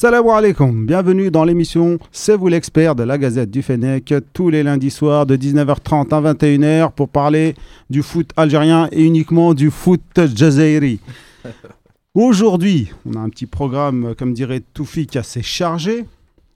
[0.00, 4.62] Salam alaikum, bienvenue dans l'émission C'est vous l'expert de la Gazette du Fennec, tous les
[4.62, 7.54] lundis soirs de 19h30 à 21h pour parler
[7.90, 10.00] du foot algérien et uniquement du foot
[10.34, 11.00] jazairi.
[12.14, 16.06] Aujourd'hui, on a un petit programme, comme dirait Toufik, assez chargé.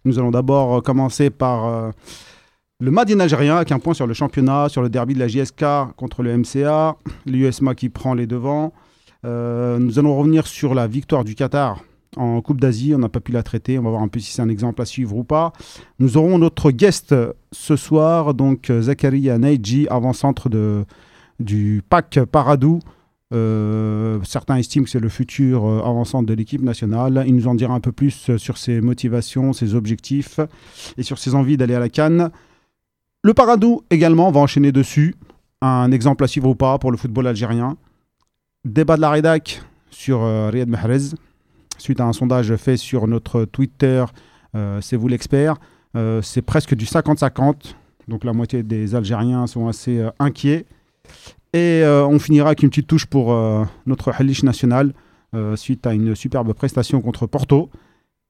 [0.07, 1.91] Nous allons d'abord commencer par euh,
[2.81, 5.67] le Madin algérien avec un point sur le championnat, sur le derby de la JSK
[5.99, 8.73] contre le MCA, l'USMA qui prend les devants.
[9.27, 11.83] Euh, nous allons revenir sur la victoire du Qatar
[12.17, 12.95] en Coupe d'Asie.
[12.95, 13.79] On n'a pas pu la traiter.
[13.79, 15.53] On va voir un peu si c'est un exemple à suivre ou pas.
[15.99, 17.15] Nous aurons notre guest
[17.53, 20.49] ce soir, donc Zakaria Naidji, avant-centre
[21.41, 22.81] du PAC Paradou.
[23.33, 27.25] Euh, certains estiment que c'est le futur euh, avant-centre de l'équipe nationale.
[27.27, 30.41] Il nous en dira un peu plus sur ses motivations, ses objectifs
[30.97, 32.31] et sur ses envies d'aller à la Cannes.
[33.23, 35.15] Le Paradou également, va enchaîner dessus.
[35.63, 37.77] Un exemple à suivre ou pas pour le football algérien.
[38.65, 41.15] Débat de la rédac sur euh, Riyad Mahrez,
[41.79, 44.05] suite à un sondage fait sur notre Twitter,
[44.55, 45.57] euh, c'est vous l'expert.
[45.97, 47.75] Euh, c'est presque du 50-50,
[48.09, 50.67] donc la moitié des Algériens sont assez euh, inquiets.
[51.53, 53.33] Et on finira avec une petite touche pour
[53.87, 54.93] notre Halish national,
[55.55, 57.71] suite à une superbe prestation contre Porto.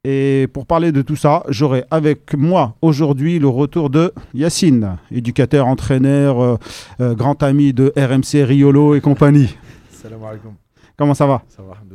[0.06, 5.66] Et pour parler de tout ça, j'aurai avec moi aujourd'hui le retour de Yacine, éducateur,
[5.66, 6.56] entraîneur, euh,
[7.00, 9.56] euh, grand ami de RMC, Riolo et compagnie.
[9.90, 10.52] Salam alaikum.
[10.98, 11.42] Comment ça va?
[11.48, 11.93] Ça va, alhamdoulilah.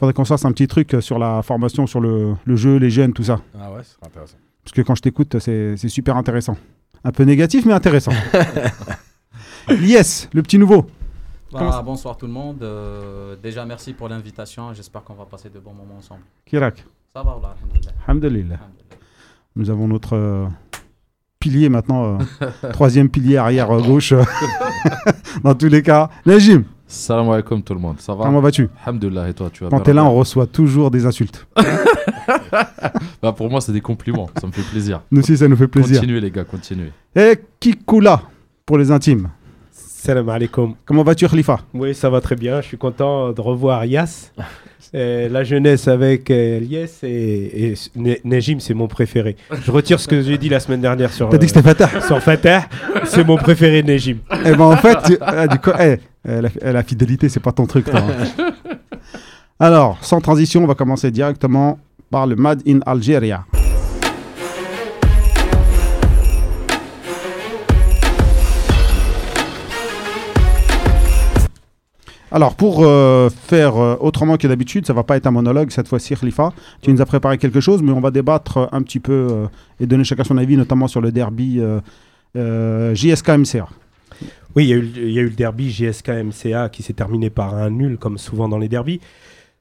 [0.00, 3.12] Faudrait qu'on fasse un petit truc sur la formation, sur le, le jeu, les jeunes,
[3.12, 3.42] tout ça.
[3.54, 4.38] Ah ouais, c'est intéressant.
[4.64, 6.56] Parce que quand je t'écoute, c'est super intéressant.
[7.04, 8.12] Un peu négatif, mais intéressant.
[9.68, 10.86] yes, le petit nouveau.
[11.52, 12.62] Bah, bonsoir tout le monde.
[12.62, 14.72] Euh, déjà, merci pour l'invitation.
[14.72, 16.22] J'espère qu'on va passer de bons moments ensemble.
[16.46, 16.82] Kirak.
[17.12, 17.54] Ça va, là,
[18.06, 18.56] alhamdoulilah.
[19.54, 20.46] Nous avons notre euh,
[21.40, 24.14] pilier maintenant, euh, troisième pilier arrière euh, gauche.
[25.44, 26.08] Dans tous les cas.
[26.24, 28.68] Najim, Salam alaikum tout le monde, ça va comment vas-tu?
[28.84, 31.46] Alhamdulillah et toi tu vas Quand t'es là, on reçoit toujours des insultes.
[33.22, 35.00] Bah, Pour moi c'est des compliments, ça me fait plaisir.
[35.10, 36.00] Nous aussi, ça nous fait plaisir.
[36.00, 36.90] Continuez les gars, continuez.
[37.14, 38.22] Et Kikoula,
[38.66, 39.28] pour les intimes.
[39.70, 40.74] Salam alaikum.
[40.84, 41.60] Comment vas-tu, Khalifa?
[41.74, 42.60] Oui, ça va très bien.
[42.60, 44.32] Je suis content de revoir Yas.
[44.94, 49.36] Euh, la jeunesse avec euh, Elias et, et Ne- Nejim, c'est mon préféré.
[49.64, 51.90] Je retire ce que j'ai dit la semaine dernière sur, T'as dit que c'était Fatah
[51.96, 52.64] euh, sur Fatah.
[53.04, 54.18] C'est mon préféré, Nejim.
[54.44, 57.52] Eh ben en fait, tu- ah, du coup, eh, la, eh, la fidélité, c'est pas
[57.52, 57.84] ton truc.
[57.86, 58.52] toi, hein.
[59.58, 61.78] Alors, sans transition, on va commencer directement
[62.10, 63.44] par le Mad in Algeria.
[72.32, 75.88] Alors, pour euh, faire euh, autrement que d'habitude, ça va pas être un monologue cette
[75.88, 76.52] fois-ci, Khalifa.
[76.80, 79.48] Tu nous as préparé quelque chose, mais on va débattre euh, un petit peu
[79.80, 81.60] et donner chacun son avis, notamment sur le derby
[82.34, 83.68] JSK-MCA.
[84.54, 88.18] Oui, il y, a eu, le- derby GSK-MCA qui s'est terminé par un nul, comme
[88.18, 89.00] souvent dans les derbys.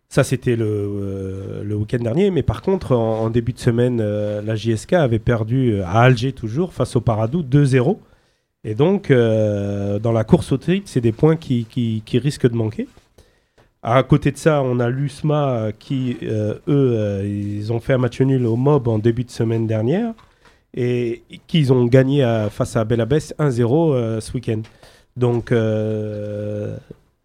[0.07, 2.30] Ça, c'était le, week-end dernier.
[2.31, 6.74] Mais par contre, en, en début de semaine, la JSK avait perdu à Alger, toujours,
[6.74, 7.97] face au Paradou, 2-0.
[8.63, 12.55] Et donc, euh, dans la course au titre, c'est des points qui, qui- risquent de
[12.55, 12.87] manquer.
[13.81, 17.97] À côté de ça, on a l'USMA qui, euh, eux, euh, ils ont fait un
[17.97, 20.13] match nul au MOB en début de semaine dernière
[20.73, 22.21] et qu'ils ont gagné
[22.51, 24.61] face à Belabès 1-0 euh, ce week-end.
[25.15, 25.51] Donc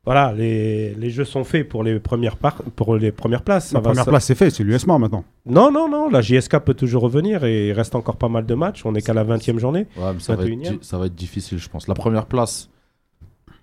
[0.05, 3.69] voilà, les, les jeux sont faits pour les premières, par- pour les premières places.
[3.69, 5.25] Ça La première ça- place, c'est fait, c'est l'USMA maintenant.
[5.47, 8.55] Non, non, non, la JSK peut toujours revenir et il reste encore pas mal de
[8.55, 8.85] matchs.
[8.85, 9.87] On n'est qu'à la 20e journée.
[9.97, 10.79] Ouais, mais ça, va être, 21e.
[10.79, 11.89] di- ça va être difficile je pense.
[11.89, 12.69] La première place,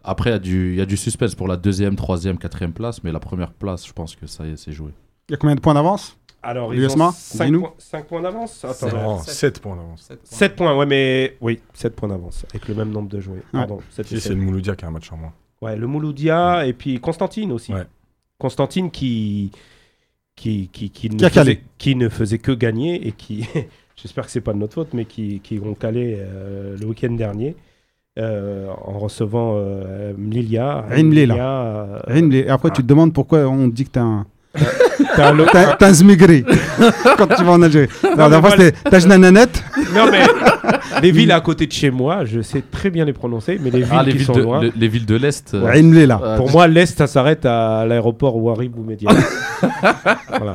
[0.04, 2.74] après il y a du- il y, a du suspense pour la deuxième, troisième, quatrième
[2.74, 4.92] place, mais la première place je pense que ça y est, c'est joué.
[5.30, 7.60] Il y a combien de points d'avance Alors, L'USMA, 5 dis-nous.
[7.62, 8.66] points, cinq points d'avance?
[8.66, 9.04] Attends, C'est ouais.
[9.04, 9.34] bon, sept.
[9.36, 10.02] 7 points d'avance.
[10.02, 10.38] Sept points.
[10.38, 13.44] 7 points, ouais, mais oui, 7 points d'avance avec le même nombre de joueurs.
[13.52, 14.08] Pardon, Si, sept.
[14.20, 15.34] c'est le Mouloudia qui a un match en moins.
[15.62, 17.74] Ouais, le Mouloudia et puis Constantine aussi.
[17.74, 17.86] Ouais.
[18.38, 19.52] Constantine qui
[20.36, 23.46] qui, qui, qui, ne faisait, qui ne faisait que gagner et qui,
[23.96, 27.12] j'espère que c'est pas de notre faute, mais qui, qui ont calé euh, le week-end
[27.12, 27.56] dernier
[28.18, 30.86] euh, en recevant euh, Mlilia.
[30.90, 31.36] Mlila.
[31.36, 32.40] euh, Rimley.
[32.40, 34.26] Et après, tu te demandes pourquoi on dit que t'es un,
[35.16, 36.44] t'as un zmigri
[37.18, 37.88] quand tu vas en Algérie.
[38.04, 38.58] Mais d'abord, voilà.
[38.58, 39.64] c'était Tajnananette.
[39.96, 40.24] non mais
[41.02, 43.80] les villes à côté de chez moi, je sais très bien les prononcer, mais les
[43.80, 44.62] villes Ah, les qui villes, sont de, loin.
[44.62, 45.54] le- les villes de l'Est.
[45.54, 46.20] euh, là.
[46.24, 49.10] euh, Pour moi, l'Est, ça s'arrête à l'aéroport Ouarib ou Média.
[50.30, 50.54] voilà.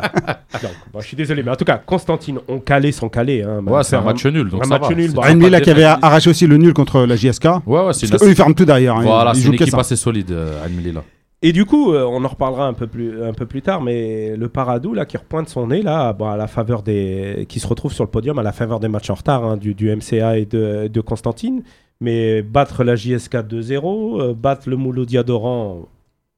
[0.62, 3.43] Donc, bon, je suis désolé, mais en tout cas, Constantine, on calé sans calé.
[3.43, 4.48] Hein, Ouais, c'est un match nul.
[4.48, 4.94] Donc un ça match va.
[4.94, 7.44] nul, C'est- bah, là, qui avait arraché aussi le nul contre la JSK.
[7.66, 8.96] Ouais, ouais, c'est Parce une, qu'eux, ils ferment tout derrière.
[8.96, 9.02] hein.
[9.02, 11.02] voilà, ils c'est une équipe assez solide, euh, Al là.
[11.42, 14.36] Et du coup, euh, on en reparlera un peu plus, un peu plus tard, mais
[14.36, 17.66] le Paradou là qui repointe son nez là, bon, à la faveur des, qui se
[17.66, 20.38] retrouve sur le podium à la faveur des matchs en retard hein, du, du MCA
[20.38, 21.62] et de, de Constantine,
[22.00, 25.82] mais battre la JSK 2-0, euh, battre le Mouloudia d'Oran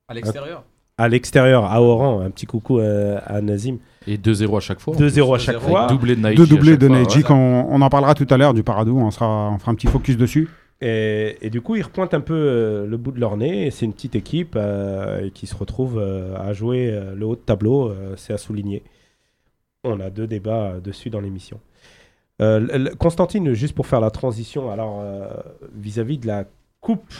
[0.08, 0.64] À l'extérieur
[1.00, 2.20] à l'extérieur, à Oran.
[2.22, 3.78] Un petit coucou à, à Nazim.
[4.08, 4.96] Et 2-0 à chaque fois.
[4.96, 5.60] en 2-0 à chaque 2-0.
[5.60, 5.86] fois.
[5.86, 6.36] Doublé de Naïchi.
[6.42, 7.04] Deux doublés de ouais.
[7.04, 9.74] Neji, on, on en parlera tout à l'heure du Paradou, on, sera, on fera un
[9.76, 10.48] petit focus dessus.
[10.80, 13.70] Et, du coup, ils repointent un peu euh, le bout de leur nez.
[13.70, 17.92] C'est une petite équipe euh, qui se retrouve euh, à jouer le haut de tableau.
[18.16, 18.82] c'est à souligner.
[19.84, 21.60] On a deux débats dessus dans l'émission.
[22.98, 25.02] Constantine, juste pour faire la transition, alors
[25.75, 26.44] vis-à-vis de la
[26.81, 27.12] Coupe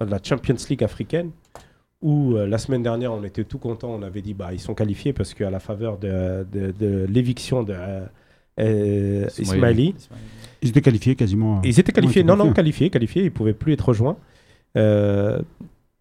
[0.00, 1.30] de la Champions League africaine,
[2.02, 5.12] où la semaine dernière on était tout content, on avait dit bah ils sont qualifiés
[5.12, 7.76] parce qu'à la faveur de l'éviction de
[8.60, 9.94] euh, Ismaili.
[10.62, 11.60] Ils étaient qualifiés quasiment.
[11.64, 14.16] ils étaient qualifiés, Ouais, non, non, qualifiés, qualifiés, ils pouvaient plus être rejoints.
[14.76, 15.40] Euh,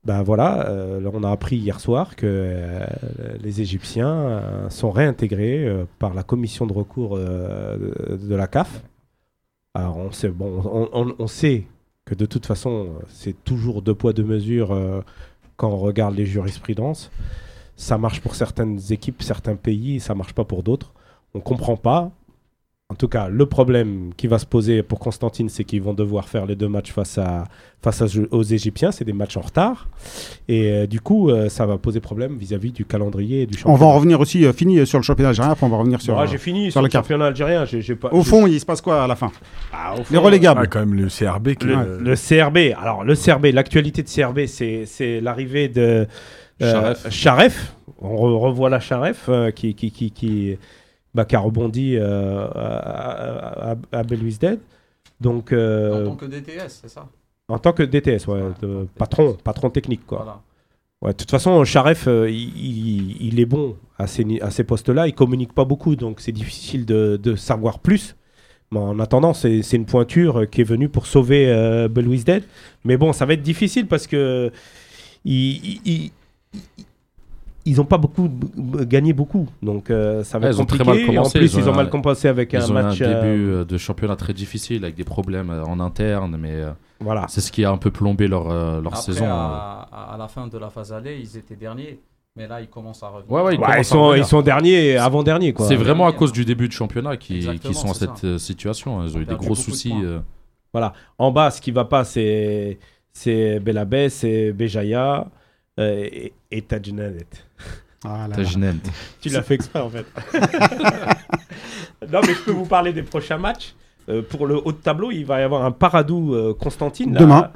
[0.06, 2.86] ben voilà, euh, on a appris hier soir que euh,
[3.42, 7.78] les Égyptiens euh, sont réintégrés euh, par la commission de recours euh,
[8.10, 8.84] de, de la CAF.
[9.74, 11.64] Alors on sait, bon, on, on- on sait
[12.06, 15.02] que de toute façon, c'est toujours deux poids deux mesures euh,
[15.56, 17.10] quand on regarde les jurisprudences.
[17.78, 20.94] Ça marche pour certaines équipes, certains pays, ça marche pas pour d'autres.
[21.34, 22.12] On comprend pas.
[22.92, 26.28] En tout cas, le problème qui va se poser pour Constantine, c'est qu'ils vont devoir
[26.28, 27.46] faire les deux matchs face, à,
[27.82, 28.92] face à- aux Égyptiens.
[28.92, 29.88] C'est des matchs en retard.
[30.50, 33.58] Et euh, du coup, euh, ça va poser problème vis-à-vis du calendrier et du On
[33.60, 33.80] championnat.
[33.80, 36.20] va en revenir aussi, euh, fini sur le championnat algérien, après on va revenir sur.
[36.20, 37.66] Ah, euh, j'ai fini sur sur, la le championnat algérien.
[38.00, 39.32] Pas- au fond, il se passe quoi à la fin
[39.72, 40.60] Ah, au fond, Les relégables.
[40.64, 44.46] Ah, quand même le CRB qui Le, le CRB, alors le CRB, l'actualité de CRB,
[44.46, 46.06] c'est c'est l'arrivée de
[46.62, 47.10] euh, Charef.
[47.10, 47.76] Charef.
[48.00, 50.58] On re- revoit la Charef euh, qui, qui, qui, qui,
[51.14, 54.60] bah, qui a rebondi euh, à, à, à Belouizdad.
[55.22, 57.08] Donc, euh, En tant que DTS, c'est ça?
[57.48, 60.06] En tant que DTS, ouais, de- patron, patron technique.
[60.06, 60.18] Quoi.
[60.20, 60.42] Voilà.
[61.02, 64.50] Ouais, de toute façon, Charef, euh, il, il- il est bon à ces, ni- à
[64.50, 65.08] ces postes-là.
[65.08, 68.16] Il communique pas beaucoup, donc c'est difficile de, de savoir plus.
[68.72, 72.44] Mais en attendant, c'est une pointure qui est venue pour sauver euh, Belouizdad.
[72.86, 74.52] Mais bon, ça va être difficile parce que
[75.26, 76.12] ils-
[77.66, 78.30] ils ont pas beaucoup
[78.84, 81.06] gagné beaucoup, donc euh, ça va Ouais, être ils ont très compliqué.
[81.06, 82.74] mal commencé, en plus, ils ont ils ont un- mal compensé avec Ils un ont
[82.74, 83.02] match.
[83.02, 86.62] un euh, début euh, de championnat très difficile avec des problèmes euh, en interne, mais
[87.00, 87.26] voilà.
[87.30, 89.26] c'est ce qui a un peu plombé leur, leur Après, saison.
[89.28, 92.00] à, à- à la fin de la phase aller, ils étaient derniers.
[92.36, 93.32] Mais là, ils commencent à revenir.
[93.32, 94.26] Ouais, ouais, ils Ouais, ils, à sont, revenir.
[94.26, 95.54] ils sont derniers, avant-derniers.
[95.60, 96.34] C'est vraiment à cause hein.
[96.34, 98.40] du début de championnat qui, Exactement, qui sont en c'est cette ça.
[98.40, 99.04] situation.
[99.04, 99.94] Ils ont Ils ont eu des gros de soucis.
[100.04, 100.20] euh.
[101.20, 102.80] En bas, ce qui va pas, c'est
[103.12, 105.28] c'est Belabé, c'est Béjaïa
[105.80, 107.26] euh, et, et Tajnanet.
[108.06, 108.36] Ah là là.
[108.36, 108.80] Tajnent.
[109.22, 110.06] Tu l'as fait exprès en fait.
[112.12, 113.76] non, mais je peux vous parler des prochains matchs.
[114.10, 117.14] Euh, pour le haut de tableau, il va y avoir un Paradou euh, Constantine.
[117.14, 117.20] là.
[117.20, 117.52] Demain.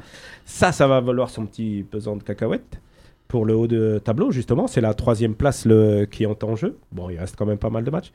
[0.45, 2.79] Ça, ça va valoir son petit pesant de cacahuètes.
[3.27, 6.77] Pour le haut de tableau, justement, c'est la troisième place le, qui est en jeu.
[6.93, 8.13] Bon, il reste quand même pas mal de matchs.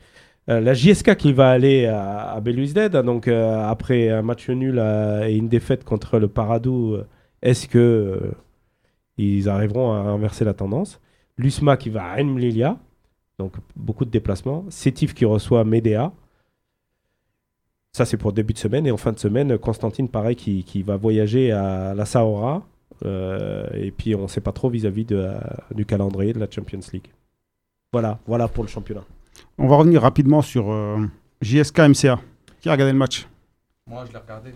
[0.49, 4.77] Euh, la JSK qui va aller à, à Belouizdad, donc euh, après un match nul
[4.79, 6.97] euh, et une défaite contre le Paradou,
[7.43, 8.31] est-ce que euh,
[9.17, 10.99] ils arriveront à inverser la tendance
[11.37, 12.77] L'USMA qui va à Mlilia,
[13.39, 14.65] donc beaucoup de déplacements.
[14.69, 16.11] Sétif qui reçoit Médéa.
[17.91, 18.85] Ça, c'est pour début de semaine.
[18.85, 22.63] Et en fin de semaine, Constantine, pareil, qui, qui va voyager à la Sahara.
[23.05, 25.39] Euh, et puis, on ne sait pas trop vis-à-vis de, euh,
[25.71, 27.07] du calendrier de la Champions League.
[27.91, 29.03] Voilà, voilà pour le championnat.
[29.57, 31.05] On va revenir rapidement sur euh,
[31.41, 32.19] JSK MCA.
[32.61, 33.27] Qui a regardé le match?
[33.87, 34.51] Moi, je l'ai regardé.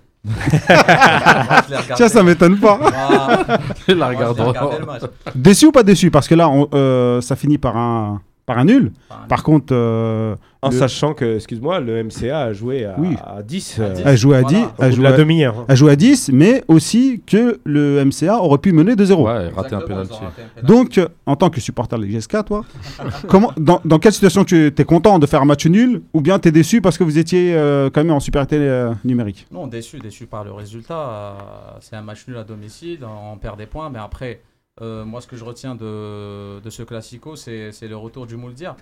[1.95, 2.79] Tiens, ça m'étonne pas.
[3.87, 5.01] La je le match.
[5.35, 6.11] Déçu ou pas déçu?
[6.11, 8.91] Parce que là, on- euh, ça finit par un, par un nul.
[9.27, 13.15] Par contre, euh, En Le- sachant que, excuse-moi, le MCA a joué à, Oui.
[13.23, 13.77] à 10.
[13.79, 14.01] À euh, 10.
[14.05, 14.57] elle jouait à Voilà.
[14.57, 15.55] 10, au elle bout de jouait la à, demi-heure.
[15.59, 15.65] hein.
[15.67, 19.23] elle jouait à 10, mais aussi que le MCA aurait pu mener 2-0.
[19.27, 20.17] Ouais, raté un penalty.
[20.63, 22.65] Donc, euh, en tant que supporter de l'IGSK, toi,
[23.27, 26.39] comment, dans, dans quelle situation tu es content de faire un match nul ou bien
[26.39, 29.45] tu es déçu parce que vous étiez euh, quand même en supériorité euh, numérique?
[29.51, 30.97] Non, déçu, déçu par le résultat.
[30.97, 31.33] Euh,
[31.81, 32.99] c'est un match nul à domicile,
[33.33, 34.41] on perd des points, mais après,
[34.81, 38.75] euh, moi, ce que je retiens de, de ce classico, c'est le retour du Mouldia.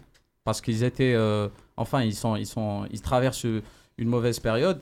[0.46, 3.48] Parce qu'ils étaient, euh, enfin, ils, sont, ils, sont, ils traversent
[3.98, 4.80] une mauvaise période.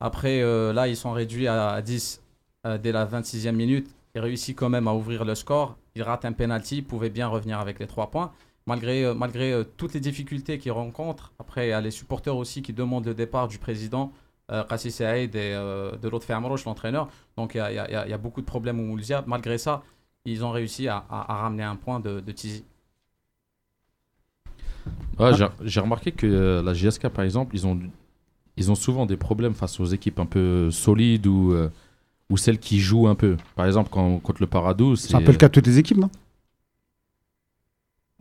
[0.00, 2.22] Après, euh, là, ils sont réduits à, à 10
[2.66, 3.94] euh, dès la 26e minute.
[4.14, 5.76] Ils réussissent quand même à ouvrir le score.
[5.94, 8.32] Ils ratent un penalty, ils pouvaient bien revenir avec les 3 points.
[8.66, 12.72] Malgré, malgré toutes les difficultés qu'ils rencontrent, après, il y a les supporters aussi qui
[12.72, 14.10] demandent le départ du président
[14.70, 17.08] Qassi Saïd et de l'autre Fermroche, l'entraîneur.
[17.36, 19.22] Donc il y y y a beaucoup de problèmes au Moulzia.
[19.26, 19.82] Malgré ça,
[20.24, 22.64] ils ont réussi à, à- à ramener un point de, de Tizi.
[25.18, 27.78] Ouais, j'ai- J'ai remarqué que euh, la JSK, par exemple, ils ont,
[28.56, 31.68] ils ont souvent des problèmes face aux équipes un peu solides ou, euh,
[32.30, 33.36] ou celles qui jouent un peu.
[33.54, 35.08] Par exemple, quand, contre le Paradou, c'est.
[35.08, 36.10] C'est un peu le cas de toutes les équipes, non?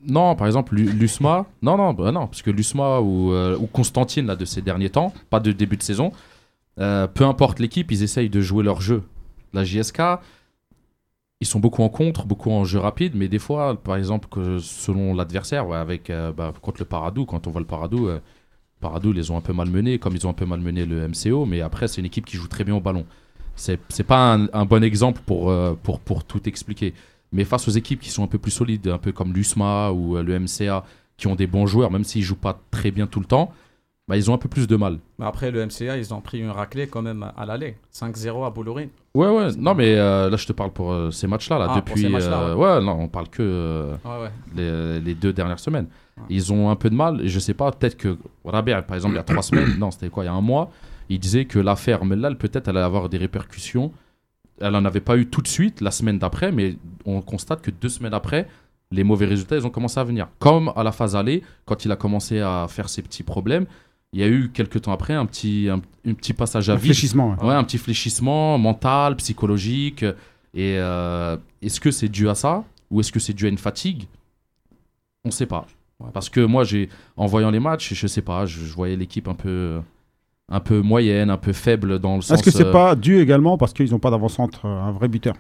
[0.06, 1.46] Non, par exemple, Lu- l'USMA.
[1.62, 4.90] Non, non, bah non, parce que l'USMA ou, euh, ou Constantine, là, de ces derniers
[4.90, 6.12] temps, pas de début de saison,
[6.80, 9.04] euh, peu importe l'équipe, ils essayent de jouer leur jeu.
[9.54, 10.02] La JSK,
[11.44, 14.60] ils sont beaucoup en contre, beaucoup en jeu rapide, mais des fois, par exemple, que
[14.60, 18.20] selon l'adversaire, avec euh, bah, contre le Paradou, quand on voit le Paradou, euh,
[18.80, 21.46] Paradou, ils les ont un peu malmenés, comme ils ont un peu malmené le MCO,
[21.46, 23.06] mais après, c'est une équipe qui joue très bien au ballon.
[23.56, 26.94] C'est pas un, un bon exemple pour, euh, pour, pour tout expliquer.
[27.32, 30.18] Mais face aux équipes qui sont un peu plus solides, un peu comme l'USMA ou
[30.18, 30.86] euh, le MCA,
[31.18, 33.52] qui ont des bons joueurs, même s'ils jouent pas très bien tout le temps,
[34.08, 35.00] bah, ils ont un peu plus de mal.
[35.18, 37.78] Mais après, le MCA, ils ont pris une raclée quand même à l'aller.
[37.94, 38.90] 5-0 à Bolloré.
[39.16, 41.58] Ouais, ouais, non, mais euh, là, je te parle pour euh, ces matchs-là.
[41.60, 42.84] Là, Ah, pour depuis, ces matchs-là, euh, ouais.
[42.84, 44.32] non, on parle que Ouais, ouais.
[44.56, 45.88] les, les deux dernières semaines.
[46.30, 49.18] Ils ont un peu de mal, je sais pas, peut-être que Rabia, par exemple, il
[49.18, 50.70] y a trois semaines, non, c'était quoi, il y a un mois,
[51.10, 53.92] il disait que l'affaire Mellal, peut-être, elle allait avoir des répercussions.
[54.62, 57.72] Elle en avait pas eu tout de suite, la semaine d'après, mais on constate que
[57.72, 58.48] deux semaines après,
[58.92, 60.28] les mauvais résultats, ils ont commencé à venir.
[60.40, 63.66] Comme à la phase aller, quand il a commencé à faire ses petits problèmes,
[64.14, 66.76] il y a eu quelques temps après un petit, un, un petit passage à Un
[66.76, 66.86] vide.
[66.86, 67.36] fléchissement.
[67.42, 67.48] ouais.
[67.48, 70.04] Ouais, un petit fléchissement mental, psychologique.
[70.54, 73.58] Et euh, est-ce que c'est dû à ça ou est-ce que c'est dû à une
[73.58, 74.06] fatigue?
[75.26, 75.66] On ne sait pas.
[76.14, 79.28] Parce que moi, j'ai, en voyant les matchs, je sais pas, je, je voyais l'équipe
[79.30, 79.80] un peu,
[80.50, 82.38] un peu moyenne, un peu faible dans le sens.
[82.38, 85.08] Est-ce que c'est euh, pas dû également parce qu'ils n'ont pas d'avant-centre, euh, un vrai
[85.08, 85.36] buteur?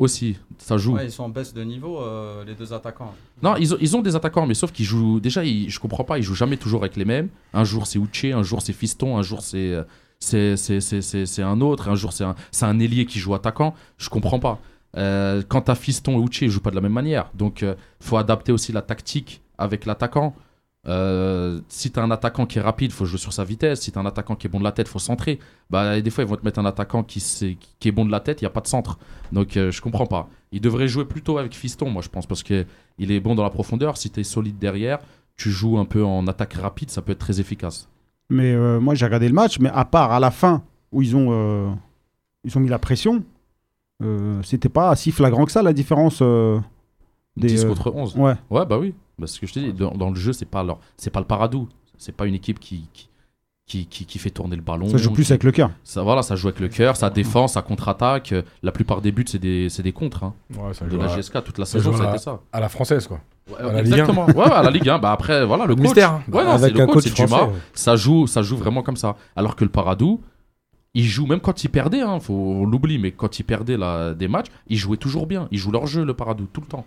[0.00, 0.94] Aussi, ça joue.
[0.94, 3.14] Ouais, ils sont en baisse de niveau, euh, les deux attaquants.
[3.42, 5.20] Non, ils ont, ils ont des attaquants, mais sauf qu'ils jouent.
[5.20, 7.28] Déjà, ils, je comprends pas, ils jouent jamais toujours avec les mêmes.
[7.52, 9.84] Un jour c'est Uche, un jour c'est Fiston, un jour c'est euh,
[10.18, 13.74] c'est un autre, un jour c'est un, un ailier qui joue attaquant.
[13.98, 14.58] Je comprends pas.
[14.96, 17.30] Euh, quand t'as Fiston et Uche, ils jouent pas de la même manière.
[17.34, 20.34] Donc, euh, faut adapter aussi la tactique avec l'attaquant.
[20.86, 23.82] Euh, si t'as un attaquant qui est rapide, faut jouer sur sa vitesse.
[23.82, 25.38] Si t'as un attaquant qui est bon de la tête, faut centrer.
[25.68, 28.06] Bah, et des fois, ils vont te mettre un attaquant qui, sait- qui est bon
[28.06, 28.98] de la tête, il y a pas de centre.
[29.32, 30.28] Donc, euh, je comprends pas.
[30.52, 32.64] Il devrait jouer plutôt avec Fiston, moi, je pense, parce que
[32.98, 33.96] il est bon dans la profondeur.
[33.98, 34.98] Si tu es solide derrière,
[35.36, 37.88] tu joues un peu en attaque rapide, ça peut être très efficace.
[38.30, 41.14] Mais euh, moi, j'ai regardé le match, mais à part à la fin où ils
[41.14, 41.70] ont, euh,
[42.44, 43.22] ils ont mis la pression,
[44.02, 46.20] euh, c'était pas si flagrant que ça la différence.
[47.36, 48.16] des, 10 euh, contre 11.
[48.16, 48.34] Ouais.
[48.50, 48.94] Ouais, bah oui.
[49.20, 50.78] Bah, ce que je te dis, dans, dans le jeu, c'est pas, leur...
[50.96, 51.68] c'est pas le paradou.
[51.98, 53.08] C'est pas une équipe qui, qui,
[53.66, 54.88] qui, qui- qui fait tourner le ballon.
[54.88, 55.70] Ça joue plus qui- avec le cœur.
[55.84, 58.32] ça, voilà, ça joue avec le cœur, ça défend, ça contre-attaque.
[58.32, 60.24] Euh, La plupart des buts, c'est des, c'est des contres.
[60.24, 60.34] hein.
[60.58, 62.40] Ouais, ça De la à, GSK, toute la saison, ça a à- été ça.
[62.52, 63.20] à la française, quoi.
[63.50, 63.96] Ouais, à la Ligue 1.
[63.96, 64.26] exactement.
[64.26, 64.98] ouais, ouais, à la Ligue 1.
[64.98, 65.84] Bah après, voilà, le coach.
[65.84, 66.22] mystère, hein.
[66.32, 67.48] Ouais, non, c'est avec le un coach, coach Dumas.
[67.74, 69.16] ça joue, ça joue vraiment comme ça.
[69.36, 70.20] Alors que le Paradou,
[70.94, 74.14] il joue même quand il perdait, hein, faut, on l'oublie, mais quand il perdait là,
[74.14, 75.46] des matchs, il jouait toujours bien.
[75.50, 76.84] Il joue leur jeu, le Paradou, tout le temps.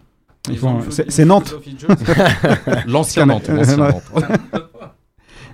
[0.89, 1.55] C'est- Nantes.
[2.88, 3.91] L'ancien Nantes, l'ancien Ouais.
[3.91, 4.03] Nantes.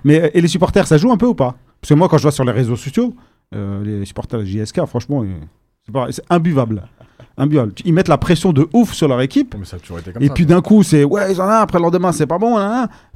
[0.04, 1.56] Mais euh, et les supporters, ça joue un peu ou pas?
[1.80, 3.14] Parce que moi, quand je vois sur les réseaux sociaux,
[3.54, 5.26] euh, les supporters de JSK, franchement, euh,
[5.86, 6.08] c'est pas-
[7.84, 9.54] Ils mettent la pression de ouf sur leur équipe.
[9.58, 10.34] Mais ça a toujours été comme Et ça.
[10.34, 12.56] puis d'un coup, c'est ouais, ils en ont un, après le lendemain, c'est pas bon.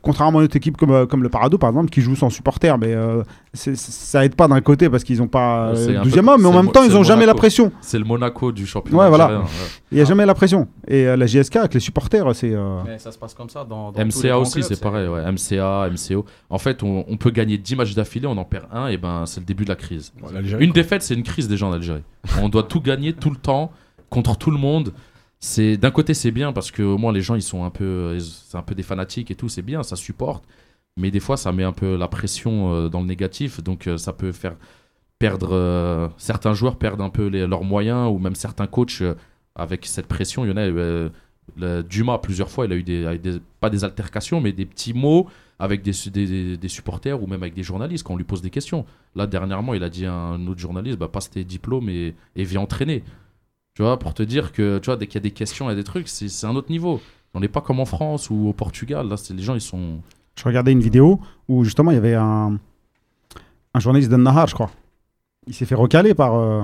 [0.03, 2.29] Contrairement à une autre équipe comme, euh, comme le Parado, par exemple, qui joue sans
[2.29, 2.77] supporter.
[2.77, 3.23] Mais euh,
[3.55, 6.49] ça aide pas d'un côté parce qu'ils ont pas euh, un 12e peu- homme, mais
[6.49, 7.39] en même temps, ils le ont jamais la Monaco.
[7.39, 7.73] pression.
[7.81, 9.03] C'est le Monaco du championnat.
[9.03, 9.43] Ouais, voilà.
[9.91, 10.69] Il y a jamais la pression.
[10.89, 12.53] Et euh, la JSK, avec les supporters, c'est.
[12.53, 15.09] euh, Mais ça se passe comme ça dans, dans tous les MCA aussi, c'est pareil.
[15.09, 15.23] Ouais.
[15.33, 16.27] MCA, MCO.
[16.51, 19.25] En fait, on, on peut gagner 10 matchs d'affilée, on en perd un, et ben
[19.27, 20.13] c'est le début de la crise.
[20.59, 20.73] Une quoi.
[20.75, 22.03] défaite, c'est une crise déjà en Algérie.
[22.43, 23.71] On doit tout gagner tout le temps
[24.15, 24.93] contre tout le monde.
[25.41, 28.19] C'est d'un côté c'est bien parce que au moins les gens ils sont un peu
[28.21, 30.45] c'est un peu des fanatiques et tout, c'est bien, ça supporte.
[30.97, 33.99] Mais des fois ça met un peu la pression euh, dans le négatif, donc euh,
[33.99, 34.57] ça peut faire
[35.19, 39.03] perdre euh, certains joueurs perdent un peu les- leurs moyens ou même certains coachs
[39.57, 40.45] avec cette pression.
[40.45, 41.11] Il y en a le-
[41.83, 45.29] Dumas plusieurs fois, il a eu des, pas des altercations mais des petits mots
[45.59, 48.87] avec des, des, supporters ou même avec des journalistes quand on lui pose des questions.
[49.15, 52.63] Là, dernièrement, il a dit à un autre journaliste bah, passe tes diplômes et viens
[52.63, 53.05] entraîner.
[53.75, 55.75] Tu vois, pour te dire que tu vois, dès qu'il y a des questions et
[55.75, 57.01] des trucs, c'est c'est un autre niveau.
[57.35, 59.09] On n'est pas comme en France ou au Portugal.
[59.09, 59.99] Là, c'est- les gens, ils sont.
[60.37, 62.59] Je regardais une vidéo où justement il y avait un,
[63.75, 64.71] un journaliste d'An Nahar, je crois.
[65.47, 66.63] Il s'est fait recaler par euh,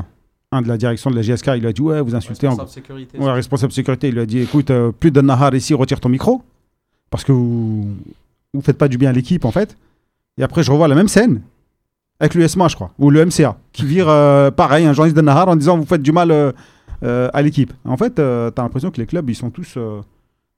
[0.53, 1.49] un de la direction de la GSK.
[1.57, 2.51] Il lui a dit Ouais, vous insultez en.
[2.51, 3.19] Responsable sécurité.
[3.19, 4.09] Ouais, responsable sécurité.
[4.09, 6.43] Il lui a dit Écoute, euh, plus d'An Nahar ici, retire ton micro.
[7.11, 7.97] Parce que vous
[8.55, 9.77] vous faites pas du bien à l'équipe en fait.
[10.39, 11.43] Et après, je revois la même scène
[12.21, 15.49] avec l'USMA, je crois, ou le MCA, qui vire euh, pareil un journaliste d'An Nahar
[15.49, 16.31] en disant Vous faites du mal
[17.03, 17.73] à l'équipe.
[17.85, 19.75] En fait, euh, t'as l'impression que les clubs, ils sont tous.
[19.77, 20.01] euh,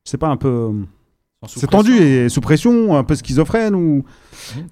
[0.05, 0.73] c'est pas un peu.
[1.47, 4.05] C'est tendu et sous pression, un peu schizophrène ou.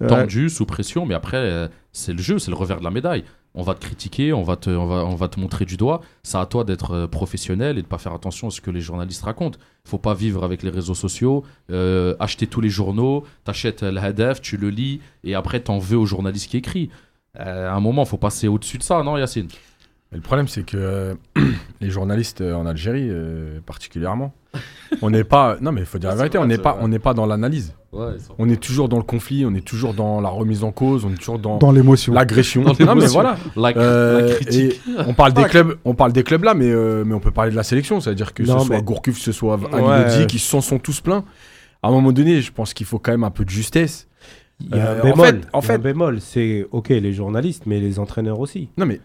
[0.02, 2.90] Euh, tendus, sous pression, mais après, euh, c'est le jeu, c'est le revers de la
[2.90, 3.24] médaille.
[3.54, 6.00] On va te critiquer, on va te, on va, on va te montrer du doigt.
[6.22, 8.80] C'est à toi d'être euh, professionnel et de pas faire attention à ce que les
[8.80, 9.58] journalistes racontent.
[9.84, 14.00] Il faut pas vivre avec les réseaux sociaux, euh, acheter tous les journaux, t'achètes le
[14.00, 16.90] HDF, tu le lis, et après t'en veux au journaliste qui écrit.
[17.40, 19.48] Euh, à un moment, faut passer au-dessus de ça, non, Yacine?
[20.12, 21.14] Mais le problème, c'est que euh,
[21.80, 24.32] les journalistes euh, en Algérie, euh, particulièrement,
[25.02, 25.56] on n'est pas.
[25.60, 26.80] Non, mais il faut dire la vérité, on n'est pas, vrai.
[26.82, 27.74] on n'est pas dans l'analyse.
[27.92, 30.64] Ouais, ils sont- On est toujours dans le conflit, on est toujours dans la remise
[30.64, 32.12] en cause, on est toujours dans, Dans l'émotion.
[32.12, 32.62] l'agression.
[32.64, 33.20] Dans Non, mais l'émotion.
[33.20, 33.36] voilà.
[33.56, 34.80] La, Euh, la critique.
[35.06, 37.50] On parle des clubs, on parle des clubs là, mais, euh, mais on peut parler
[37.52, 39.82] de la sélection, c'est-à-dire que Non, ce soit mais- Gourcuff, ce soit Ali
[40.20, 40.26] Ouais.
[40.26, 41.24] Qui s'en sont tous pleins.
[41.82, 44.08] À un moment donné, je pense qu'il faut quand même un peu de justesse.
[44.60, 45.26] Il y a Euh, un en bémol.
[45.26, 48.38] fait- en il y a un fait- bémol, c'est ok les journalistes, mais les entraîneurs
[48.40, 48.68] aussi.
[48.76, 49.00] Non, mais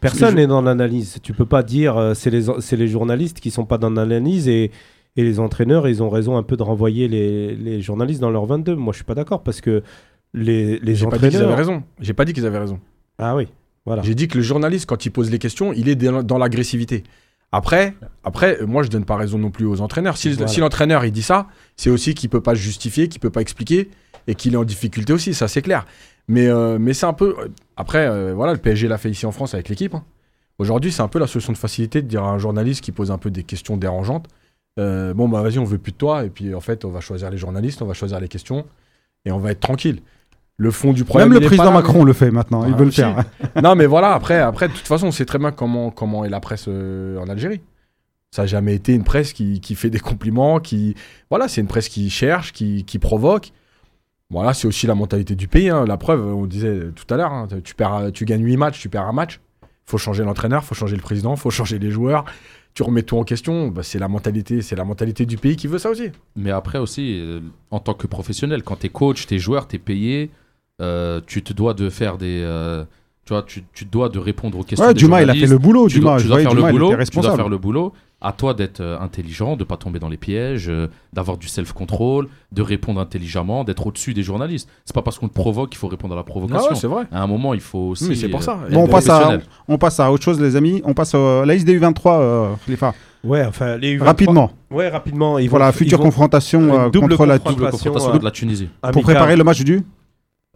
[0.00, 1.18] Personne n'est dans l'analyse.
[1.22, 4.70] Tu peux pas dire euh, c'est les, journalistes qui sont pas dans l'analyse et,
[5.16, 8.46] et les entraîneurs, ils ont raison un peu de renvoyer les, les journalistes dans leur
[8.46, 8.74] 22.
[8.76, 9.82] Moi, je suis pas d'accord parce que
[10.32, 11.58] les, les j'ai pas dit qu'ils avaient entraîneurs.
[11.58, 11.82] raison.
[12.00, 12.80] J'ai pas dit qu'ils avaient raison.
[13.18, 13.48] Ah oui,
[13.84, 14.02] voilà.
[14.02, 17.04] J'ai dit que le journaliste, quand il pose les questions, il est dans l'agressivité.
[17.52, 20.16] Après, après, moi, je donne pas raison non plus aux entraîneurs.
[20.16, 20.46] Si, Voilà.
[20.46, 23.90] si l'entraîneur il dit ça, c'est aussi qu'il peut pas justifier, qu'il peut pas expliquer
[24.28, 25.34] et qu'il est en difficulté aussi.
[25.34, 25.84] Ça, c'est clair.
[26.28, 27.34] Mais, euh, mais c'est un peu.
[27.80, 29.94] Après, euh, voilà, le PSG l'a fait ici en France avec l'équipe.
[29.94, 30.04] hein.
[30.58, 33.10] Aujourd'hui, c'est un peu la solution de facilité de dire à un journaliste qui pose
[33.10, 34.26] un peu des questions dérangeantes.
[34.78, 36.24] euh, bon, bah vas-y, on veut plus de toi.
[36.24, 38.64] Et puis, en fait, on va choisir les journalistes, on va choisir les questions
[39.24, 40.00] et on va être tranquille.
[40.58, 41.30] Le fond du problème.
[41.30, 42.66] Même le président mais- Macron le fait maintenant.
[42.66, 43.24] il veut le faire.
[43.62, 46.28] non, mais voilà, après, après, de toute façon, on sait très bien comment, comment est
[46.28, 47.62] la presse euh, en Algérie.
[48.30, 50.94] Ça n'a jamais été une presse qui, qui fait des compliments, qui.
[51.30, 53.52] Voilà, c'est une presse qui cherche, qui, qui provoque.
[54.30, 55.68] Voilà, c'est aussi la mentalité du pays.
[55.70, 55.84] hein.
[55.86, 58.88] La preuve, on disait tout à l'heure, hein, tu, perds, tu gagnes 8 matchs, tu
[58.88, 59.40] perds un match.
[59.86, 62.24] faut changer l'entraîneur, faut changer le président, faut changer les joueurs.
[62.72, 63.66] Tu remets tout en question.
[63.68, 66.10] Bah, c'est la mentalité, c'est la mentalité du pays qui veut ça aussi.
[66.36, 67.40] Mais après aussi, euh,
[67.72, 70.30] en tant que professionnel, quand tu es coach, tu es joueur, tu es payé,
[70.80, 72.40] euh, tu te dois de faire des.
[72.44, 72.84] euh,
[73.24, 74.86] tu vois, tu, tu te dois de répondre aux questions.
[74.86, 75.88] Ouais, des Dumas, il a fait le boulot.
[75.88, 77.36] tu dois, Dumas, tu je dois faire Dumas, le il boulot, tu dois responsable.
[77.36, 77.92] faire le boulot.
[78.22, 82.28] À toi d'être euh, intelligent, de pas tomber dans les pièges, euh, d'avoir du self-control,
[82.52, 84.68] de répondre intelligemment, d'être au-dessus des journalistes.
[84.84, 86.68] C'est pas parce qu'on te provoque qu'il faut répondre à la Ah provocation.
[86.68, 87.04] ouais, c'est vrai.
[87.10, 88.08] à un moment, il faut aussi.
[88.10, 88.58] Mais c'est pour euh, ça.
[88.66, 89.46] être Bon, on passe, à, professionnel.
[89.68, 90.82] on passe à autre chose, les amis.
[90.84, 92.92] On passe à la liste des U23, euh, Khalifa.
[93.24, 94.50] Ouais, enfin, les U23 Rapidement.
[94.70, 95.38] Ouais, rapidement.
[95.38, 97.38] Ils Pour vont- ils future confrontation euh, contre la.
[97.38, 98.68] Double confrontation euh, de la Tunisie.
[98.92, 99.82] pour préparer le match du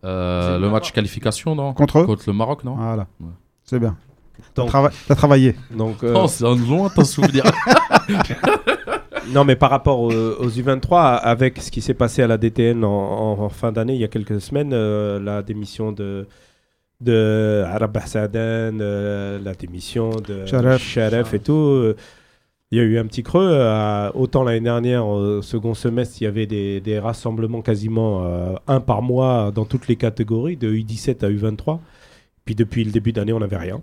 [0.04, 1.72] Euh, le match qualification, non?
[1.72, 2.04] Contre eux.
[2.04, 2.74] Contre le Maroc, non?
[2.76, 3.06] Voilà.
[3.20, 3.28] Ouais.
[3.64, 3.96] C'est bien.
[4.54, 5.54] T'as Donc- trava- t'as travaillé.
[5.76, 7.44] Donc, euh, Non, c'est un lointain souvenir.
[9.32, 12.84] Non, mais par rapport aux, aux U23, avec ce qui s'est passé à la DTN
[12.84, 16.26] en, en- en fin d'année, il y a quelques semaines, euh, la démission de,
[17.00, 20.82] de Arab Hassadan, euh, la démission de Sharaf.
[20.82, 21.96] Sharaf et tout, euh,
[22.70, 23.48] il y a eu un petit creux.
[23.50, 28.54] euh, autant l'année dernière, au second semestre, il y avait des, des rassemblements quasiment euh,
[28.68, 31.78] un par mois dans toutes les catégories, de U17 à U23.
[32.44, 33.80] Puis depuis le début d'année, on n'avait rien.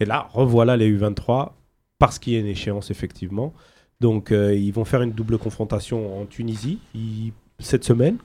[0.00, 1.52] Et là, revoilà les U23,
[1.98, 3.52] parce qu'il y a une échéance, effectivement.
[4.00, 6.78] Donc, euh, ils vont faire une double confrontation en Tunisie
[7.58, 8.18] cette semaine.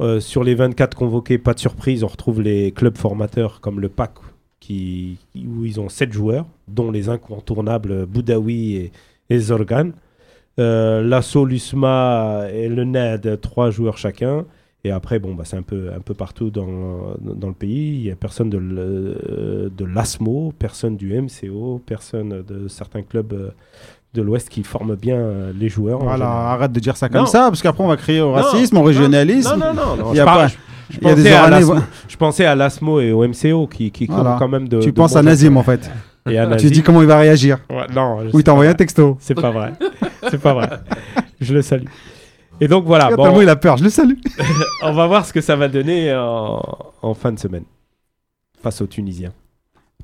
[0.00, 3.88] Euh, sur les 24 convoqués, pas de surprise, on retrouve les clubs formateurs comme le
[3.88, 4.12] PAC,
[4.60, 8.92] qui, où ils ont 7 joueurs, dont les incontournables Boudaoui et,
[9.30, 9.92] et Zorgan.
[10.58, 14.44] Euh, L'Asso, l'USMA et le NED, 3 joueurs chacun.
[14.84, 17.96] Et après, bon, bah, c'est un peu, un peu partout dans, dans le pays.
[17.98, 23.32] Il n'y a personne de, le- de l'ASMO, personne du MCO, personne de certains clubs
[23.32, 23.50] euh,
[24.14, 25.98] de l'Ouest qui forment bien euh, les joueurs.
[25.98, 27.26] Voilà, arrête de dire ça comme Non.
[27.26, 29.50] ça, parce qu'après on va crier au Non, racisme, au régionalisme.
[29.58, 29.96] Non, non, non.
[29.96, 30.54] non, Il y je a pas- je-
[30.90, 34.36] des pensais à l'ASMO- Je pensais à l'ASMO et au MCO qui, qui Voilà.
[34.38, 34.78] quand même de.
[34.80, 35.90] Tu de penses à Nazim en fait.
[36.30, 36.70] Et à Tu Nazim.
[36.70, 37.58] dis comment il va réagir.
[37.68, 39.16] Ouais, non, Ou il c'est t'a pas envoyé un texto.
[39.20, 39.72] C'est pas vrai.
[40.30, 40.70] C'est pas vrai.
[41.40, 41.84] Je le salue.
[42.60, 44.14] Et donc voilà, bon, il a peur, je le salue.
[44.82, 46.60] on va voir ce que ça va donner en,
[47.02, 47.64] en fin de semaine
[48.60, 49.32] face aux Tunisiens.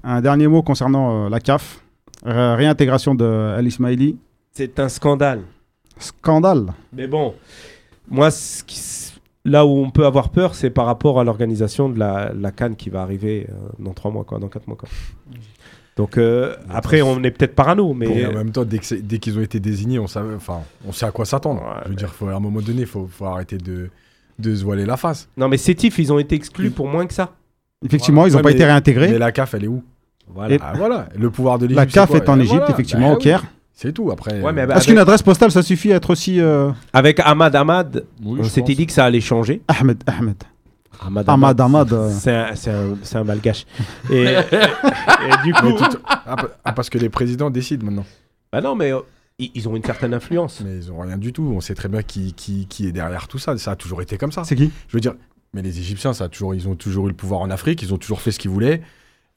[0.02, 1.80] Un dernier mot concernant euh, la CAF.
[2.24, 4.16] Ré- réintégration de El Ismaili.
[4.52, 5.42] C'est un scandale.
[5.98, 6.66] Scandale.
[6.92, 7.34] Mais bon,
[8.08, 11.88] moi, ce qui s- là où on peut avoir peur, c'est par rapport à l'organisation
[11.88, 14.76] de la, la Cannes qui va arriver euh, dans trois mois, quoi, dans quatre mois.
[14.76, 14.88] Quoi.
[15.96, 19.42] Donc euh, après, on est peut-être parano, mais Et en même temps, dès qu'ils ont
[19.42, 21.62] été désignés, on, savait, enfin, on sait à quoi s'attendre.
[21.62, 23.90] Ouais, Je veux dire, faut, à un moment donné, il faut, faut arrêter de,
[24.40, 25.28] de se voiler la face.
[25.36, 27.32] non, mais Sétif, ils ont été exclus pour moins que ça.
[27.84, 29.08] Effectivement, ils n'ont Ouais, pas mais- été réintégrés.
[29.12, 29.84] Mais la CAF, elle est où?
[30.26, 30.54] Voilà.
[30.54, 31.94] Et- Ah, Voilà, le pouvoir de La l'Égypte.
[31.94, 32.70] CAF c'est quoi est en Égypte, voilà.
[32.70, 33.44] effectivement, Bah au oui, Caire.
[33.76, 34.10] C'est tout.
[34.10, 36.40] Après, Ouais, mais euh, bah, Est-ce qu'une adresse postale, ça suffit à être aussi.
[36.40, 39.62] euh, Avec Ahmad Ahmad, Oui, on s'était dit que ça allait changer.
[39.68, 40.36] Ahmed, Ahmed.
[41.00, 41.92] Ahmad Ahmad, Ahmad.
[41.92, 43.66] euh, C'est un, c'est un- c'est un malgache.
[44.10, 45.72] Et, et du coup.
[45.72, 48.06] tout- ah, ah, parce que les présidents décident maintenant.
[48.52, 49.00] Bah non, mais euh,
[49.38, 50.62] ils, ils ont une certaine influence.
[50.64, 51.52] Mais ils ont rien du tout.
[51.56, 53.56] On sait très bien qui, qui, qui est derrière tout ça.
[53.58, 54.44] Ça a toujours été comme ça.
[54.44, 54.70] C'est qui?
[54.88, 55.14] Je veux dire,
[55.52, 57.82] mais les Égyptiens, ça a toujours, ils ont toujours eu le pouvoir en Afrique.
[57.82, 58.80] Ils ont toujours fait ce qu'ils voulaient.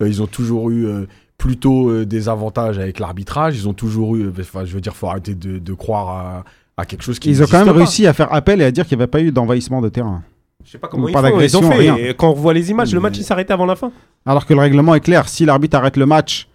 [0.02, 3.58] Euh, ils ont toujours eu euh, plutôt euh, des avantages avec l'arbitrage.
[3.58, 4.30] Ils ont toujours eu.
[4.39, 6.43] Enfin, je veux dire, faut arrêter de, de croire à,
[6.78, 7.30] à quelque chose qui.
[7.30, 7.74] Ils ont quand même pas.
[7.74, 10.24] réussi à faire appel et à dire qu'il n'y avait pas eu d'envahissement de terrain.
[10.65, 11.39] Je sais pas comment Pas ils font.
[11.41, 11.78] Ils ont fait.
[11.78, 11.96] rien.
[11.98, 13.91] Et quand on revoit les images, le match il s'arrêtait avant la fin.
[14.26, 16.48] Alors que le règlement est clair, si l'arbitre arrête le match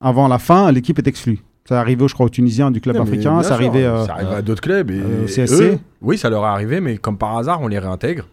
[0.00, 1.40] avant la fin, l'équipe est exclue.
[1.68, 3.32] Ça arrivait, je crois, aux Tunisiens du club Non, africain.
[3.34, 3.84] bien Ça arrivait.
[3.84, 4.90] euh, ça à d'autres clubs.
[4.90, 5.62] Et euh, au CSC.
[5.62, 8.26] eux, oui, ça leur est arrivé, mais comme par hasard, on les réintègre.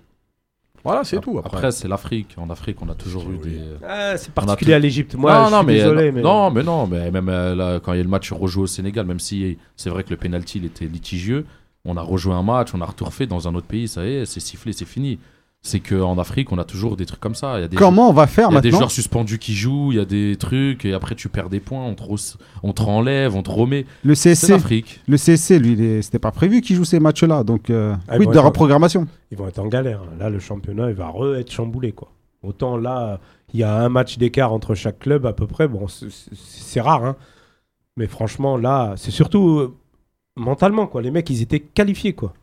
[0.84, 1.38] Voilà, c'est tout.
[1.38, 2.34] Après, Après, c'est l'Afrique.
[2.38, 3.50] En Afrique, on a toujours eu Oui.
[3.52, 3.60] des.
[3.88, 5.16] Ah, c'est particulier tout- à l'Égypte.
[5.16, 7.54] Moi, non, je non, suis mais, désolé, non, mais non, mais non, mais même euh,
[7.56, 10.10] là, quand il y a le match rejoué au Sénégal, même si c'est vrai que
[10.12, 11.46] le penalty il était litigieux,
[11.88, 14.26] on a rejoué un match, on a retourné dans un autre pays, ça y est,
[14.26, 15.17] c'est sifflé, c'est fini.
[15.63, 17.58] C'est qu'en Afrique, on a toujours des trucs comme ça.
[17.58, 19.39] Il y a des Comment on va faire il y a des maintenant joueurs suspendus
[19.39, 22.04] qui jouent, il y a des trucs, et après tu perds des points, on te,
[22.04, 23.86] re- on te renlève, on te remet.
[24.04, 25.02] Le C'est CSC, l'Afrique.
[25.08, 27.43] le CSC, lui, est- c'était pas prévu qu'il joue ces matchs-là.
[27.43, 29.08] Donc, euh, Ah, ils oui, vont de être- reprogrammation.
[29.32, 30.02] ils vont être en galère.
[30.19, 32.12] Là, le championnat, il va re-être chamboulé, quoi.
[32.43, 33.19] Autant là,
[33.54, 35.67] il y a un match d'écart entre chaque club à peu près.
[35.67, 37.15] Bon, c'est- rare, hein.
[37.97, 39.76] Mais franchement, là, c'est surtout euh,
[40.38, 41.02] mentalement, quoi.
[41.02, 42.34] Les mecs, ils étaient qualifiés, quoi.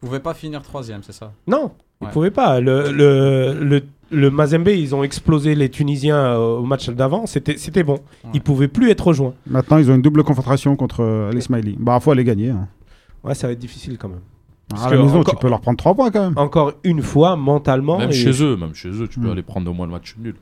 [0.00, 1.32] Vous pouvez pas finir troisième, c'est ça?
[1.46, 2.10] Non, ils Ouais.
[2.12, 2.60] pouvaient pas.
[2.60, 7.26] Le, le, le, le Mazembe, ils ont explosé les Tunisiens euh, au match d'avant.
[7.26, 8.00] C'était c'était bon.
[8.34, 9.34] Ils pouvaient plus être rejoints.
[9.46, 11.76] Maintenant, ils ont une double confrontation contre euh, l'Ismaili.
[11.78, 12.50] Bah, faut aller gagner.
[12.50, 12.66] hein.
[13.22, 14.20] Ouais, ça va être difficile quand même.
[14.68, 16.32] Parce À la que maison, encore- tu peux leur prendre 3 points quand même.
[16.36, 17.98] Encore une fois, mentalement.
[17.98, 19.32] Même et- chez eux, même chez eux, tu peux Hmm.
[19.32, 20.34] aller prendre au moins le match nul.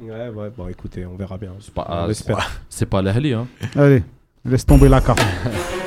[0.00, 1.52] Ouais, ouais, bon, écoutez, on verra bien.
[1.60, 2.08] C'est pas, ah,
[2.68, 3.46] c'est pas l'Ahli, hein.
[3.76, 4.02] Allez,
[4.44, 5.20] laisse tomber la carte.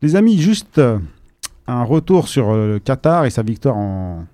[0.00, 0.98] Les amis, juste euh,
[1.66, 4.24] un retour sur euh, le Qatar et sa victoire en,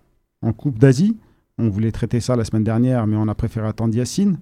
[0.58, 1.16] Coupe d'Asie.
[1.56, 4.36] On voulait traiter ça la semaine dernière, mais on a préféré attendre Yacine.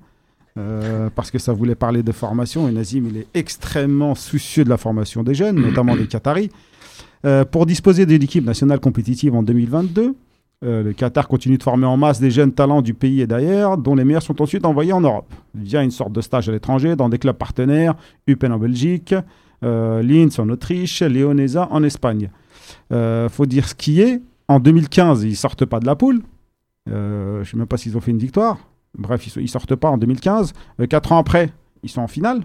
[0.58, 4.68] euh, parce que ça voulait parler de formation et Nazim il est extrêmement soucieux de
[4.68, 6.50] la formation des jeunes, notamment des Qataris.
[7.52, 10.16] Pour disposer d'une équipe nationale compétitive en 2022,
[10.64, 13.76] euh, le Qatar continue de former en masse des jeunes talents du pays et d'ailleurs,
[13.78, 16.94] dont les meilleurs sont ensuite envoyés en Europe, via une sorte de stage à l'étranger
[16.94, 17.94] dans des clubs partenaires,
[18.28, 19.14] Eupen en Belgique,
[19.62, 22.30] Linz en Autriche, Leonesa en Espagne.
[22.92, 26.22] Euh, faut dire ce qui est, en 2015, ils sortent pas de la poule.
[26.88, 28.58] Euh, je ne sais même pas s'ils ont fait une victoire.
[28.98, 30.52] Bref, ils, ne sortent pas en 2015.
[30.80, 31.50] Euh, quatre ans après,
[31.82, 32.42] ils sont en finale.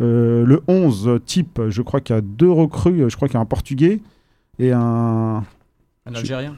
[0.00, 3.08] Euh, le 11 type, je crois qu'il y a deux recrues.
[3.08, 4.00] Je crois qu'il y a un Portugais
[4.58, 5.42] et un,
[6.06, 6.56] Un Algérien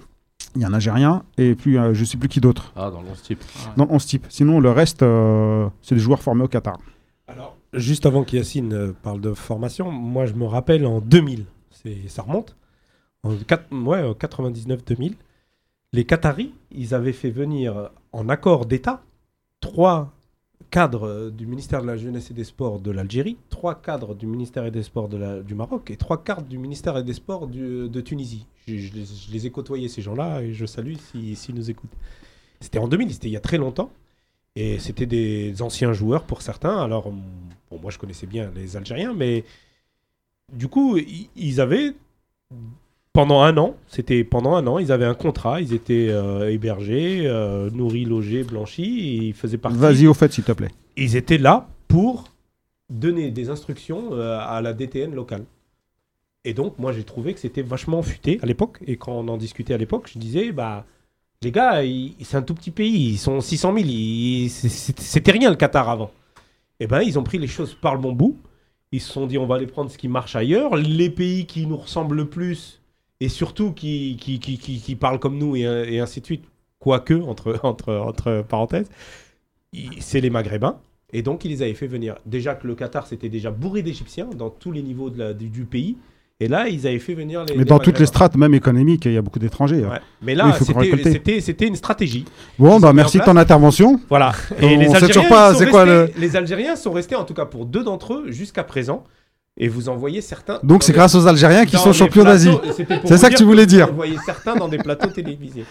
[0.54, 2.72] il y a un Algérien et puis euh, je sais plus qui d'autre.
[2.76, 3.42] Ah, dans le type.
[3.76, 4.26] Non, 11 type.
[4.28, 6.78] Sinon, le reste, euh, c'est des joueurs formés au Qatar.
[7.26, 12.08] Alors, juste avant qu'Yacine euh, parle de formation, moi je me rappelle en 2000, c'est,
[12.08, 12.56] ça remonte,
[13.22, 15.14] en quat- ouais, en 99-2000,
[15.92, 19.02] les Qataris, ils avaient fait venir euh, en accord d'État
[19.60, 20.12] trois
[20.70, 24.26] cadres euh, du ministère de la Jeunesse et des Sports de l'Algérie, trois cadres du
[24.26, 28.46] ministère des Sports du Maroc et trois cadres du ministère des Sports de Tunisie.
[28.66, 28.90] Je,
[29.30, 31.92] les, ai côtoyés ces gens-là et je salue s'ils s'ils nous écoutent.
[32.60, 33.90] C'était en 2000, c'était il y a très longtemps.
[34.56, 36.78] Et c'était des anciens joueurs pour certains.
[36.78, 37.10] Alors,
[37.70, 39.44] bon, moi je connaissais bien les Algériens, mais
[40.52, 40.98] du coup,
[41.36, 41.94] ils avaient
[43.14, 47.22] pendant un an, c'était pendant un an, ils avaient un contrat, ils étaient euh, hébergés,
[47.26, 49.78] euh, nourris, logés, blanchis, et ils faisaient partie.
[49.78, 50.70] Vas-y au fait, s'il te plaît.
[50.96, 52.24] Ils étaient là pour
[52.90, 55.44] donner des instructions euh, à la DTN locale.
[56.44, 58.80] Et donc, moi, j'ai trouvé que c'était vachement futé à l'époque.
[58.86, 60.84] Et quand on en discutait à l'époque, je disais, bah,
[61.44, 61.83] les gars,
[62.22, 65.57] c'est un tout petit pays, ils sont 600 000, ils- c'est- c'est- c'était rien le
[65.57, 66.11] Qatar avant.
[66.80, 68.37] Et ben, ils ont pris les choses par le bon bout.
[68.92, 70.76] Ils se sont dit, on va aller prendre ce qui marche ailleurs.
[70.76, 72.80] Les pays qui nous ressemblent le plus,
[73.20, 76.44] et surtout qui, qui, qui, parlent comme nous, et, ainsi de suite,
[76.78, 78.88] quoique, entre, entre, entre parenthèses,
[80.00, 80.78] c'est les Maghrébins.
[81.12, 82.16] Et donc, ils les avaient fait venir.
[82.26, 85.96] Déjà que le Qatar, c'était déjà bourré d'Égyptiens dans tous les niveaux du, du pays.
[86.44, 87.54] Et là, ils avaient fait venir les.
[87.54, 89.83] Mais les dans toutes les strates, même économiques, il y a beaucoup d'étrangers.
[89.85, 89.90] hein.
[89.92, 90.00] Ouais.
[90.22, 92.24] Mais là, c'était- une stratégie.
[92.59, 93.98] Bon, bah merci de ton intervention.
[94.09, 94.33] Voilà.
[94.61, 97.24] On Et les sait Algériens, toujours pas c'est quoi restés- les Algériens sont restés, en
[97.24, 99.04] tout cas pour deux d'entre eux, jusqu'à présent.
[99.57, 100.59] Et vous en voyez certains.
[100.64, 102.50] Donc c'est les- grâce aux Algériens qui dans sont champions d'Asie.
[103.04, 103.87] C'est ça que tu voulais dire.
[103.88, 105.64] Vous voyez certains dans des plateaux télévisés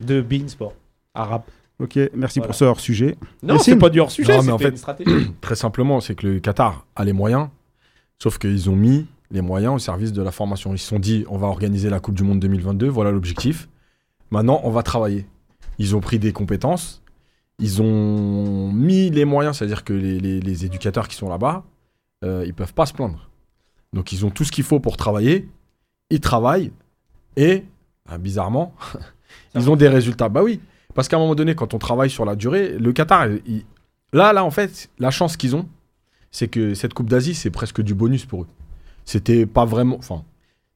[0.00, 0.74] de Bein Sport
[1.14, 1.42] arabe.
[1.80, 2.46] Ok, merci Voilà.
[2.48, 3.16] pour ce hors sujet.
[3.42, 5.32] Non, c'est pas du hors sujet, Non, mais en fait- une stratégie.
[5.40, 7.48] Très simplement, c'est que le Qatar a les moyens,
[8.22, 10.72] sauf qu'ils ont mis les moyens au service de la formation.
[10.72, 13.68] Ils se sont dit, on va organiser la Coupe du Monde 2022, voilà l'objectif.
[14.30, 15.26] Maintenant, on va travailler.
[15.78, 17.02] Ils ont pris des compétences,
[17.58, 21.64] ils ont mis les moyens, c'est-à-dire que les, éducateurs qui sont là-bas,
[22.24, 23.28] euh, ils peuvent pas se plaindre.
[23.92, 25.48] Donc ils ont tout ce qu'il faut pour travailler,
[26.10, 26.72] ils travaillent,
[27.36, 27.64] et
[28.08, 28.72] ah, bizarrement,
[29.56, 30.28] ils ont des résultats.
[30.28, 30.60] Bah oui,
[30.94, 33.26] parce qu'à un moment donné, quand on travaille sur la durée, le Qatar,
[34.12, 35.68] là, là, en fait, la chance qu'ils ont,
[36.30, 38.48] c'est que cette Coupe d'Asie, c'est presque du bonus pour eux.
[39.04, 39.96] C'était pas vraiment.
[39.98, 40.22] Enfin,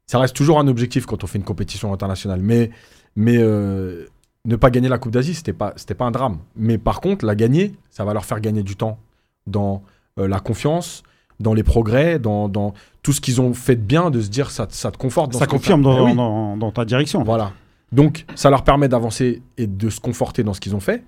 [0.07, 2.41] ça reste toujours un objectif quand on fait une compétition internationale.
[2.43, 2.71] Mais,
[3.17, 4.07] mais euh,
[4.45, 6.38] ne pas gagner la Coupe d'Asie, c'était pas, c'était pas un drame.
[6.57, 8.99] Mais par contre, la gagner, ça va leur faire gagner du temps
[9.47, 9.83] dans
[10.19, 11.03] euh, la confiance,
[11.41, 14.51] dans les progrès, dans, dans tout ce qu'ils ont fait de bien, de se dire
[14.51, 15.33] ça, te- ça te conforte.
[15.33, 16.17] Dans Ça confirme dans, Eh oui.
[16.17, 17.23] dans- dans ta direction.
[17.23, 17.53] Voilà.
[17.93, 21.05] Donc, ça leur permet d'avancer et de se conforter dans ce qu'ils ont fait.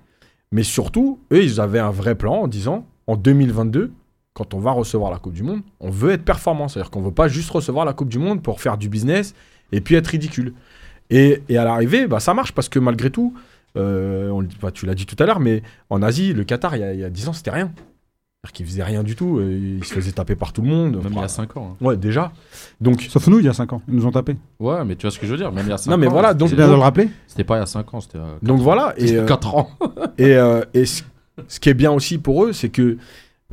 [0.51, 3.91] Mais surtout, eux, ils avaient un vrai plan en disant, en 2022,
[4.33, 6.67] quand on va recevoir la Coupe du Monde, on veut être performant.
[6.67, 9.33] C'est-à-dire qu'on veut pas juste recevoir la Coupe du Monde pour faire du business
[9.71, 10.53] et puis être ridicule.
[11.09, 13.33] Et, et à l'arrivée, bah, ça marche parce que malgré tout,
[13.77, 16.79] euh, on bah, tu l'as dit tout à l'heure, mais en Asie, le Qatar, il
[16.79, 17.71] y a, il y a 10 ans, c'était rien.
[18.43, 19.37] C'est-à-dire qu'ils faisaient rien du tout.
[19.37, 20.95] euh, Ils se faisaient taper par tout le monde.
[21.03, 21.75] Même il y a 5 ans.
[21.79, 21.85] hein.
[21.85, 22.31] Ouais, déjà.
[22.79, 23.81] Donc, Sauf nous, il y a 5 ans.
[23.87, 24.35] Ils nous ont tapé.
[24.59, 25.51] Ouais, mais tu vois ce que je veux dire.
[25.51, 26.11] Même il y a 5 Non, mais ans.
[26.11, 27.09] voilà, donc- bien de le rappeler.
[27.27, 28.17] C'était pas il y a 5 ans, c'était.
[28.17, 28.93] euh, donc voilà.
[28.97, 29.69] Et, euh, 4 ans.
[30.17, 31.03] Et, euh, et ce,
[31.47, 32.97] ce qui est bien aussi pour eux, c'est que.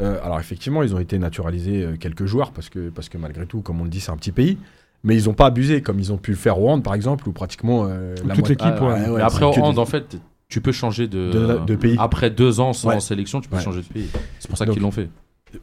[0.01, 3.47] Euh, alors, effectivement, ils ont été naturalisés euh, quelques joueurs parce que, parce que malgré
[3.47, 4.59] tout, comme on le dit, c'est un petit pays.
[5.05, 7.29] Mais ils n'ont pas abusé comme ils ont pu le faire au hand, par exemple,
[7.29, 7.87] où pratiquement.
[7.87, 9.09] euh, la Toute l'équipe, ouais.
[9.15, 10.17] Mais après, au hand, des- en fait,
[10.49, 11.97] tu peux changer de, De- de pays.
[12.01, 13.01] Après deux ans sans Ouais.
[13.01, 13.63] sélection, tu peux Ouais.
[13.63, 14.09] changer de pays.
[14.41, 15.09] C'est pour ça Donc- qu'ils l'ont fait.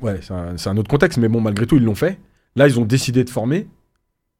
[0.01, 2.17] Ouais, c'est un, c'est un autre contexte, mais bon, malgré tout, ils l'ont fait.
[2.55, 3.67] Là, ils ont décidé de former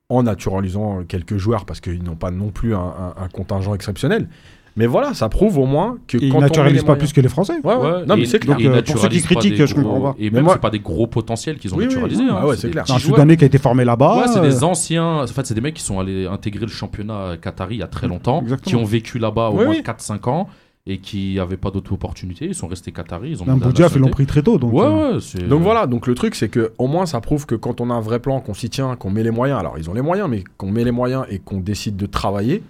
[0.09, 4.29] en naturalisant quelques joueurs parce qu'ils n'ont pas non plus un, un- un contingent exceptionnel.
[4.77, 7.11] Mais voilà, ça prouve au moins que Et ils quand on met naturalisent pas moyens-
[7.11, 7.53] plus que les Français.
[7.63, 7.81] Ouais, ouais.
[7.81, 8.57] Ouais, non, mais c'est clair.
[8.57, 10.15] Donc, euh, pour ceux qui critiquent, des je gros- comprends pas.
[10.19, 12.23] Et même, moi- c'est pas des gros potentiels qu'ils ont Oui, naturalisés.
[12.23, 12.29] oui.
[12.29, 12.37] hein.
[12.41, 12.83] Ah ouais, C'est clair.
[12.89, 12.99] Un.
[12.99, 14.17] Soudanais qui a été formé là-bas.
[14.17, 15.21] Ouais, c'est des anciens.
[15.23, 17.87] En fait, c'est des mecs qui sont allés intégrer le championnat qatari il y a
[17.87, 18.69] très longtemps, Exactement.
[18.69, 19.81] qui ont vécu là-bas au moins oui.
[19.81, 20.49] 4-5 ans
[20.87, 22.45] et qui n'avaient pas d'autres opportunités.
[22.45, 23.29] Ils sont restés qataris.
[23.31, 24.57] Ils ont la Boudjaf, ils l'ont pris très tôt.
[24.57, 25.47] Donc, Ouais, euh, ouais.
[25.47, 27.93] Donc voilà, donc le truc c'est que au moins ça prouve que quand on a
[27.93, 30.27] un vrai plan, qu'on s'y tient, qu'on met les moyens, alors ils ont les moyens,
[30.29, 32.61] mais qu'on met les moyens et qu'on décide de travailler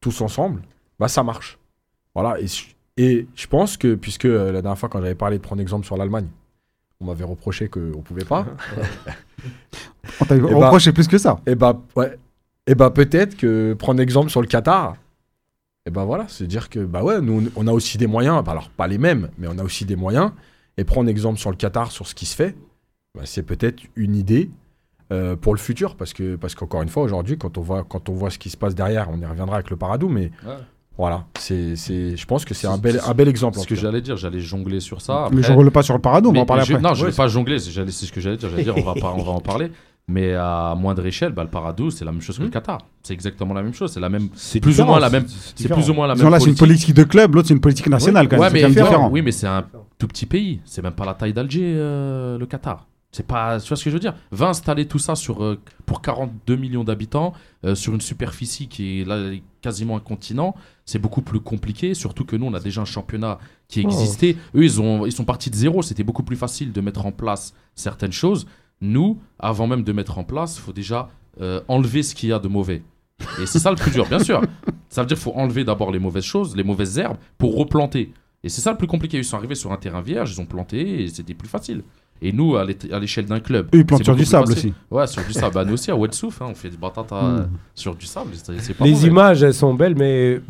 [0.00, 0.62] tous ensemble,
[1.00, 1.58] bah ça marche.
[2.14, 5.38] Voilà, et, je- et je pense que, puisque euh, la dernière fois quand j'avais parlé
[5.38, 6.28] de prendre exemple sur l'Allemagne,
[7.00, 8.46] on m'avait reproché qu'on pouvait pas,
[10.20, 11.40] on t'a bah- reproché plus que ça.
[11.46, 12.18] et bah ouais,
[12.66, 14.96] et bah peut-être que prendre exemple sur le Qatar,
[15.86, 18.52] et bah voilà, c'est dire que bah ouais, nous on a aussi des moyens, bah
[18.52, 20.32] alors pas les mêmes, mais on a aussi des moyens,
[20.76, 22.54] et prendre exemple sur le Qatar, sur ce qui se fait,
[23.14, 24.50] bah, c'est peut-être une idée
[25.12, 28.08] euh, pour le futur, parce que parce qu'encore une fois aujourd'hui, quand on voit quand
[28.08, 30.56] on voit ce qui se passe derrière, on y reviendra avec le Paradou, mais Ouais.
[31.00, 33.56] Voilà, c'est c'est, je pense que c'est un bel un bel exemple.
[33.56, 34.16] C'est ce que j'allais dire.
[34.16, 35.28] J'allais jongler sur ça.
[35.32, 36.78] Mais je roule pas sur le parado, on va Mais- en parler après.
[36.80, 38.50] Non, je vais Ouais, pas jongler, c'est ce que j'allais dire.
[38.50, 39.70] J'allais dire, on va, pas, on va en parler.
[40.08, 42.52] Mais à moindre échelle, bah, le Paradou, c'est la même chose que le Hmm.
[42.52, 42.78] Qatar.
[43.02, 43.92] C'est exactement la même chose.
[43.92, 44.28] C'est la même.
[44.34, 46.28] C'est plus ou moins la même- c'est plus ou moins la même.
[46.30, 46.94] là, c'est une politique.
[46.94, 49.08] de club, l'autre, c'est une politique nationale quand même.
[49.10, 49.64] Oui, mais c'est un
[49.98, 50.60] tout petit pays.
[50.64, 52.86] C'est même pas la taille d'Alger, euh, le Qatar.
[53.12, 54.14] C'est pas, tu vois ce que je veux dire?
[54.30, 57.32] Va installer tout ça sur euh, pour 42 millions d'habitants
[57.64, 60.54] euh, sur une superficie qui est là quasiment un continent.
[60.84, 63.88] C'est beaucoup plus compliqué, surtout que nous on a déjà un championnat qui Oh.
[63.90, 64.36] existait.
[64.54, 65.82] Eux ils ont ils sont partis de zéro.
[65.82, 68.46] C'était beaucoup plus facile de mettre en place certaines choses.
[68.80, 72.32] Nous, avant même de mettre en place, il faut déjà euh, enlever ce qu'il y
[72.32, 72.82] a de mauvais.
[73.42, 74.40] Et c'est ça le plus dur, bien sûr.
[74.88, 78.12] Ça veut dire qu'il faut enlever d'abord les mauvaises choses, les mauvaises herbes, pour replanter.
[78.42, 79.18] Et c'est ça le plus compliqué.
[79.18, 81.82] Ils sont arrivés sur un terrain vierge, ils ont planté et c'était plus facile.
[82.22, 83.68] Et nous, à l'é- à l'échelle d'un club.
[83.74, 84.72] Eux, ils plantent sur du sable aussi.
[84.90, 85.54] Ouais, sur du sable.
[85.54, 87.48] Bah, nous aussi, à Wetsouf, hein, on fait des batatas Mm.
[87.74, 88.30] sur du sable.
[88.78, 89.06] pas Les mauvais.
[89.08, 90.40] images, elles sont belles, mais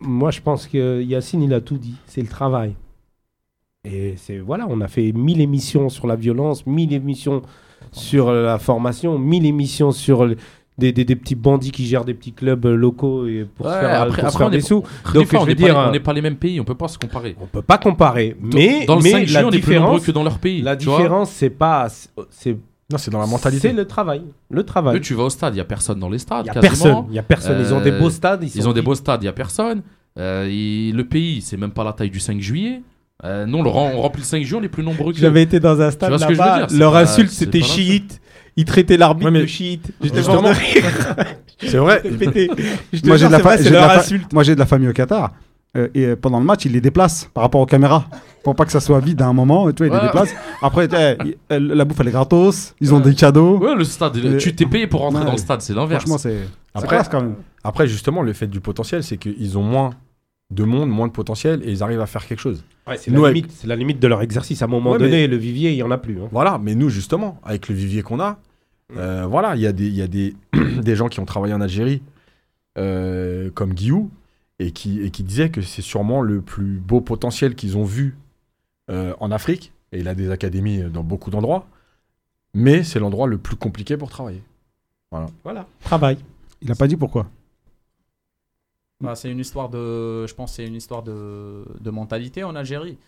[0.00, 1.94] moi, je pense que Yacine, il a tout dit.
[2.06, 2.74] C'est le travail.
[3.84, 7.42] Et c'est voilà, on a fait 1000 émissions sur la violence, 1000 émissions
[7.92, 10.26] sur la formation, 1000 émissions sur
[10.78, 13.72] des, des- des petits bandits qui gèrent des petits clubs euh, locaux et pour se
[13.72, 14.82] faire, après- pour se après, faire des est- sous.
[15.12, 16.36] Des Donc, fois, je on veux n'est dire, pas, euh, on n'est pas les mêmes
[16.36, 17.36] pays, on peut pas se comparer.
[17.40, 20.10] On peut pas comparer, mais, dans le mais 5G, la on est plus nombreux que
[20.12, 20.62] dans leur pays.
[20.62, 21.88] la différence, c'est pas,
[22.30, 22.56] c'est
[22.90, 23.68] Non, c'est dans la mentalité.
[23.68, 25.00] c'est le travail, le travail.
[25.00, 26.44] Tu vas au stade, il y a personne dans les stades.
[26.44, 26.70] Il y a quasiment.
[26.70, 27.58] personne, il y a personne.
[27.60, 29.32] Ils ont des Euh, beaux stades, ils, Ils ont des beaux stades, il n'y a
[29.32, 29.82] personne.
[30.18, 32.80] Euh, et le pays, c'est même pas la taille du 5 juillet.
[33.24, 35.18] Euh, non, on, le rem- on remplit le 5 juillet, on est plus nombreux que.
[35.18, 38.20] J'avais été dans un stade vois ce que je veux là-bas, leur insulte c'était chiite.
[38.58, 39.92] Ils traitaient l'arbitre Ouais, mais- de chiite.
[40.02, 40.84] J'étais de rire.
[41.60, 42.02] C'est vrai.
[43.04, 44.34] Moi, j'ai de la vrai, de.
[44.34, 45.32] Moi, j'ai de famille au Qatar.
[45.76, 48.04] Euh, et euh, pendant le match, ils les déplacent par rapport aux caméras.
[48.42, 49.70] Pour pas que ça soit vide à un moment.
[49.70, 50.02] Tu vois, ils les Ouais.
[50.06, 50.34] déplacent.
[50.62, 52.74] Après, eh, euh, la bouffe, elle est gratos.
[52.80, 53.02] Ils ont Ouais.
[53.10, 53.58] des cadeaux.
[53.58, 55.26] Ouais, le stade, il- Euh, tu t'es payé pour rentrer ouais.
[55.26, 56.02] dans le stade, c'est l'inverse.
[56.04, 56.38] Franchement, c'est.
[56.74, 57.34] Après- classe quand même.
[57.64, 59.90] Après, justement, le fait du potentiel, c'est qu'ils ont moins
[60.50, 62.64] de monde, moins de potentiel, et ils arrivent à faire quelque chose.
[62.88, 64.62] Ouais, c'est la, avec- limite, c'est la limite de leur exercice.
[64.62, 66.16] À un moment Ouais, donné, mais- le vivier, il y en a plus.
[66.18, 66.28] hein.
[66.32, 68.38] Voilà, mais nous, justement, avec le vivier qu'on a,
[68.96, 70.34] euh, voilà, il y a, des, il y a des,
[70.82, 72.02] des gens qui ont travaillé en Algérie,
[72.78, 74.10] euh, comme Guillou,
[74.58, 78.16] et qui, et qui disaient que c'est sûrement le plus beau potentiel qu'ils ont vu
[78.90, 81.66] euh, en Afrique, et il a des académies dans beaucoup d'endroits,
[82.54, 84.42] mais c'est l'endroit le plus compliqué pour travailler.
[85.42, 85.66] Voilà.
[85.80, 86.18] Travail.
[86.60, 87.28] Il a pas dit pourquoi.
[89.00, 92.98] Bah, c'est une histoire de, je pense, c'est une histoire de, de mentalité en Algérie.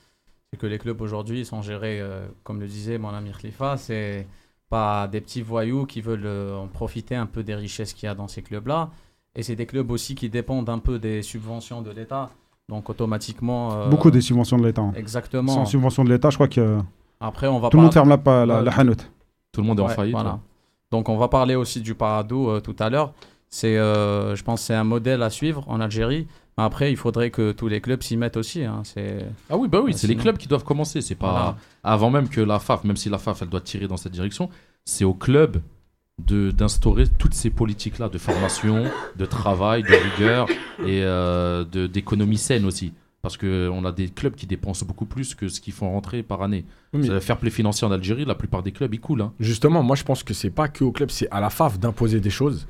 [0.52, 4.26] C'est que les clubs aujourd'hui sont gérés, euh, comme le disait mon ami Khalifa, c'est
[4.70, 8.10] pas des petits voyous qui veulent euh, en profiter un peu des richesses qu'il y
[8.10, 8.88] a dans ces clubs-là.
[9.36, 12.30] Et c'est des clubs aussi qui dépendent un peu des subventions de l'État.
[12.68, 13.72] Donc automatiquement.
[13.72, 14.82] euh, Beaucoup des subventions de l'État.
[14.82, 14.92] hein.
[14.96, 15.52] Exactement.
[15.52, 16.78] Sans subvention de l'État, je crois que
[17.20, 18.96] Après, on va tout le monde ferme la, la, la hanout.
[19.52, 20.14] Tout le monde est en Ouais, faillite.
[20.14, 20.30] voilà.
[20.34, 20.38] ouais.
[20.92, 23.12] Donc on va parler aussi du Parado euh, tout à l'heure.
[23.48, 26.26] c'est, euh, je pense, que c'est un modèle à suivre en Algérie.
[26.58, 28.64] Mais Après, il faudrait que tous les clubs s'y mettent aussi.
[28.64, 28.82] hein.
[28.84, 31.00] C'est Ah oui, bah oui, c'est les clubs qui doivent commencer.
[31.00, 31.56] C'est pas Voilà.
[31.84, 34.50] avant même que la FAF, même si la FAF elle doit tirer dans cette direction,
[34.84, 35.60] c'est au club
[36.26, 38.84] de d'instaurer toutes ces politiques là de formation,
[39.16, 40.48] de travail, de rigueur
[40.80, 42.92] et euh, de d'économie saine aussi.
[43.22, 46.22] Parce que on a des clubs qui dépensent beaucoup plus que ce qu'ils font rentrer
[46.22, 46.64] par année.
[46.92, 49.22] Oui, mais C'est le fair play financier en Algérie, la plupart des clubs ils coulent.
[49.22, 49.32] hein.
[49.40, 52.20] Justement, moi je pense que c'est pas que au club, c'est à la FAF d'imposer
[52.20, 52.66] des choses.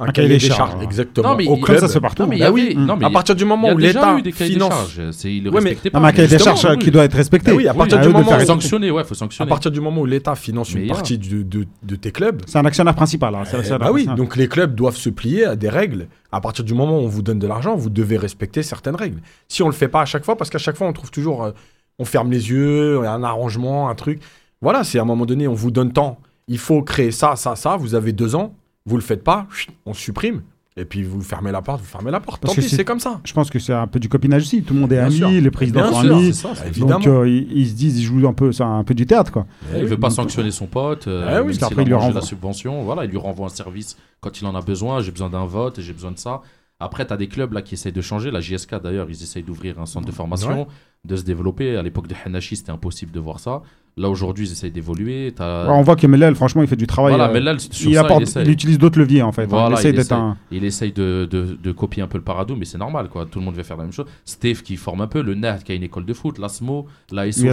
[0.00, 0.80] Un cahier des charges.
[0.80, 1.30] exactement.
[1.30, 1.78] Non, mais au il- club.
[1.80, 2.22] Comme ça, c'est partout.
[2.22, 2.72] Non mais il Bah oui.
[2.76, 4.96] non, mais à partir du il moment a où l'État finance.
[5.10, 6.00] C'est le Ouais, mais- respectaient Non, pas.
[6.00, 6.78] mais un cahier des charges oui.
[6.78, 7.50] qui doit être respecté.
[7.50, 9.48] Bah oui, à Oui, partir à du moment où sanctionner, ouais, faut à sanctionner.
[9.48, 12.42] partir du moment où l'État finance Mais une il partie de, de- de tes clubs,
[12.46, 13.34] C'est un actionnaire principal.
[13.34, 16.06] hein, l'actionnaire bah oui, donc les clubs doivent se plier à des règles.
[16.30, 19.18] À partir du moment où on vous donne de l'argent, vous devez respecter certaines règles.
[19.48, 21.42] Si on le fait pas à chaque fois, parce qu'à chaque fois on trouve toujours,
[21.42, 21.50] euh,
[21.98, 24.20] on ferme les yeux, il y a un arrangement, un truc.
[24.62, 26.20] Voilà, c'est à un moment donné, on vous donne temps.
[26.46, 27.76] Il faut créer ça, ça, ça.
[27.76, 28.54] Vous avez deux ans,
[28.88, 29.46] vous le faites pas,
[29.86, 30.42] on supprime.
[30.76, 32.40] Et puis vous fermez la porte, vous fermez la porte.
[32.40, 33.20] Parce Tant que pis, c'est- comme ça.
[33.24, 34.62] Je pense que c'est un peu du copinage aussi.
[34.62, 35.28] Tout le monde est Bien ami, sûr.
[35.28, 36.26] les présidents sont amis.
[36.26, 37.00] C'est ça, c'est- Évidemment.
[37.00, 39.32] Donc euh, ils, ils se disent, ils jouent un peu, c'est un peu du théâtre
[39.32, 39.44] quoi.
[39.76, 41.88] il veut pas sanctionner son pote, euh, Ah oui, même parce s'il qu'après, a il
[41.88, 42.20] lui renvoie.
[42.20, 42.82] la subvention.
[42.84, 45.00] Voilà, il lui renvoie un service quand il en a besoin.
[45.00, 46.42] J'ai besoin d'un vote, j'ai besoin de ça.
[46.78, 48.30] Après, tu as des clubs là qui essayent de changer.
[48.30, 50.68] La JSK d'ailleurs, ils essayent d'ouvrir un centre de formation,
[51.04, 51.76] de se développer.
[51.76, 53.62] À l'époque de Hanashi, c'était impossible de voir ça.
[53.98, 55.34] Là aujourd'hui, ils essayent d'évoluer.
[55.38, 57.14] Ouais, on voit que Mellel, franchement, il fait du travail.
[57.16, 58.44] Voilà, euh, sur il, ça, apporte- il essaye.
[58.46, 59.46] il utilise d'autres leviers en fait.
[59.46, 60.16] Voilà, il il essaye.
[60.16, 60.36] un.
[60.52, 63.26] Il essaye de, de, de copier un peu le Paradou, mais c'est normal, quoi.
[63.26, 64.06] Tout le monde veut faire la même chose.
[64.24, 67.42] Steve qui forme un peu, le NAT qui a une école de foot, l'ASMO, l'ASO.
[67.44, 67.52] Ouais,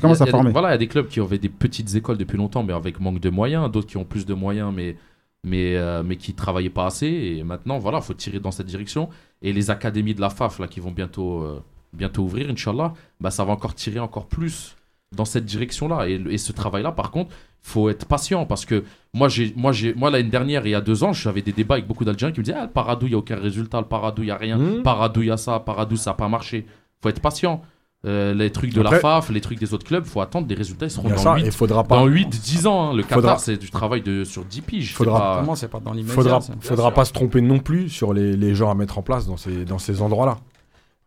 [0.00, 0.50] commence Il à il former.
[0.50, 3.00] Voilà, il y a des clubs qui avaient des petites écoles depuis longtemps, mais avec
[3.00, 3.70] manque de moyens.
[3.70, 4.96] D'autres qui ont plus de moyens, mais,
[5.44, 7.06] mais, euh, mais qui travaillaient pas assez.
[7.06, 9.08] Et maintenant, voilà, faut tirer dans cette direction.
[9.42, 11.60] Et les académies de la FAF, là, qui vont bientôt, euh,
[11.92, 14.74] bientôt ouvrir, Inch'Allah, bah, ça va encore tirer encore plus
[15.14, 16.06] dans cette direction-là.
[16.08, 17.30] Et, ce travail-là, par contre,
[17.62, 20.80] faut être patient parce que moi, j'ai, moi, j'ai, moi l'année dernière, il y a
[20.80, 23.10] deux ans, j'avais des débats avec beaucoup d'Algériens qui me disaient Ah, le Paradou, il
[23.10, 24.82] n'y a aucun résultat, le Paradou, il n'y a rien, Mmh.
[24.82, 26.66] Paradou, il y a ça, Paradou, ça n'a pas marché.
[27.02, 27.62] faut être patient.
[28.06, 30.54] Euh, les trucs de Après- la FAF, les trucs des autres clubs, faut attendre des
[30.54, 31.96] résultats, ils seront dans ça, 8, et faudra pas.
[31.96, 32.90] dans 8, 10 ans.
[32.90, 32.94] hein.
[32.94, 34.94] Le Qatar, Faudra- c'est du travail de, sur 10 piges.
[34.94, 38.12] Faudra- c'est pas- Comment c'est pas dans l'immédiat faudra, pas se tromper non plus sur
[38.14, 40.38] les, les gens à mettre en place dans ces, dans ces endroits-là.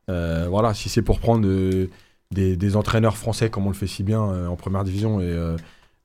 [0.10, 1.90] Euh, voilà, si c'est pour prendre euh,
[2.32, 5.26] des, des entraîneurs français comme on le fait si bien euh, en première division et
[5.26, 5.58] euh,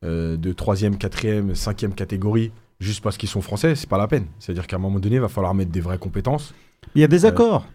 [0.05, 4.27] euh, de 3e, 4e, 5e catégorie, juste parce qu'ils sont français, c'est pas la peine.
[4.39, 6.55] C'est-à-dire qu'à un moment donné, il va falloir mettre des vraies compétences.
[6.95, 7.67] Il y a des accords.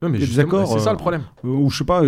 [0.00, 1.22] Non, mais Il y a des accords, c'est ça le problème.
[1.42, 2.02] Ou je sais pas,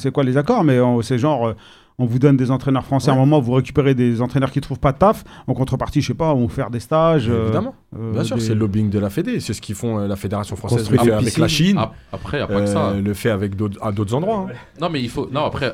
[0.00, 1.54] c'est quoi les accords, mais c'est genre.
[2.00, 4.78] On vous donne des entraîneurs français à un moment, vous récupérez des entraîneurs qui trouvent
[4.80, 5.22] pas de taf.
[5.46, 7.28] En contrepartie, je sais pas, on va faire des stages.
[7.28, 9.38] euh, Évidemment, euh, bien sûr, des- c'est le lobbying de la Fédé.
[9.40, 12.38] C'est ce qu'ils font euh, la Fédération française le fait avec la Chine, Ap- Après,
[12.38, 12.94] il n'y a pas euh, que ça.
[12.94, 14.46] le fait avec d'autres, à d'autres endroits.
[14.50, 14.54] hein.
[14.80, 15.28] Non, mais il faut.
[15.30, 15.72] Non, après,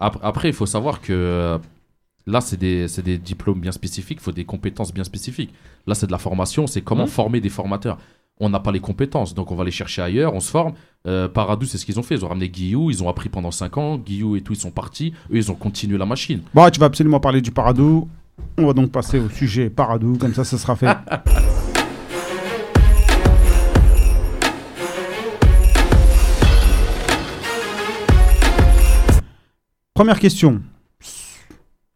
[0.00, 1.58] après, il faut savoir que
[2.26, 5.52] là, c'est des, c'est des diplômes bien spécifiques, il faut des compétences bien spécifiques.
[5.86, 7.08] Là, c'est de la formation, c'est comment Mhm.
[7.08, 7.98] former des formateurs.
[8.40, 10.72] On n'a pas les compétences, donc on va les chercher ailleurs, on se forme.
[11.06, 12.16] Euh, Paradou, c'est ce qu'ils ont fait.
[12.16, 13.96] Ils ont ramené Guillou, ils ont appris pendant 5 ans.
[13.96, 15.12] Guillou et tout, ils sont partis.
[15.30, 16.40] Eux, ils ont continué la machine.
[16.52, 18.08] Bon, tu vas absolument parler du Paradou.
[18.58, 20.88] On va donc passer au sujet Paradou, comme ça, ça sera fait.
[29.94, 30.60] Première question.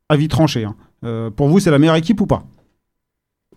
[0.08, 0.64] Avis tranché.
[0.64, 0.76] hein.
[1.04, 2.44] Euh, pour vous, c'est la meilleure équipe ou pas?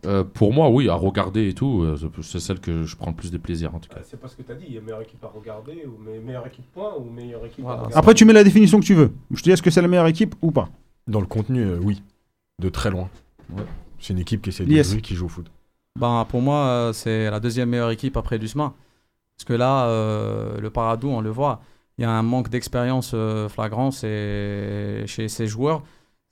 [0.06, 3.16] Euh, pour moi, oui, à regarder et tout, euh, c'est celle que je prends le
[3.16, 4.00] plus de plaisir en tout cas.
[4.04, 6.02] C'est pas ce que tu as dit, il y a meilleure équipe à regarder, ou
[6.02, 7.76] me- meilleure équipe point, ou meilleure équipe Voilà.
[7.82, 7.98] à regarder.
[7.98, 9.12] Après, tu mets la définition que tu veux.
[9.30, 10.70] Je te dis, est-ce que c'est la meilleure équipe ou pas?
[11.08, 12.02] Dans le contenu, euh, oui,
[12.60, 13.10] de très loin.
[13.56, 13.64] Ouais.
[14.00, 14.92] C'est une équipe qui essaie de Yes.
[14.92, 15.52] jouer, qui joue au foot.
[16.00, 18.74] Ben, pour moi, euh, c'est la deuxième meilleure équipe après l'USMA.
[19.38, 21.62] Parce que là, euh, le Paradou, on le voit,
[21.98, 25.84] il y a un manque d'expérience euh, flagrant c'est- chez ces joueurs.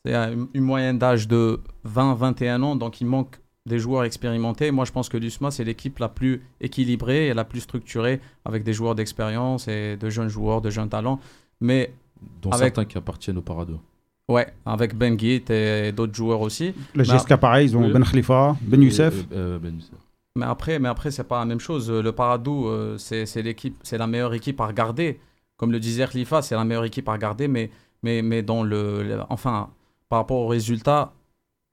[0.05, 4.71] C'est une, une moyenne d'âge de 20-21 ans, donc il manque des joueurs expérimentés.
[4.71, 8.63] Moi, je pense que l'USMA, c'est l'équipe la plus équilibrée et la plus structurée, avec
[8.63, 11.19] des joueurs d'expérience et de jeunes joueurs, de jeunes talents.
[11.61, 11.93] Mais
[12.41, 13.79] Dont Avec- certains qui appartiennent au Parado.
[14.27, 16.73] ouais, avec Ben Guit et d'autres joueurs aussi.
[16.93, 17.93] La Bah, GSK, pareil, ils ont oui.
[17.93, 19.13] Ben Khalifa, Ben Youssef.
[19.31, 19.95] Euh, euh, Ben Youssef.
[20.35, 21.89] Mais après, mais après c'est pas la même chose.
[21.89, 25.19] Le Paradou, euh, c'est c'est l'équipe, c'est la meilleure équipe à regarder.
[25.55, 27.69] Comme le disait Khalifa, c'est la meilleure équipe à regarder, mais,
[28.03, 29.69] mais, mais dans le, le- enfin,
[30.09, 31.13] par rapport aux résultats,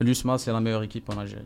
[0.01, 1.45] l'USMA, c'est la meilleure équipe en Algérie,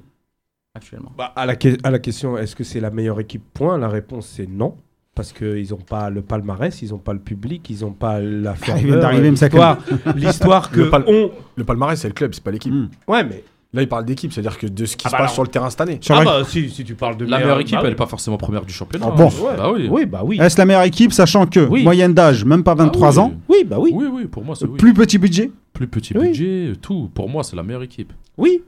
[0.74, 1.12] actuellement.
[1.16, 3.42] Bah, à, la que- à la question, est-ce que c'est la meilleure équipe?
[3.54, 4.74] Point La réponse, c'est non.
[5.14, 8.52] Parce qu'ils n'ont pas le palmarès, ils n'ont pas le public, ils n'ont pas la
[8.52, 9.78] vient ferveur, d'arriver, l'histoire,
[10.14, 11.30] l'histoire que Le pal- on...
[11.56, 12.72] Le palmarès, c'est le club, c'est pas l'équipe.
[12.72, 12.88] Hmm.
[13.08, 13.44] Ouais, mais...
[13.72, 15.34] Là, il parle d'équipe, c'est-à-dire que de ce qui Ah se bah passe alors.
[15.34, 15.98] sur le terrain cette année.
[16.00, 17.90] Sur ah la- bah si, si tu parles de La meilleure équipe, bah elle oui.
[17.90, 19.06] n'est pas forcément première du championnat.
[19.08, 19.26] Ah bon.
[19.28, 19.56] Ouais.
[19.56, 19.88] Bah oui.
[19.88, 20.38] Oui, bah oui.
[20.40, 21.84] Est-ce la meilleure équipe, sachant que Oui.
[21.84, 23.18] moyenne d'âge, même pas 23 Ah oui.
[23.32, 23.92] ans, Oui, bah oui.
[23.94, 24.76] Oui, oui, pour moi, c'est oui.
[24.76, 25.52] plus petit budget?
[25.72, 26.28] Plus petit Oui.
[26.28, 27.10] budget, tout.
[27.14, 28.12] Pour moi, c'est la meilleure équipe.
[28.38, 28.62] Oui.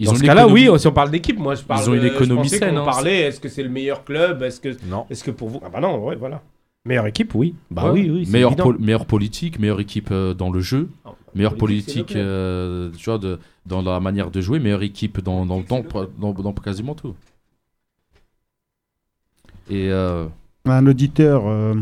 [0.00, 1.90] Ils Dans ont ce une cas-là, économie- oui, si on parle d'équipe, moi je parle.
[1.90, 2.84] ont une économie saine, qu'on hein.
[2.84, 5.06] parlait, est-ce que c'est le meilleur club Est-ce que, Non.
[5.10, 5.60] est-ce que pour vous.
[5.64, 6.40] Ah bah non, ouais, voilà.
[6.84, 7.54] Meilleure équipe, oui.
[7.70, 7.90] Bah Ouais.
[8.02, 8.28] oui, oui.
[8.30, 8.64] meilleure, évident.
[8.64, 13.10] pol- meilleure politique, meilleure équipe euh, dans le jeu, Ah, meilleure politique, le euh, tu
[13.10, 15.82] vois, de, dans la manière de jouer, meilleure équipe dans, dans, dans,
[16.18, 17.14] dans, dans quasiment tout.
[19.68, 20.26] Et euh,
[20.64, 21.74] Un auditeur euh,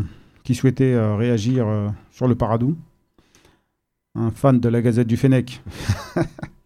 [0.43, 2.75] qui souhaitait euh, réagir euh, sur le Paradou.
[4.15, 5.61] Un fan de la Gazette du Fennec.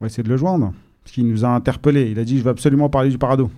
[0.00, 0.72] On va essayer de le joindre.
[1.02, 2.10] Parce qu'il nous a interpellé.
[2.10, 3.50] Il a dit Je veux absolument parler du Paradou.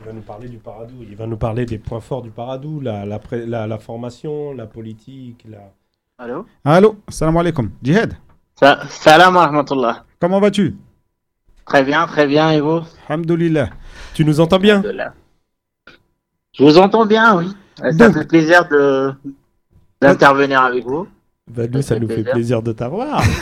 [0.00, 0.94] Il va nous parler du Paradou.
[1.02, 4.54] Il va nous parler des points forts du Paradou, la, la, pré- la, la formation,
[4.54, 5.44] la politique.
[5.48, 5.72] La...
[6.18, 7.70] Allô Allô, salam alaikum.
[7.82, 8.14] Jihad,
[8.58, 10.04] Sa- Salam rahmatullah.
[10.18, 10.76] comment vas-tu?
[11.66, 12.80] Très bien, très bien, et vous?
[13.08, 13.70] Alhamdoulilah.
[14.14, 14.76] Tu nous entends bien?
[14.80, 15.14] Alhamdulillah.
[16.54, 17.46] Je vous entends bien, oui.
[17.84, 19.12] Euh, Ça Donc- fait plaisir de
[20.00, 21.06] d'intervenir avec vous.
[21.54, 22.62] Bah, nous, ça fait nous fait plaisir.
[22.62, 23.22] de t'avoir.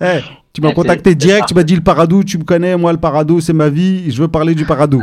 [0.00, 0.20] Eh,
[0.52, 2.98] tu m'as Eh, contacté direct, tu m'as dit le Paradou, tu me connais, moi le
[2.98, 5.02] Paradou, c'est ma vie, je veux parler du Paradou.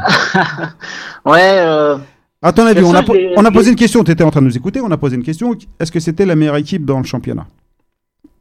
[1.25, 1.97] Ouais, euh,
[2.41, 3.03] À ton avis, on a,
[3.37, 5.23] on posé une question, tu étais en train de nous écouter, on a posé une
[5.23, 5.53] question.
[5.79, 7.45] Est-ce que c'était la meilleure équipe dans le championnat?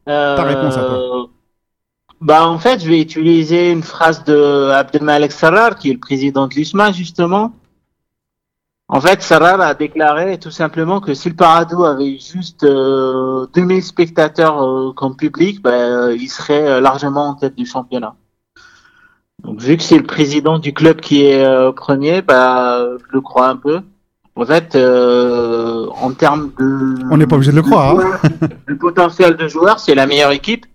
[0.07, 1.27] Euh, réponse à toi.
[2.21, 6.47] Bah, en fait, je vais utiliser une phrase de Abdelmalek Sarrar, qui est le président
[6.47, 7.51] de l'USMA, justement.
[8.89, 13.83] En fait, Sarrar a déclaré tout simplement que si le Paradou avait juste euh, 2000
[13.83, 18.15] spectateurs euh, comme public, bah, euh, il serait euh, largement en tête du championnat.
[19.43, 23.19] Donc, vu que c'est le président du club qui est euh, premier, bah, je le
[23.19, 23.81] crois un peu.
[24.37, 26.95] En fait, euh, en termes de...
[27.11, 28.19] On n'est pas obligé de le croire, hein.
[28.67, 30.65] Le potentiel de joueurs, c'est la meilleure équipe.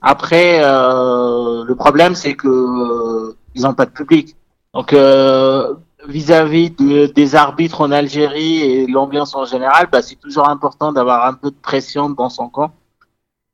[0.00, 4.34] Après, euh, le problème, c'est que euh, ils n'ont pas de public.
[4.72, 5.74] Donc, euh,
[6.08, 11.26] vis-à-vis de- des arbitres en Algérie et l'ambiance en général, bah, c'est toujours important d'avoir
[11.26, 12.72] un peu de pression dans son camp.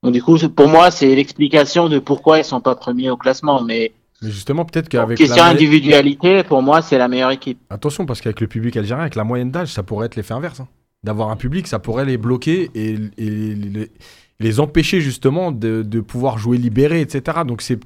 [0.02, 3.62] Donc, du coup, pour moi, c'est l'explication de pourquoi ils sont pas premiers au classement.
[3.62, 3.92] Mais
[4.22, 5.50] Mais justement, peut-être qu'avec question la...
[5.50, 7.58] individualité, pour moi, c'est la meilleure équipe.
[7.70, 10.60] Attention, parce qu'avec le public algérien, avec la moyenne d'âge, ça pourrait être l'effet inverse.
[10.60, 10.68] hein.
[11.02, 13.90] D'avoir un public, ça pourrait les bloquer et, et les,
[14.38, 17.38] les empêcher justement de, de pouvoir jouer libéré, etc.
[17.46, 17.78] Donc c'est...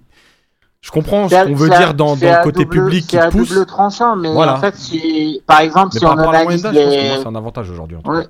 [0.84, 2.76] Je comprends ce C'est qu'on veut c'est à- dire dans, dans c'est le côté double-
[2.76, 3.48] public qui C'est à pousse.
[3.48, 4.52] double tranchant, mais Voilà.
[4.54, 7.96] en fait, si, par exemple, Mais si par on analyse les, c'est un avantage aujourd'hui.
[8.04, 8.26] en Ouais.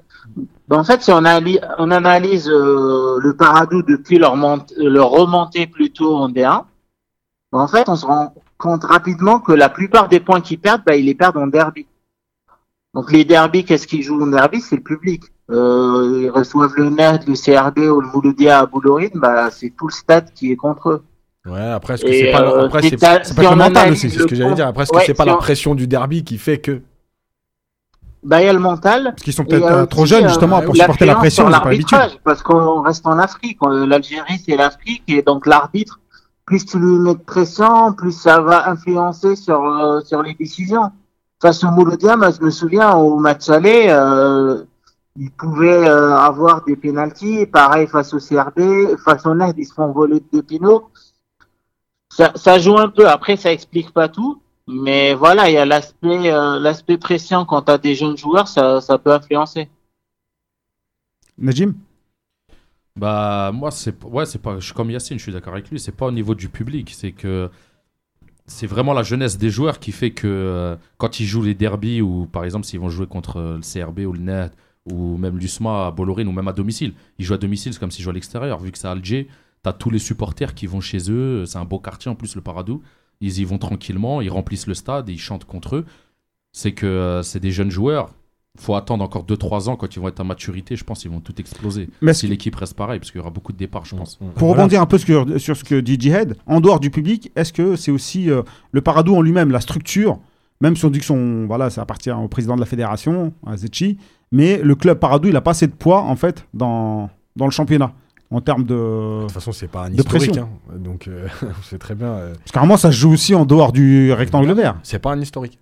[0.68, 5.10] Ben, en fait, si on, ali- on analyse euh, le Paradou depuis leur, mont- leur
[5.10, 6.62] remontée plutôt en D1,
[7.52, 10.82] ben, en fait, on se rend compte rapidement que la plupart des points qu'ils perdent,
[10.86, 11.88] ben, ils les perdent en derby.
[12.94, 14.60] Donc les derbies, qu'est-ce qu'ils jouent en derby?
[14.60, 15.24] C'est le public.
[15.50, 19.88] Euh, ils reçoivent le NET, le CRB ou le Mouloudia à Boulorine, bah, c'est tout
[19.88, 21.02] le stade qui est contre eux.
[21.46, 24.18] Ouais, après, est-ce que Et, c'est pas, euh, après, c'est pas que mental aussi, c'est
[24.18, 24.66] ce que j'allais dire.
[24.66, 26.80] Après, est-ce que c'est pas la on- pression du derby qui fait que.
[28.22, 29.04] Bah, il y a le mental.
[29.10, 31.98] Parce qu'ils sont peut-être trop jeunes euh, justement pour supporter la pression, ils pas l'habitude.
[32.24, 33.58] Parce qu'on reste en Afrique.
[33.62, 35.02] L'Algérie, c'est l'Afrique.
[35.08, 36.00] Et donc, l'arbitre,
[36.46, 40.90] plus tu lui mets de pression, plus ça va influencer sur, euh, sur les décisions.
[41.42, 44.62] Face au Mouloudia, moi, je me souviens, au match aller, euh,
[45.16, 47.44] ils pouvaient euh, avoir des pénalties.
[47.44, 50.84] Pareil, face au CRB, face au NED, ils se font voler de Pino.
[52.16, 53.08] Ça, ça joue un peu.
[53.08, 54.40] Après, ça explique pas tout.
[54.68, 58.46] Mais voilà, il y a l'aspect euh, l'aspect pression quand tu as des jeunes joueurs,
[58.46, 59.68] ça, ça peut influencer.
[61.36, 61.74] Najim?
[62.96, 64.60] Bah, moi, c'est ouais, c'est pas.
[64.60, 65.80] Je suis comme Yacine, je suis d'accord avec lui.
[65.80, 66.92] C'est pas au niveau du public.
[66.94, 67.50] C'est que
[68.46, 72.00] c'est vraiment la jeunesse des joueurs qui fait que euh, quand ils jouent les derbies
[72.00, 74.50] ou par exemple s'ils vont jouer contre euh, le CRB ou le NET
[74.86, 77.90] ou même l'USMA à Bollorine ou même à domicile, ils jouent à domicile, c'est comme
[77.90, 78.60] s'ils jouaient à l'extérieur.
[78.60, 79.28] Vu que c'est à Alger,
[79.64, 81.44] t'as tous les supporters qui vont chez eux.
[81.46, 82.82] C'est un beau quartier en plus, le Paradou.
[83.20, 85.86] Ils y vont tranquillement, ils remplissent le stade et ils chantent contre eux.
[86.52, 88.14] C'est que euh, c'est des jeunes joueurs.
[88.56, 90.76] Faut attendre encore 2-3 ans quand ils vont être à maturité.
[90.76, 91.88] Je pense qu'ils vont tout exploser.
[92.02, 94.20] Mais Si l'équipe reste pareille, parce qu'il y aura beaucoup de départs, je pense.
[94.36, 97.52] Pour rebondir un peu sur, sur ce que dit Jihad, en dehors du public, est-ce
[97.52, 100.20] que c'est aussi euh, le Paradou en lui-même, la structure,
[100.60, 103.56] même si on dit que son, voilà, ça appartient au président de la fédération, à
[103.56, 103.98] Zetchi,
[104.30, 107.50] mais le club Paradou, il n'a pas assez de poids en fait dans, dans le
[107.50, 107.92] championnat
[108.34, 108.74] en termes de.
[108.74, 110.30] De toute façon, c'est pas un de historique.
[110.30, 110.48] pression.
[110.70, 110.76] hein.
[110.78, 111.26] Donc, euh,
[111.62, 112.08] c'est très bien.
[112.08, 114.76] euh, Parce qu'à ça se joue aussi en dehors du rectangle vert.
[114.82, 115.58] C'est pas un historique.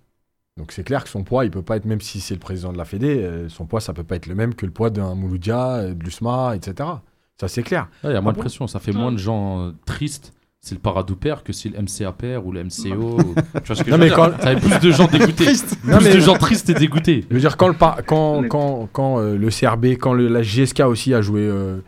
[0.57, 2.71] Donc c'est clair que son poids, il peut pas être, même si c'est le président
[2.71, 4.91] de la Fédé, euh, son poids, ça peut pas être le même que le poids
[4.91, 6.89] d'un Mouloudia, euh, de l'USMA, etc.
[7.39, 7.87] Ça, c'est clair.
[8.03, 8.67] Il y a moins Ah de pression.
[8.67, 12.11] Ça fait moins de gens euh, tristes si le Paradou perd que si le MCA
[12.13, 13.17] perd ou le MCO.
[13.19, 14.91] ou- Tu vois ce que Non, je veux mais dire quand- Ça fait plus de
[14.93, 15.45] gens dégoûtés.
[15.85, 17.25] Non, plus mais- de gens tristes et dégoûtés.
[17.29, 20.41] Je veux dire, quand, le par- quand, quand, quand euh, le CRB, quand le- la
[20.43, 21.79] GSK aussi a joué euh,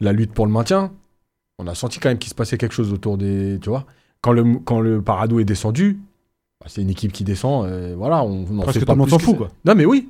[0.00, 0.92] la lutte pour le maintien,
[1.58, 3.58] on a senti quand même qu'il se passait quelque chose autour des.
[3.62, 3.86] Tu vois
[4.20, 5.98] Quand le, quand le Paradou est descendu,
[6.60, 7.66] bah, c'est une équipe qui descend.
[7.66, 9.48] euh, voilà, on on en Presque sait pas plus s'en fout, quoi.
[9.64, 10.08] Non, mais oui.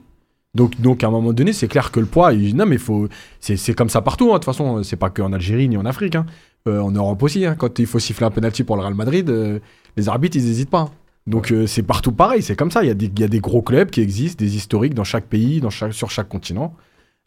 [0.54, 3.08] Donc, donc à un moment donné, c'est clair que le poids, il- non, mais faut,
[3.40, 4.30] c'est, c'est comme ça partout.
[4.30, 4.34] hein.
[4.34, 6.14] De toute façon, c'est pas qu'en Algérie ni en Afrique.
[6.16, 6.26] hein.
[6.66, 7.44] Euh, en Europe aussi.
[7.46, 7.54] hein.
[7.56, 9.60] Quand il faut siffler un penalty pour le Real Madrid, euh,
[9.96, 10.90] les arbitres, ils hésitent pas.
[11.26, 12.42] Donc euh, c'est partout pareil.
[12.42, 12.82] C'est comme ça.
[12.82, 15.04] Il y, a des, il y a des gros clubs qui existent, des historiques dans
[15.04, 16.74] chaque pays, dans chaque, sur chaque continent.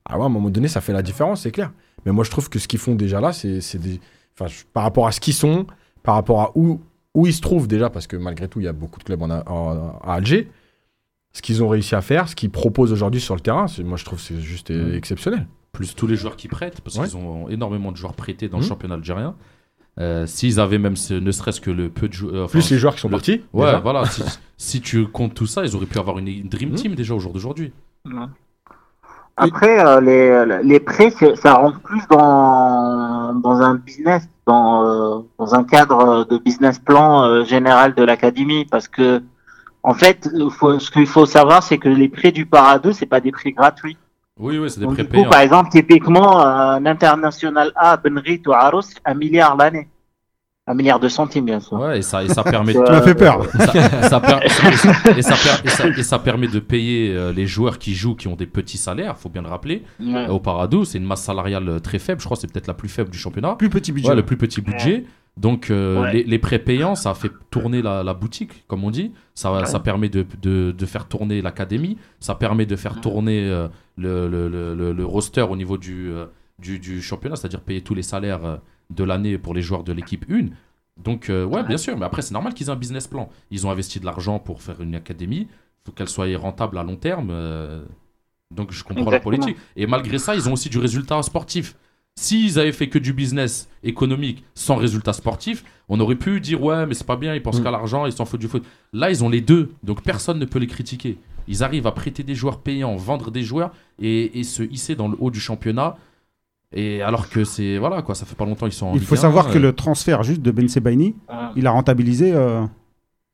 [0.05, 1.71] Ah ouais, à un moment donné, ça fait la différence, c'est clair.
[2.05, 3.99] Mais moi, je trouve que ce qu'ils font déjà là, c'est, c'est des,
[4.35, 5.65] enfin, je- par rapport à ce qu'ils sont,
[6.03, 6.79] par rapport à où,
[7.13, 9.21] où ils se trouvent déjà, parce que malgré tout, il y a beaucoup de clubs
[9.21, 10.49] en, en- à Alger.
[11.33, 13.97] Ce qu'ils ont réussi à faire, ce qu'ils proposent aujourd'hui sur le terrain, c'est, moi
[13.97, 14.93] je trouve que c'est juste Mhm.
[14.95, 15.47] exceptionnel.
[15.71, 17.07] plus tous les joueurs qui prêtent, parce Ouais.
[17.07, 19.35] qu'ils ont énormément de joueurs prêtés dans le championnat algérien.
[19.99, 22.49] Euh, S'ils avaient même ce- ne serait-ce que le peu de joueurs.
[22.49, 23.41] Plus les joueurs qui sont le- partis.
[23.53, 23.79] Ouais, déjà.
[23.79, 24.05] voilà.
[24.05, 24.23] si,
[24.57, 26.75] si tu comptes tout ça, ils auraient pu avoir une, une Dream Mhm.
[26.75, 27.71] Team déjà au jour d'aujourd'hui.
[29.39, 35.55] Après, euh, les, les prêts, ça rentre plus dans, dans un business, dans, euh, dans
[35.55, 39.21] un cadre de business plan euh, général de l'académie, parce que
[39.83, 43.21] en fait, faut- ce qu'il faut savoir, c'est que les prêts du Parado, c'est pas
[43.21, 43.97] des prêts gratuits.
[44.37, 45.23] Oui, oui, c'est des prépayants.
[45.25, 49.87] coup, par exemple, typiquement, un international A, Benrit ou Aros, un milliard l'année.
[50.69, 51.79] Un milliard de centimes, bien sûr.
[51.79, 53.43] Ouais, et ça, et ça permet Euh, Tu m'as fait peur.
[53.55, 53.57] et,
[54.07, 54.21] ça,
[54.71, 57.95] et ça- et ça- et ça- et ça permet de payer euh, les joueurs qui
[57.95, 59.83] jouent, qui ont des petits salaires, faut bien le rappeler.
[59.99, 60.27] Ouais.
[60.27, 62.73] Au Paradou, c'est une masse salariale euh, très faible, je crois que c'est peut-être la
[62.75, 63.55] plus faible du championnat.
[63.55, 64.09] Plus petit budget.
[64.09, 65.05] Ouais, le plus petit budget.
[65.37, 66.13] Donc euh, Ouais.
[66.13, 69.11] les, les prêts payants, ça fait tourner la, la boutique, comme on dit.
[69.35, 71.97] Ça, ça permet de, de- de faire tourner l'académie.
[72.19, 73.67] Ça permet de faire tourner euh,
[73.97, 76.25] le, le- le- le- le roster au niveau du, euh,
[76.59, 78.57] du, du championnat, c'est-à-dire payer tous les salaires euh,
[78.89, 80.47] de l'année pour les joueurs de l'équipe 1.
[80.97, 83.29] Donc euh, ouais, bien sûr, mais après c'est normal qu'ils aient un business plan.
[83.51, 85.47] Ils ont investi de l'argent pour faire une académie.
[85.49, 87.29] Il faut qu'elle soit rentable à long terme.
[87.31, 87.83] euh,
[88.51, 89.57] donc je comprends la politique.
[89.75, 91.75] Et malgré ça, ils ont aussi du résultat sportif.
[92.15, 96.85] S'ils avaient fait que du business économique sans résultat sportif, on aurait pu dire ouais,
[96.85, 97.63] mais c'est pas bien, ils pensent Mm.
[97.63, 98.65] qu'à l'argent, ils s'en foutent du foot.
[98.91, 101.17] Là, ils ont les deux, donc personne ne peut les critiquer.
[101.47, 105.07] Ils arrivent à prêter des joueurs payants, vendre des joueurs et, et se hisser dans
[105.07, 105.95] le haut du championnat.
[106.73, 109.07] Et alors que c'est voilà quoi, ça fait pas longtemps qu'ils sont en Il Ligue
[109.07, 111.15] faut 1, savoir que euh, le transfert juste de Ben Sebaini,
[111.55, 112.61] il a rentabilisé euh,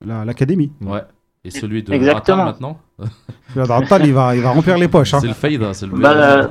[0.06, 0.72] la- l'académie.
[0.82, 1.02] ouais.
[1.48, 2.38] Et celui de Exactement.
[2.42, 2.80] Atal maintenant,
[3.56, 5.14] Le Rantal, il va, il va remplir les poches.
[5.14, 5.20] hein.
[5.22, 6.48] c'est le fade, hein, c'est le Bah, euh,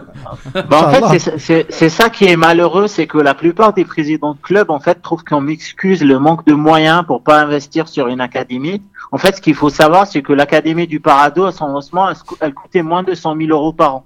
[0.71, 3.85] bah, en fait, c'est- c'est c'est ça qui est malheureux, c'est que la plupart des
[3.85, 7.89] présidents de club, en fait, trouvent qu'on m'excuse le manque de moyens pour pas investir
[7.89, 8.83] sur une académie.
[9.11, 12.09] En fait, ce qu'il faut savoir, c'est que l'académie du Parado, à son lancement,
[12.41, 14.05] elle coûtait moins de 100 000 euros par an.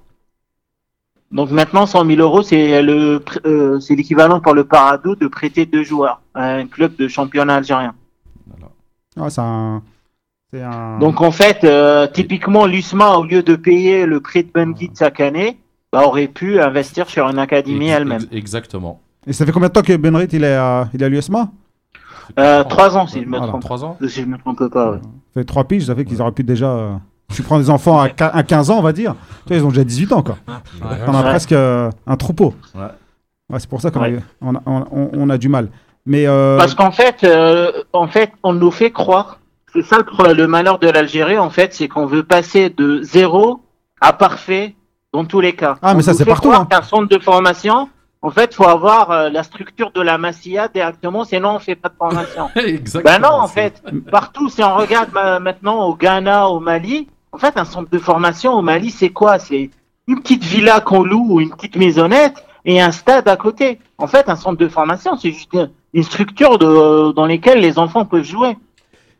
[1.30, 5.66] Donc maintenant, 100 000 euros, c'est le, euh, c'est l'équivalent pour le Parado de prêter
[5.66, 7.94] deux joueurs à un club de championnat algérien.
[9.28, 9.82] C'est un.
[10.50, 10.98] C'est un.
[11.00, 15.20] Donc en fait, euh, typiquement, l'USMA, au lieu de payer le prêt de Benguit chaque
[15.20, 15.58] année,
[15.92, 18.22] bah, aurait pu investir sur une académie elle-même.
[18.22, 19.00] ex- Exactement.
[19.26, 21.50] Et ça fait combien de temps que Benrit il est à, il est à l'USMA
[22.38, 23.48] Euh, trois ans, si je me Voilà.
[23.48, 23.62] trompe.
[23.62, 24.98] 3 ans Si je me trompe pas, ouais.
[25.34, 27.00] Ça fait trois piges, ça fait qu'ils auraient pu déjà.
[27.34, 29.14] Tu prends des enfants à, qua- à 15 ans, on va dire.
[29.46, 30.36] Tu vois, ils ont déjà 18 ans, quoi.
[31.06, 31.28] T'en as Ouais.
[31.30, 32.54] presque euh, un troupeau.
[32.74, 32.82] Ouais.
[33.50, 34.16] Ouais, c'est pour ça qu'on Ouais.
[34.16, 35.68] a, on a, on- on a du mal.
[36.06, 39.38] Mais euh, Parce qu'en fait, euh, en fait, on nous fait croire.
[39.74, 43.60] C'est ça le, malheur de l'Algérie, en fait, c'est qu'on veut passer de zéro
[44.00, 44.74] à parfait
[45.12, 45.76] dans tous les cas.
[45.82, 46.66] Ah, mais On ça, c'est partout, hein.
[46.70, 47.90] qu'un centre de formation,
[48.22, 51.90] en fait, faut avoir euh, la structure de la Massia directement, sinon on fait pas
[51.90, 52.48] de formation.
[52.56, 53.14] Exactement.
[53.18, 57.06] Ben non, en fait, partout, si on regarde ma- maintenant au Ghana, au Mali,
[57.38, 59.38] en fait, un centre de formation au Mali, c'est quoi?
[59.38, 59.70] C'est
[60.08, 62.34] une petite villa qu'on loue ou une petite maisonnette
[62.64, 63.78] et un stade à côté.
[63.96, 65.52] En fait, un centre de formation, c'est juste
[65.94, 68.56] une- structure de, dans laquelle les enfants peuvent jouer.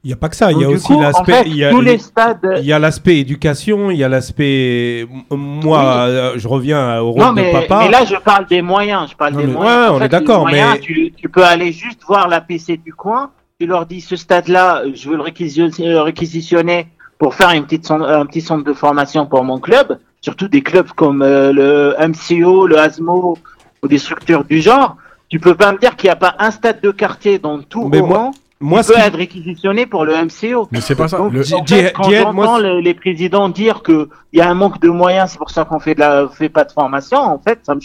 [0.03, 1.33] Il n'y a pas que ça, il y a aussi coup, en l'aspect.
[1.33, 2.55] fait, il y a- tous les stades.
[2.59, 5.03] Il y a l'aspect éducation, il y a l'aspect.
[5.03, 5.85] m- Moi, Oui.
[5.87, 7.81] euh, je reviens au rôle Non, de papa.
[7.85, 9.11] mais là, je parle des moyens.
[9.11, 9.91] Je parle Non, des mais- moyens.
[9.91, 12.93] ouais, on fait, est d'accord, mais- Tu, tu peux aller juste voir la PC du
[12.93, 13.31] coin.
[13.61, 16.87] Tu leur dis ce stade-là, je veux le euh, réquisitionner
[17.19, 19.99] pour faire une petite, un petit centre de formation pour mon club.
[20.21, 23.37] Surtout des clubs comme euh, le MCO, le ASMO
[23.83, 24.97] ou des structures du genre.
[25.29, 27.89] Tu peux pas me dire qu'il n'y a pas un stade de quartier dans tout
[27.89, 30.67] Mais moi- Oran Moi, qui peut être réquisitionné pour le MCO.
[30.73, 31.19] Mais c'est pas ça.
[31.19, 34.49] Donc, Le- en Djihad- fait, quand j'entends moi, les, les présidents dire qu'il y a
[34.51, 37.19] un manque de moyens, c'est pour ça qu'on fait, de la, fait pas de formation,
[37.19, 37.81] en fait, ça me...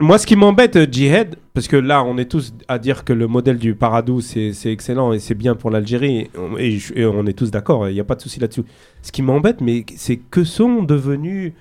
[0.00, 3.12] Moi, ce qui m'embête, euh, Jihad, parce que là, on est tous à dire que
[3.12, 7.32] le modèle du Paradou, c'est excellent et c'est bien pour l'Algérie, et on- et, est
[7.34, 8.64] tous d'accord, il n'y a pas de souci là-dessus.
[9.02, 11.52] Ce qui m'embête, mais c'est que sont devenus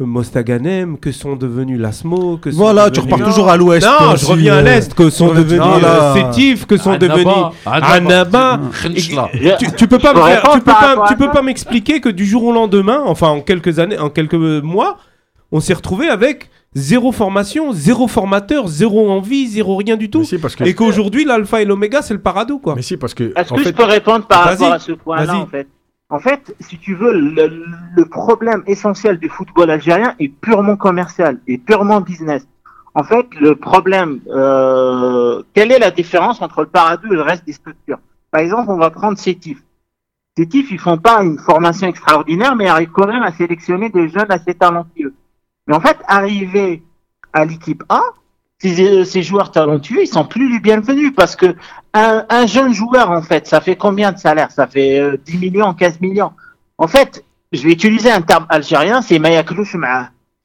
[0.00, 3.86] Mostaganem, que sont devenus Lasmo, que sont voilà, tu repars toujours à l'ouest.
[3.86, 4.62] Non, je reviens à euh.
[4.62, 7.26] l'Est, que sont devenus euh, Sétif, que sont devenus
[7.64, 7.92] Annaba.
[7.94, 8.60] Anaba.
[8.82, 9.30] Khenchla.
[9.58, 12.26] Tu, tu peux pas me faire- tu peux pas, tu peux pas m'expliquer que du
[12.26, 14.96] jour au lendemain, enfin en quelques années, en quelques mois,
[15.52, 20.20] on s'est retrouvé avec zéro formation, zéro formateur, zéro envie, zéro rien du tout.
[20.20, 20.64] Mais si, parce que.
[20.64, 22.74] Et qu'aujourd'hui, l'alpha et l'oméga, c'est le paradou, quoi.
[22.74, 23.32] Mais si, parce que.
[23.36, 25.68] Est-ce en que fait, je peux répondre par Vas-y, rapport à ce point-là en fait?
[26.10, 27.64] En fait, si tu veux, le,
[27.96, 32.46] le problème essentiel du football algérien est purement commercial, est purement business.
[32.94, 37.44] En fait, le problème, euh, quelle est la différence entre le Paradou et le reste
[37.44, 37.98] des structures?
[38.30, 39.58] Par exemple, on va prendre Sétif.
[40.36, 44.30] Sétif, ils font pas une formation extraordinaire, mais arrivent quand même à sélectionner des jeunes
[44.30, 45.14] assez talentueux.
[45.66, 46.82] Mais en fait, arriver
[47.32, 48.02] à l'équipe A,
[48.58, 51.54] ces, ces joueurs talentueux, ils sont plus les bienvenus parce que
[51.92, 55.38] un, un jeune joueur, en fait, ça fait combien de salaire Ça fait euh, 10
[55.38, 56.32] millions, 15 millions.
[56.78, 59.76] En fait, je vais utiliser un terme algérien, c'est Mayaklouch.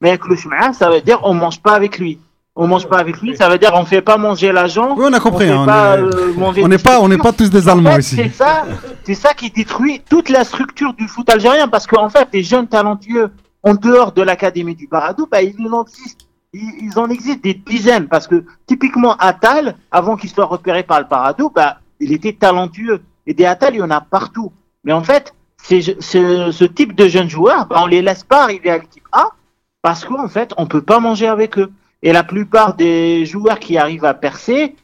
[0.00, 2.18] Mayaklouch ça veut dire on mange pas avec lui.
[2.56, 4.94] On mange pas avec lui, ça veut dire on fait pas manger l'agent.
[4.96, 5.46] Oui, on a compris.
[5.46, 7.72] fait hein, on pas, est- euh, manger on n'est pas, on n'est tous des En
[7.72, 8.16] Allemands fait, ici.
[8.16, 8.64] C'est ça,
[9.04, 12.66] c'est ça qui détruit toute la structure du foot algérien parce qu'en fait, les jeunes
[12.66, 13.30] talentueux
[13.62, 18.08] en dehors de l'académie du Paradou, bah, ils en existent, ils, en existent des dizaines
[18.08, 23.02] parce que typiquement Attal, avant qu'il soit repéré par le Paradou, bah, il était talentueux
[23.26, 24.52] et des Attal, il y en a partout.
[24.84, 28.78] Mais en fait, ce type de jeunes joueurs, bah, on les laisse pas arriver à
[28.78, 29.30] l'équipe A
[29.82, 31.70] parce qu'en fait, on peut pas manger avec eux.
[32.02, 34.74] Et la plupart des joueurs qui arrivent à percer,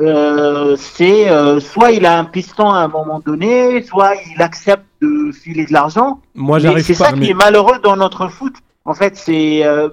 [0.00, 4.84] euh, c'est euh, soit il a un piston à un moment donné, soit il accepte
[5.00, 6.20] de filer de l'argent.
[6.34, 8.54] Moi, j'arrive C'est ça qui est malheureux dans notre foot.
[8.84, 9.88] En fait, c'est euh,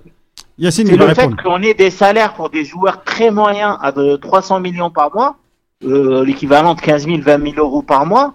[0.58, 0.70] le
[1.14, 5.14] fait qu'on ait des salaires pour des joueurs très moyens à de 300 millions par
[5.14, 5.38] mois,
[5.84, 8.34] euh, l'équivalent de 15 000, 20 000 euros par mois.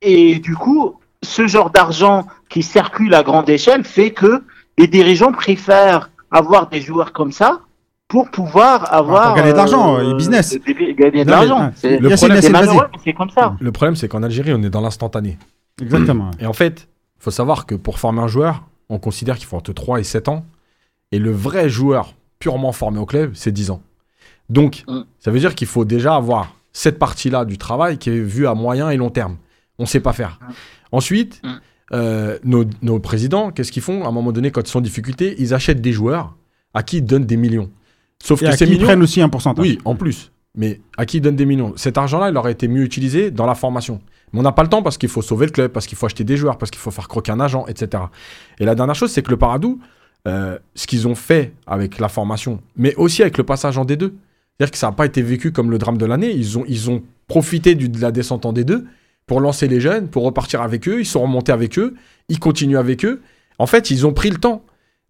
[0.00, 4.42] Et du coup, ce genre d'argent qui circule à grande échelle fait que
[4.78, 7.60] les dirigeants préfèrent avoir des joueurs comme ça
[8.12, 10.54] pour pouvoir avoir pour gagner de l'argent, et business.
[10.98, 11.60] gagner de l'argent.
[11.66, 11.70] ouais.
[11.74, 12.52] C'est Le problème, c'est Yacine, vas-y.
[12.52, 13.56] malheureux, mais c'est comme ça.
[13.58, 15.38] Le problème, c'est qu'en Algérie, on est dans l'instantané.
[15.80, 16.30] Exactement.
[16.38, 16.88] Et en fait,
[17.18, 20.04] il faut savoir que pour former un joueur, on considère qu'il faut entre 3 et
[20.04, 20.44] 7 ans.
[21.10, 23.80] Et le vrai joueur purement formé au club, c'est 10 ans.
[24.50, 25.00] Donc, Mm.
[25.18, 28.52] ça veut dire qu'il faut déjà avoir cette partie-là du travail qui est vue à
[28.54, 29.36] moyen et long terme.
[29.78, 30.38] On ne sait pas faire.
[30.90, 31.48] Ensuite, Mm.
[31.94, 34.04] euh, nos, nos présidents, qu'est-ce qu'ils font?
[34.04, 36.34] À un moment donné, quand ils sont en difficulté, ils achètent des joueurs
[36.74, 37.70] à qui ils donnent des millions.
[38.22, 39.62] Sauf Et que à ces qui ils millions, prennent aussi un pourcentage.
[39.62, 40.30] oui, en plus.
[40.54, 43.46] Mais à qui ils donnent des millions Cet argent-là, il aurait été mieux utilisé dans
[43.46, 44.00] la formation.
[44.32, 46.06] Mais on n'a pas le temps parce qu'il faut sauver le club, parce qu'il faut
[46.06, 48.04] acheter des joueurs, parce qu'il faut faire croquer un agent, etc.
[48.58, 49.80] Et la dernière chose, c'est que le Paradou,
[50.28, 54.12] euh, ce qu'ils ont fait avec la formation, mais aussi avec le passage en D2,
[54.58, 56.30] c'est-à-dire que ça n'a pas été vécu comme le drame de l'année.
[56.32, 58.84] Ils ont, ils ont profité du- de la descente en D2
[59.26, 61.00] pour lancer les jeunes, pour repartir avec eux.
[61.00, 61.94] Ils sont remontés avec eux.
[62.28, 63.20] Ils continuent avec eux.
[63.58, 64.62] En fait, ils ont pris le temps.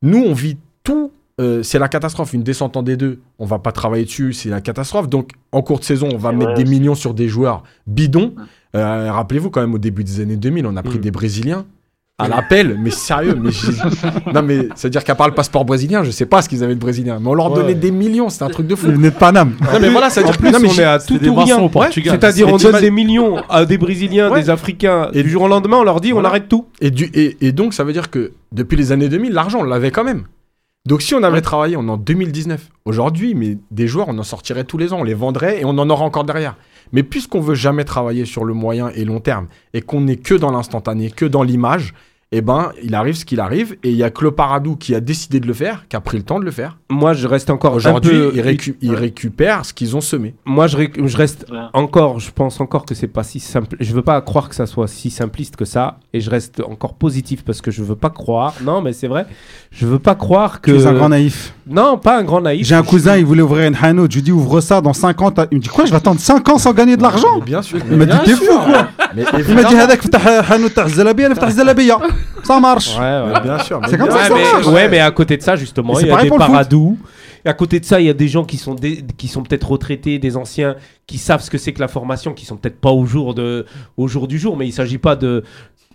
[0.03, 1.11] Nous, on vit tout.
[1.41, 2.33] Euh, c'est la catastrophe.
[2.35, 5.09] Une descente en D2, on va pas travailler dessus, c'est la catastrophe.
[5.09, 6.71] Donc, en courte saison, on va C'est mettre des aussi.
[6.71, 8.35] millions sur des joueurs bidons.
[8.77, 11.03] Euh, Rappelez-vous, quand même, au début des années 2000, on a pris Mm.
[11.03, 11.65] des Brésiliens
[12.19, 13.37] à l'appel, mais sérieux.
[13.41, 13.51] Mais
[14.33, 16.81] non, mais c'est-à-dire qu'à part le passeport brésilien, je sais pas ce qu'ils avaient de
[16.81, 17.57] brésilien, mais on leur Ouais.
[17.63, 18.87] donnait des millions, c'était un truc de fou.
[18.89, 19.55] Il venait de Paname.
[19.61, 21.29] Non, mais voilà, c'est En plus, non, mais on j'ai- est à c'est tout des
[21.31, 21.59] ou rien.
[21.59, 22.17] au Portugal.
[22.21, 24.41] C'est-à-dire, on donne des millions à des Brésiliens, Ouais.
[24.43, 25.09] des Africains.
[25.15, 26.67] Et du jour au lendemain, on leur dit, on arrête tout.
[26.81, 29.65] Et, du, et, et donc, ça veut dire que depuis les années 2000, l'argent, on
[29.65, 30.25] l'avait quand même.
[30.85, 32.69] Donc, si on avait travaillé, on est en 2019.
[32.87, 35.71] Aujourd'hui, mais des joueurs, on en sortirait tous les ans, on les vendrait et on
[35.71, 36.57] en aura encore derrière.
[36.91, 40.35] Mais puisqu'on veut jamais travailler sur le moyen et long terme et qu'on n'est que
[40.35, 41.95] dans l'instantané, que dans l'image,
[42.33, 43.77] eh ben, il arrive ce qu'il arrive.
[43.85, 46.01] Et il y a que le Paradou qui a décidé de le faire, qui a
[46.01, 46.79] pris le temps de le faire.
[46.91, 50.35] Moi, je reste encore Aujourd'hui, peu- ils, récu- ils récupèrent ce qu'ils ont semé.
[50.45, 51.59] Moi, je, ré- je reste Ouais.
[51.75, 53.77] encore, je pense encore que c'est pas si simple.
[53.81, 56.95] Je veux pas croire que ça soit si simpliste que ça, et je reste encore
[56.95, 58.55] positif parce que je veux pas croire.
[58.63, 59.27] Non, mais c'est vrai,
[59.71, 60.71] je veux pas croire que.
[60.71, 61.55] Tu es un grand naïf.
[61.67, 62.67] Non, pas un grand naïf.
[62.67, 64.09] J'ai un cousin, il voulait ouvrir une hanout.
[64.11, 65.45] Je lui dis ouvre ça dans 50 ans.
[65.51, 67.39] Il me dit quoi Je vais attendre 5 ans sans gagner de l'argent?
[67.39, 67.79] Mais bien sûr.
[67.91, 68.45] Il m'a dit t'es sûr.
[68.63, 69.70] fou quoi Il m'a dit évidemment.
[69.82, 71.98] هذاك فتح حانوت تاع الزلابيه انا فتح الزلابيه
[72.44, 73.34] ça marche Ouais, ouais.
[73.34, 73.80] Mais bien sûr.
[73.82, 74.46] mais C'est comme bien ça Ouais, que sûr.
[74.46, 74.68] ça mais, marche.
[74.68, 76.40] ouais, mais à côté de ça, justement, Et il c'est y a pareil des pour
[76.40, 76.54] le foot.
[76.54, 76.98] paradous.
[77.46, 79.44] Et à côté de ça, il y a des gens qui sont, dé- qui sont
[79.44, 80.76] peut-être retraités, des anciens,
[81.10, 83.66] qui savent ce que c'est que la formation, qui sont peut-être pas au jour, de,
[83.96, 85.44] au jour du jour, mais il s'agit pas de.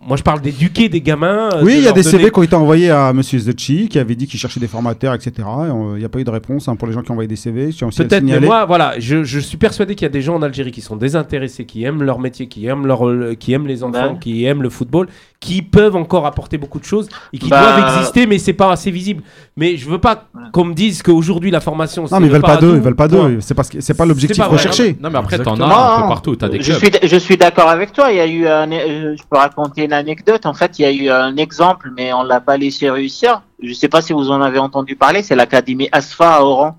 [0.06, 1.50] moi, je parle d'éduquer des gamins.
[1.54, 3.90] euh, Oui, il y a des donner- CV qui ont été envoyés à Monsieur Zetchi
[3.90, 5.32] qui avait dit qu'il cherchait des formateurs, etc.
[5.38, 7.28] Et Il n'y a pas eu de réponse hein, pour les gens qui ont envoyé
[7.28, 7.70] des CV.
[7.72, 10.72] Peut-être, mais moi, voilà, je, je suis persuadé qu'il y a des gens en Algérie
[10.72, 14.14] qui sont désintéressés, qui aiment leur métier, qui aiment, leur, euh, qui aiment les enfants,
[14.14, 14.20] Ouais.
[14.22, 15.08] qui aiment le football,
[15.40, 18.72] qui peuvent encore apporter beaucoup de choses et qui Bah- doivent exister, mais c'est pas
[18.72, 19.22] assez visible.
[19.56, 22.04] Mais je veux pas qu'on me dise qu'aujourd'hui la formation.
[22.12, 23.40] Non, mais ils le veulent pas d'eux, ils veulent pas d'eux.
[23.42, 24.98] C'est parce que c'est pas l'objectif recherché.
[25.00, 25.66] Non, mais après, t'en as
[25.98, 26.36] un peu partout.
[26.36, 26.96] T'as des Je clubs.
[27.00, 28.12] suis, je suis d'accord avec toi.
[28.12, 30.46] Il y a eu un, euh, je peux raconter une anecdote.
[30.46, 33.42] En fait, il y a eu un exemple, mais on l'a pas laissé réussir.
[33.62, 35.22] Je sais pas si vous en avez entendu parler.
[35.22, 36.78] C'est l'académie Asfa à Oran.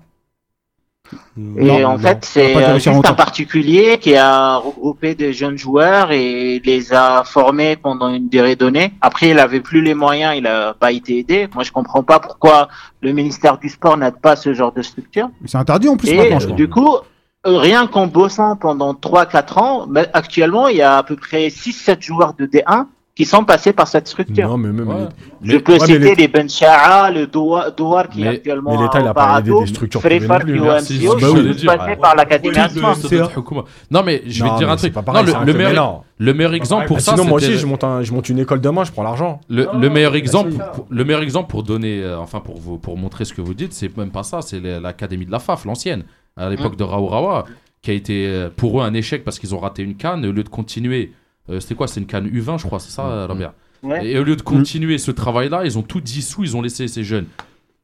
[1.37, 6.11] Et Non, en non, fait, c'est juste un particulier qui a regroupé des jeunes joueurs
[6.11, 8.93] et les a formés pendant une durée donnée.
[9.01, 11.47] Après, il avait plus les moyens, il a pas été aidé.
[11.53, 12.67] Moi, je comprends pas pourquoi
[13.01, 15.29] le ministère du Sport n'aide pas ce genre de structure.
[15.45, 16.97] C'est interdit en plus Et maintenant, euh, du coup,
[17.47, 21.47] euh, rien qu'en bossant pendant 3-4 ans, mais actuellement, il y a à peu près
[21.47, 22.85] 6-7 joueurs de D1
[23.19, 24.47] qui sont passés par cette structure.
[24.47, 24.87] Non, mais même.
[24.87, 24.95] Ouais.
[25.43, 28.29] les- Je peux ouais, mais citer les- Ben Sha'a, le Doua- Douar qui est Mais-
[28.29, 30.39] actuellement mais l'État, il a aidé Parado, des structures plus, qui Bah
[31.09, 31.95] sont passés ouais.
[31.97, 32.55] par l'Académie.
[33.91, 34.93] Non, mais je vais te dire mais un truc.
[34.95, 36.03] le, meilleur, mêlant.
[36.17, 38.39] le meilleur exemple pour Ah, ça, Sinon, moi aussi, je monte, un- je monte une
[38.39, 39.41] école demain, je prends l'argent.
[39.49, 40.53] Le, le meilleur bah, exemple,
[40.89, 43.73] le meilleur exemple pour donner, euh, enfin pour vous, pour montrer ce que vous dites,
[43.73, 46.05] c'est même pas ça, c'est l'académie de la FAF, l'ancienne,
[46.37, 47.43] à l'époque de Raourawa,
[47.81, 50.25] qui a été euh, pour eux un échec parce qu'ils ont raté une canne.
[50.25, 51.11] Au lieu de continuer,
[51.49, 51.87] euh, c'était quoi?
[51.87, 53.53] C'est une canne U20, je crois, c'est ça, Robert?
[53.81, 54.05] Ouais.
[54.07, 57.03] Et au lieu de continuer ce travail-là, ils ont tout dissous, ils ont laissé ces
[57.03, 57.27] jeunes.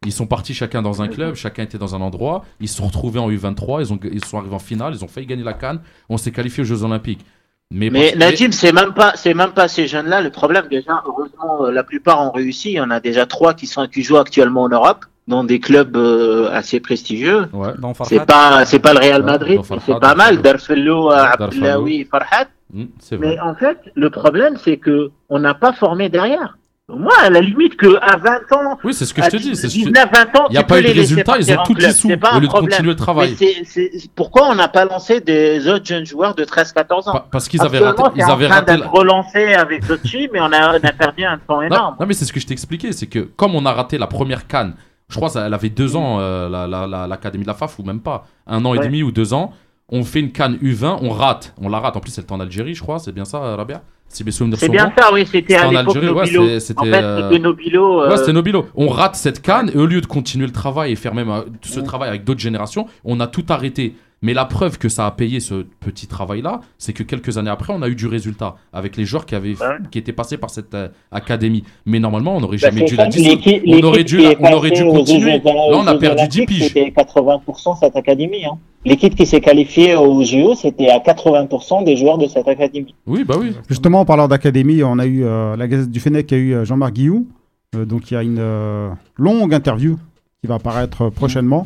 [0.06, 2.44] Ils sont partis chacun dans un club, chacun était dans un endroit.
[2.60, 5.08] Ils se sont retrouvés en U23, ils, ont, ils sont arrivés en finale, ils ont
[5.08, 5.80] failli gagner la canne.
[6.10, 7.26] On s'est qualifié aux Jeux Olympiques.
[7.72, 10.68] Mais, Mais parce- Nadim, c'est même pas, c'est même pas ces jeunes-là le problème.
[10.70, 12.72] Déjà, heureusement, euh, la plupart ont réussi.
[12.72, 15.60] Il y en a déjà trois qui sont qui jouent actuellement en Europe, dans des
[15.60, 17.48] clubs euh, assez prestigieux.
[17.54, 17.70] Ouais.
[18.04, 20.42] C'est pas, c'est pas le Real Madrid, mais c'est pas mal.
[20.42, 21.16] Darfello, euh.
[21.40, 22.46] Abdellaoui, Farhat.
[22.74, 23.18] Mm, vrai.
[23.20, 26.58] Mais en fait, le problème, c'est que on n'a pas formé derrière.
[26.88, 29.56] Moi, à la limite, que à 20 ans, Oui, c'est ce que je te dis.
[29.56, 31.38] c'est ce que- 19, 20 ans, Il n'y a pas eu de les laisser résultat,
[31.40, 33.36] ils ont tout dissous pas au un lieu de continuer le Mais travail.
[33.36, 37.14] c'est- c'est- pourquoi on n'a pas lancé des autres jeunes joueurs de 13-14 ans?
[37.14, 40.52] Pa- Parce qu'ils avaient raté, ils avaient train raté la- relancé avec Sochi, mais on
[40.52, 41.96] a, on a perdu un temps Non, énorme.
[42.00, 44.06] non, mais c'est ce que je t'ai expliqué, c'est que comme on a raté la
[44.08, 44.76] première canne,
[45.10, 47.84] je crois qu'elle avait deux ans, euh, la- la- la- l'académie de la FAF, ou
[47.84, 49.54] même pas, un an et demi ou deux ans,
[49.90, 51.96] on fait une canne U20, on rate, on la rate.
[51.96, 53.82] En plus, c'est le temps d'Algérie, je crois, c'est bien ça, Rabia?
[54.08, 56.60] Si mes souvenirs C'est bien ça, oui, c'était en Algérie, Nobilo.
[56.60, 58.02] c'était, en fait, euh, Nobilo.
[58.04, 58.68] euh, Ouais, c'était Nobilo.
[58.76, 61.42] On rate cette canne et au lieu de continuer le travail et faire même euh,
[61.64, 63.96] ce travail avec d'autres générations, on a tout arrêté.
[64.22, 67.74] Mais la preuve que ça a payé ce petit travail-là, c'est que quelques années après,
[67.76, 69.78] on a eu du résultat avec les joueurs qui, avaient, Ouais.
[69.92, 71.64] qui étaient passés par cette euh, académie.
[71.86, 74.72] Mais normalement, on n'aurait bah, jamais dû ça, la On aurait dû, la- on aurait
[74.72, 75.34] dû continuer.
[75.34, 76.68] Jeux- Là, on a perdu 10 Olympiques, piges.
[76.70, 78.46] C'était 80% cette académie.
[78.46, 78.58] Hein.
[78.86, 82.94] L'équipe qui s'est qualifiée aux JO, c'était à 80% des joueurs de cette académie.
[83.08, 83.52] Oui, bah oui.
[83.68, 86.54] Justement, en parlant d'académie, on a eu euh, la Gazette du Fennec qui a eu
[86.54, 87.28] euh, Jean-Marc Guillou.
[87.76, 89.98] Euh, donc, il y a une euh, longue interview
[90.42, 91.66] qui va apparaître prochainement.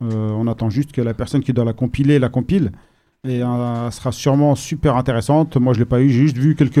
[0.00, 2.72] On attend juste que la personne qui doit la compiler la compile.
[3.26, 5.56] Et euh, elle sera sûrement super intéressante.
[5.56, 6.76] Moi, je ne l'ai pas eu, j'ai juste vu quelques,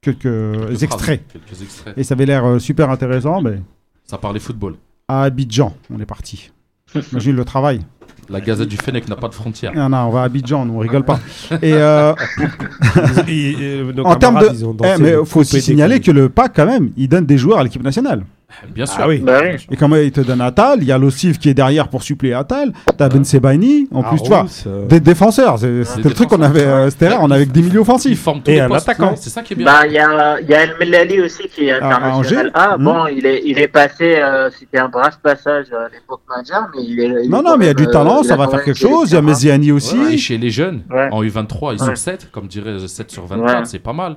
[0.00, 1.22] quelques, Quelques extraits.
[1.30, 1.98] phrases, Quelques extraits.
[1.98, 3.40] Et ça avait l'air euh, super intéressant.
[3.42, 3.60] Mais
[4.04, 4.74] Ça parlait football.
[5.08, 6.50] à Abidjan, on est parti.
[7.12, 7.80] Imagine le travail.
[8.28, 9.72] La Gazette du Fennec n'a pas de frontières.
[9.76, 11.20] Ah non, on va à Abidjan, on rigole pas.
[11.62, 12.12] Et euh,
[13.28, 14.64] euh, en termes de.
[14.64, 17.58] ont Eh, il faut aussi signaler que le PAC, quand même, il donne des joueurs
[17.58, 18.24] à l'équipe nationale.
[18.68, 19.00] Bien sûr.
[19.02, 19.18] Ah oui.
[19.18, 19.66] Bah oui.
[19.70, 22.32] Et comment il te donne Atal, il y a l'Ossif qui est derrière pour suppléer
[22.32, 25.58] Atal, t'as Ben Sebaini, en plus, tu vois, euh, des défenseurs.
[25.58, 28.26] c'est- C'était le truc qu'on avait, euh, c'était rare, on avait que des milieux offensifs.
[28.46, 29.14] Et les un attaquant.
[29.16, 29.66] C'est ça qui est bien.
[29.66, 32.50] Bah, il y a, il y a El Melali aussi qui est à international.
[32.54, 32.84] Ah, Hmm.
[32.84, 36.82] bon, il est, il est passé, euh, c'était un bref passage à l'époque Majar, mais
[36.84, 37.24] il est.
[37.24, 38.78] il Non, est non, mais il y a du talent, euh, ça va faire quelque
[38.78, 39.10] chose.
[39.10, 39.22] Il y a.
[39.22, 39.96] Mesiani aussi.
[40.12, 41.96] Et chez les jeunes, en U23, ils ont Ouais.
[41.96, 43.64] 7, comme dirait 7 sur 24, Ouais.
[43.64, 44.16] c'est pas mal.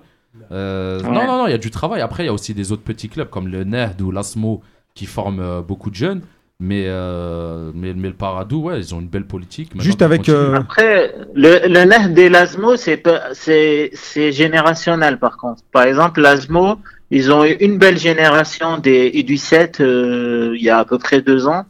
[0.51, 1.09] Euh, Ouais.
[1.09, 2.01] Non, non, non, il y a du travail.
[2.01, 4.61] Après, il y a aussi des autres petits clubs comme le Nerd ou l'Asmo
[4.95, 6.21] qui forment euh, beaucoup de jeunes.
[6.61, 9.69] Mais, euh, mais, mais le Paradou, ouais, ils ont une belle politique.
[9.73, 15.19] Maintenant Juste avec, euh, Après, le, le nerf des Lasmo, c'est pas- c'est c'est générationnel
[15.19, 15.63] par contre.
[15.71, 16.75] Par exemple, Lasmo,
[17.11, 21.21] ils ont eu une belle génération des U17 euh, il y a à peu près
[21.21, 21.63] deux ans.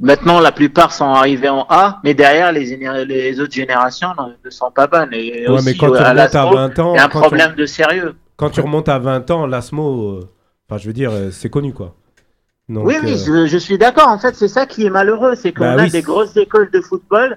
[0.00, 4.70] Maintenant, la plupart sont arrivés en A, mais derrière, les, autres générations ne ne sont
[4.70, 5.08] pas bonnes.
[5.12, 7.04] Et Ouais, aussi, mais quand tu à remontes à Lasmo, 20 ans, il y a
[7.04, 8.10] un problème de sérieux.
[8.12, 10.28] Tu, quand tu remontes à 20 ans, l'ASMO, euh,
[10.68, 11.94] enfin, je veux dire, euh, c'est connu, quoi.
[12.68, 14.08] Donc, oui, oui, euh, je, je suis d'accord.
[14.08, 15.90] En fait, c'est ça qui est malheureux, c'est qu'on Bah a oui.
[15.90, 17.36] des grosses écoles de football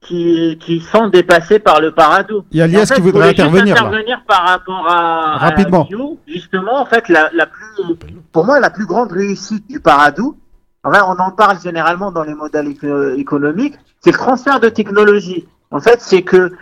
[0.00, 2.44] qui, qui sont dépassées par le Paradou.
[2.50, 3.80] Il y a En Lies fait, qui voudrait juste intervenir là.
[3.82, 5.84] intervenir par rapport à, à Rapidement.
[5.84, 6.18] Bio.
[6.26, 7.94] Justement, en fait, la, la plus,
[8.32, 10.36] pour moi, la plus grande réussite du Paradou,
[10.84, 15.46] enfin, on en parle généralement dans les modèles éco- économiques, c'est le transfert de technologie.
[15.70, 16.52] En fait, c'est que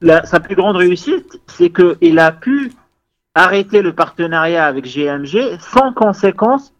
[0.00, 2.72] la- sa plus grande réussite, c'est qu'il a pu
[3.34, 6.72] arrêter le partenariat avec GMG sans conséquence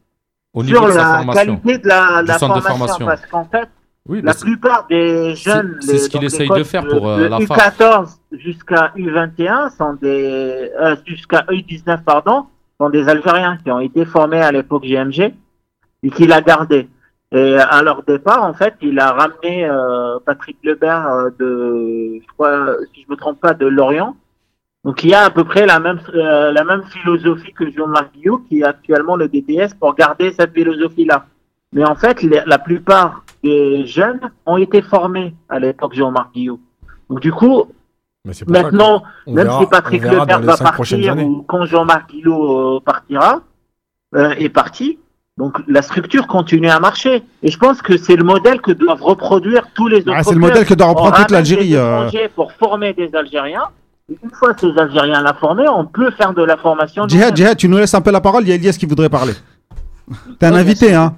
[0.54, 3.68] Au sur la qualité de la, de formation, parce qu'en fait,
[4.08, 7.40] Oui, la plupart des jeunes, c'est ce qu'il essaye de faire pour, euh, de la
[7.40, 7.78] FAF.
[7.78, 12.46] U14 jusqu'à U21 sont des euh, jusqu'à U19 pardon,
[12.80, 15.34] sont des Algériens qui ont été formés à l'époque GMG
[16.02, 16.88] et qu'il a gardé.
[17.32, 22.26] Et à leur départ, en fait, il a ramené euh, Patrick Lebert euh, de, je
[22.34, 24.14] crois, si je me trompe pas, de Lorient.
[24.84, 28.12] Donc il y a à peu près la même euh, la même philosophie que Jean-Marc
[28.14, 31.26] Guillot, qui est actuellement le DTS pour garder cette philosophie-là.
[31.72, 36.60] Mais en fait, les- la plupart des jeunes ont été formés à l'époque Jean-Marc Guillot.
[37.10, 37.64] Donc du coup,
[38.62, 43.40] maintenant, même verra- si Patrick Lebert va partir ou quand Jean-Marc Guillot euh, partira,
[44.38, 44.98] est parti,
[45.38, 47.22] donc la structure continue à marcher.
[47.42, 50.24] Et je pense que c'est le modèle que doivent reproduire tous les autres.
[50.24, 51.76] C'est le modèle que doit reprendre toute l'Algérie.
[51.76, 52.08] Euh.
[52.34, 53.68] Pour former des Algériens.
[54.08, 57.08] Une fois ces Algériens-là formés, on peut faire de la formation.
[57.08, 58.44] Djihad, Djihad, tu nous laisses un peu la parole.
[58.44, 59.32] Il y a Elias qui voudrait parler.
[60.38, 61.16] T'es un invité, hein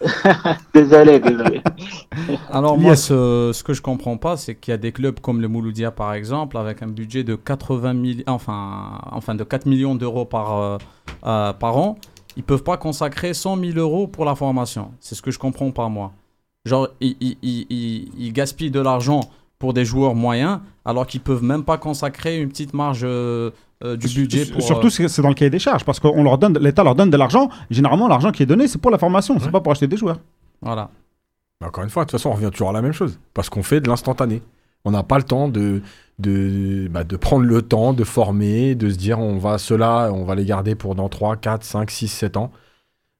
[0.74, 1.60] Désolé, désolé.
[2.52, 5.48] Alors moi, ce, que je comprends pas, c'est qu'il y a des clubs comme le
[5.48, 10.24] Mouloudia, par exemple, avec un budget de 80 000, enfin, enfin de 4 millions d'euros
[10.24, 10.78] par, euh,
[11.26, 11.98] euh, par an,
[12.36, 14.92] ils peuvent pas consacrer 100 000 euros pour la formation.
[15.00, 16.12] C'est ce que je comprends pas moi.
[16.64, 19.20] Genre, ils, ils- ils- ils- gaspillent de l'argent
[19.58, 23.50] pour des joueurs moyens, alors qu'ils peuvent même pas consacrer une petite marge euh,
[23.84, 24.62] euh, du budget pour.
[24.62, 27.10] Surtout, euh, c'est dans le cahier des charges parce qu'on leur donne, l'État leur donne
[27.10, 27.48] de l'argent.
[27.70, 30.18] Généralement, l'argent qui est donné, c'est pour la formation, c'est pas pour acheter des joueurs.
[30.60, 30.88] voilà.
[31.60, 33.18] Mais Encore une fois, de toute façon, on revient toujours à la même chose.
[33.34, 34.42] Parce qu'on fait de l'instantané.
[34.84, 35.80] On n'a pas le temps de,
[36.18, 40.24] de, bah, de prendre le temps de former, de se dire on va ceux-là, on
[40.24, 42.50] va les garder pour dans 3, 4, 5, 6, 7 ans.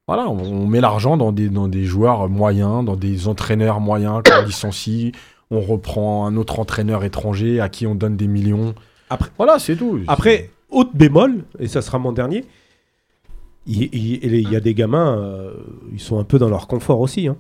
[0.09, 4.23] Voilà, on, on met l'argent dans des, dans des joueurs moyens, dans des entraîneurs moyens
[4.25, 5.13] qu'on licencie.
[5.51, 8.75] On reprend un autre entraîneur étranger à qui on donne des millions.
[9.11, 10.01] Après- voilà, c'est tout.
[10.09, 12.45] Après, haute bémol, et ça sera mon dernier,
[13.67, 15.53] il, il- il y a des gamins, euh,
[15.93, 17.29] ils sont un peu dans leur confort aussi.
[17.29, 17.37] hein.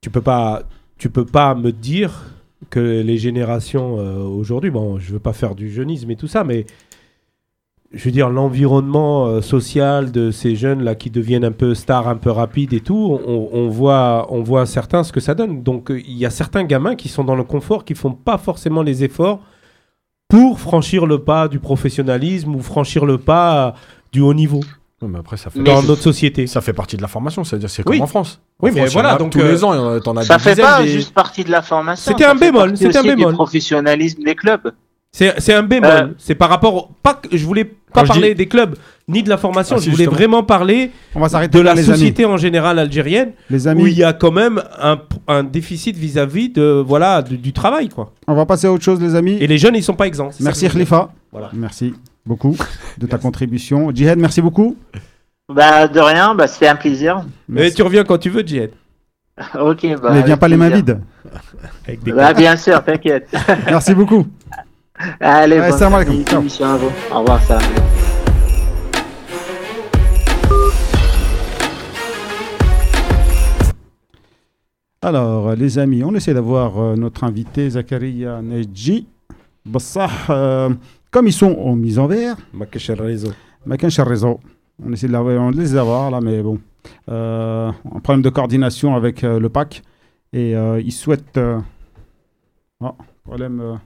[0.00, 0.62] Tu peux pas,
[0.96, 2.33] tu peux pas me dire
[2.70, 6.44] que les générations euh, aujourd'hui, bon, je veux pas faire du jeunisme et tout ça,
[6.44, 6.66] mais
[7.92, 12.08] je veux dire l'environnement euh, social de ces jeunes là qui deviennent un peu stars,
[12.08, 15.62] un peu rapides et tout, on, voit, on voit certains ce que ça donne.
[15.62, 18.38] Donc euh, il y a certains gamins qui sont dans le confort, qui font pas
[18.38, 19.40] forcément les efforts
[20.28, 23.74] pour franchir le pas du professionnalisme ou franchir le pas
[24.12, 24.60] du haut niveau
[25.04, 26.46] Non, mais après, ça fait, Mais dans notre société.
[26.46, 27.44] ça fait partie de la formation.
[27.44, 27.98] C'est-à-dire, c'est Oui.
[27.98, 28.40] comme en France.
[28.62, 30.42] Oui, En mais France, voilà, a donc, tous euh, les ans, en as Ça des
[30.42, 32.10] fait dizaines, pas des- juste partie de la formation.
[32.10, 33.28] C'était un bémol, c'était un bémol.
[33.32, 34.72] Du professionnalisme des clubs.
[35.12, 35.90] C'est c'est un bémol.
[35.90, 36.74] Euh, c'est par rapport.
[36.74, 38.74] au- Pas, que- je voulais pas Quand parler dis- des clubs
[39.06, 39.76] ni de la formation.
[39.76, 40.16] Ah, je voulais justement.
[40.16, 41.98] vraiment parler On va s'arrêter de la les amis.
[41.98, 44.98] société en général algérienne, Les où il amis, y a quand même un,
[45.28, 48.12] un déficit vis-à-vis de voilà du, du travail quoi.
[48.26, 49.36] on va passer à autre chose, les amis.
[49.40, 50.30] Et les jeunes ils sont pas exempts.
[50.40, 50.68] Merci.
[50.68, 51.12] Khalifa.
[51.30, 51.50] Voilà.
[51.52, 51.94] Merci
[52.26, 52.56] beaucoup
[52.98, 53.90] de ta contribution.
[53.94, 54.76] Djihad, merci beaucoup.
[55.52, 57.24] Bah, de rien, bah, c'était un plaisir.
[57.48, 57.76] Mais Merci.
[57.76, 58.70] tu reviens quand tu veux, Djihad.
[59.60, 60.10] ok, bah.
[60.12, 61.00] Mais viens pas les mains vides.
[61.86, 63.28] Avec des Bah, bien sûr, t'inquiète.
[63.66, 64.26] Merci beaucoup.
[65.20, 66.24] Allez, Ouais, bonne salam alaikum.
[66.24, 66.40] Ciao.
[66.40, 66.92] émission à vous.
[67.12, 67.58] Au revoir, ça.
[75.02, 79.06] Alors, les amis, on essaie d'avoir euh, notre invité Zakaria Neji.
[79.66, 80.70] Bassah, euh,
[81.14, 82.36] comme ils sont en mise en verre.
[84.84, 86.58] On essaie de, la, on de les là, mais bon.
[87.08, 89.84] Euh, un problème de coordination avec euh, le PAC.
[90.32, 91.38] Et euh, ils souhaitent.
[92.80, 93.78] Oh, problème.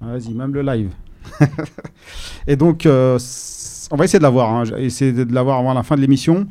[0.00, 0.92] Ah, vas-y, même le live.
[2.46, 4.54] et donc, on va essayer de l'avoir.
[4.54, 4.64] Hein.
[4.76, 6.46] Essayer de l'avoir avant la fin de l'émission.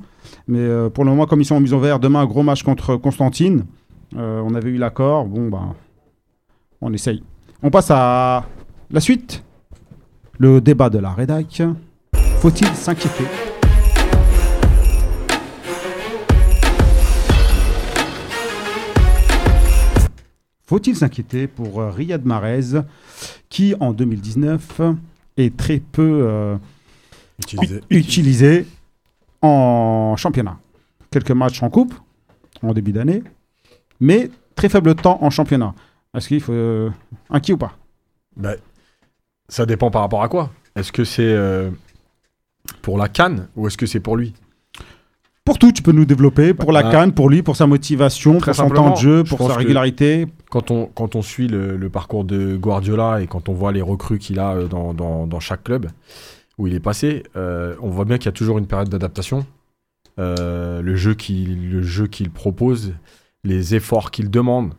[0.50, 2.64] Mais pour le moment, comme ils sont en mise en verre, demain, un gros match
[2.64, 3.64] contre Constantine.
[4.14, 5.24] on avait eu l'accord.
[5.24, 5.74] Bon, ben,
[6.82, 7.24] on essaye.
[7.64, 8.44] On passe à
[8.92, 9.44] la suite
[10.40, 11.62] le débat de la rédac.
[12.40, 13.26] Faut-il s'inquiéter?
[20.66, 22.82] Faut-il s'inquiéter pour euh, Riyad Mahrez,
[23.50, 24.82] qui en 2019
[25.38, 26.58] est très peu euh,
[27.40, 27.82] Utilisé.
[27.90, 28.68] utilisé
[29.42, 30.60] en championnat?
[31.10, 31.94] Quelques matchs en coupe,
[32.62, 33.24] en début d'année,
[34.02, 35.74] mais très faible temps en championnat.
[36.14, 36.90] Est-ce qu'il faut euh,
[37.30, 37.78] inquiet ou pas?
[38.36, 38.56] Bah,
[39.50, 40.52] ça dépend par rapport à quoi.
[40.76, 41.70] Est-ce que c'est euh,
[42.82, 44.34] pour la canne ou est-ce que c'est pour lui?
[45.44, 46.54] Pour tout, tu peux nous développer.
[46.54, 49.30] Pour la Bah, canne, pour lui, pour sa motivation, pour son temps de jeu, je
[49.34, 50.28] pour sa régularité.
[50.50, 53.82] quand on, quand on suit le, le parcours de Guardiola et quand on voit les
[53.82, 55.88] recrues qu'il a euh, dans, dans- dans chaque club
[56.58, 59.46] où il est passé, euh, on voit bien qu'il y a toujours une période d'adaptation.
[60.20, 62.94] Euh, le jeu qu'il propose,
[63.46, 64.74] les efforts qu'il demande,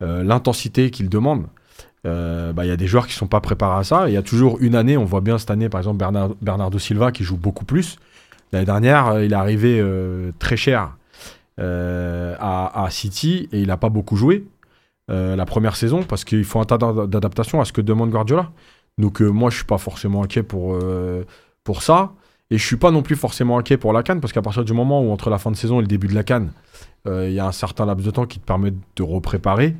[0.00, 1.46] l'intensité qu'il demande.
[2.06, 4.08] Euh, bah, Il y a des joueurs qui ne sont pas préparés à ça.
[4.08, 6.78] Il y a toujours une année, on voit bien cette année, par exemple, Bernard- Bernardo
[6.78, 7.96] Silva qui joue beaucoup plus.
[8.52, 10.96] L'année dernière, euh, il est arrivé euh, très cher
[11.58, 14.44] à, City et il n'a pas beaucoup joué
[15.08, 18.50] la première saison parce qu'il faut un tas d'ad- d'adaptation à ce que demande Guardiola.
[18.98, 20.76] Donc moi je suis pas forcément inquiet pour,
[21.62, 22.12] pour ça
[22.50, 24.72] et je suis pas non plus forcément inquiet pour la canne parce qu'à partir du
[24.72, 26.52] moment où entre la fin de saison et le début de la canne
[27.06, 29.74] euh, il y a un certain laps de temps qui te permet de te repréparer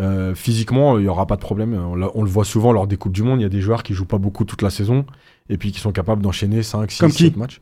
[0.00, 3.12] euh, physiquement il y aura pas de problème on, le voit souvent lors des coupes
[3.12, 5.06] du monde il y a des joueurs qui jouent pas beaucoup toute la saison
[5.48, 7.60] et puis qui sont capables d'enchaîner 5, 6, Comme qui 7 matchs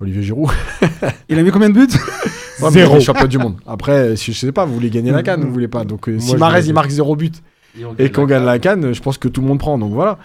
[0.00, 0.50] Olivier Giroud.
[1.28, 1.94] Il a mis combien de buts?
[2.62, 3.00] Ouais, Zéro.
[3.00, 3.56] champion du monde.
[3.66, 5.84] Après, si, je sais pas, vous voulez gagner la canne, vous voulez pas.
[5.84, 7.42] Donc, euh, Moi, si Marez il marque zéro but
[7.98, 9.78] et qu'on gagne la canne, je pense que tout le monde prend.
[9.78, 10.18] Donc voilà.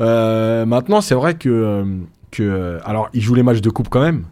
[0.00, 1.84] Euh, maintenant, c'est vrai que,
[2.30, 2.78] que.
[2.84, 4.24] Alors, il joue les matchs de coupe quand même.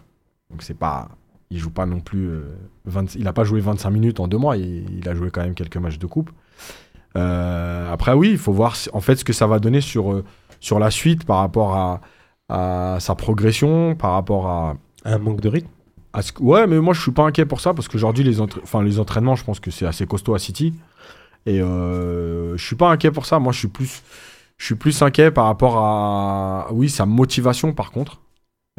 [0.50, 1.08] Donc, c'est pas.
[1.50, 2.28] Il joue pas non plus.
[2.28, 2.42] euh,
[2.86, 4.56] 20 il a pas joué 25 minutes en deux mois.
[4.56, 6.30] Il, il a joué quand même quelques matchs de coupe.
[7.16, 10.24] Euh, après, oui, il faut voir en fait ce que ça va donner sur, euh,
[10.60, 12.00] sur la suite par rapport à,
[12.48, 14.76] à sa progression, par rapport à.
[15.04, 15.68] Un manque de rythme.
[16.12, 18.40] à ce que- Ouais, mais moi je suis pas inquiet pour ça parce qu'aujourd'hui les,
[18.40, 20.74] entra- enfin, les entraînements, je pense que c'est assez costaud à City.
[21.46, 23.38] Et euh, je suis pas inquiet pour ça.
[23.38, 24.02] Moi je suis plus,
[24.58, 28.20] je suis plus inquiet par rapport à, oui, sa motivation par contre.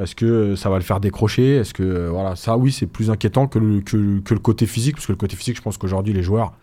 [0.01, 1.55] Est-ce que ça va le faire décrocher?
[1.57, 4.95] Est-ce que voilà, ça oui, c'est plus inquiétant que le, que, que le côté physique
[4.95, 6.53] parce que le côté physique, je pense qu'aujourd'hui les joueurs,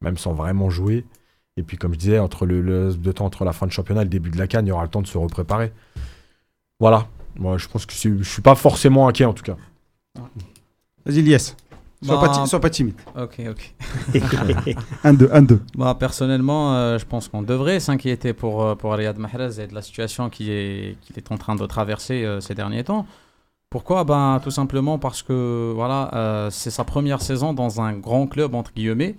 [0.00, 1.04] même sans vraiment jouer,
[1.56, 4.04] et puis comme je disais, entre le, le temps entre la fin de championnat et
[4.04, 5.72] le début de la canne, il y aura le temps de se repréparer.
[6.78, 7.06] Voilà.
[7.36, 9.56] Moi, je pense que je suis pas forcément inquiet en tout cas.
[11.04, 11.54] Vas-y, Lies.
[12.02, 12.94] Sois, Bah, pas ti- sois pas timide.
[13.14, 13.74] Ok, ok.
[15.04, 15.58] 1-2, 1-2.
[15.76, 19.74] Bah, personnellement, euh, je pense qu'on devrait s'inquiéter pour, euh, pour Riyad Mahrez et de
[19.74, 23.06] la situation qu'il est, qu'il est en train de traverser euh, ces derniers temps.
[23.68, 24.04] Pourquoi?
[24.04, 28.54] Ben, Tout simplement parce que voilà, euh, c'est sa première saison dans un grand club,
[28.54, 29.16] entre guillemets.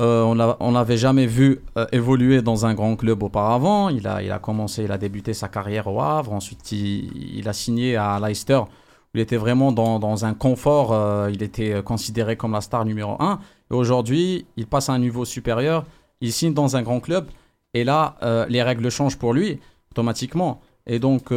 [0.00, 3.88] Euh, on l'a- on l'avait jamais vu euh, évoluer dans un grand club auparavant.
[3.90, 6.32] Il a, commencé, il a débuté sa carrière au Havre.
[6.32, 8.66] Ensuite, il, a signé à Leicester, où
[9.14, 10.92] il était vraiment dans, un confort.
[10.92, 13.38] euh, il était considéré comme la star numéro 1.
[13.70, 15.84] Et aujourd'hui, il passe à un niveau supérieur.
[16.22, 17.26] Il signe dans un grand club.
[17.74, 19.60] Et là, euh, les règles changent pour lui
[19.92, 20.60] automatiquement.
[20.86, 21.28] Et donc,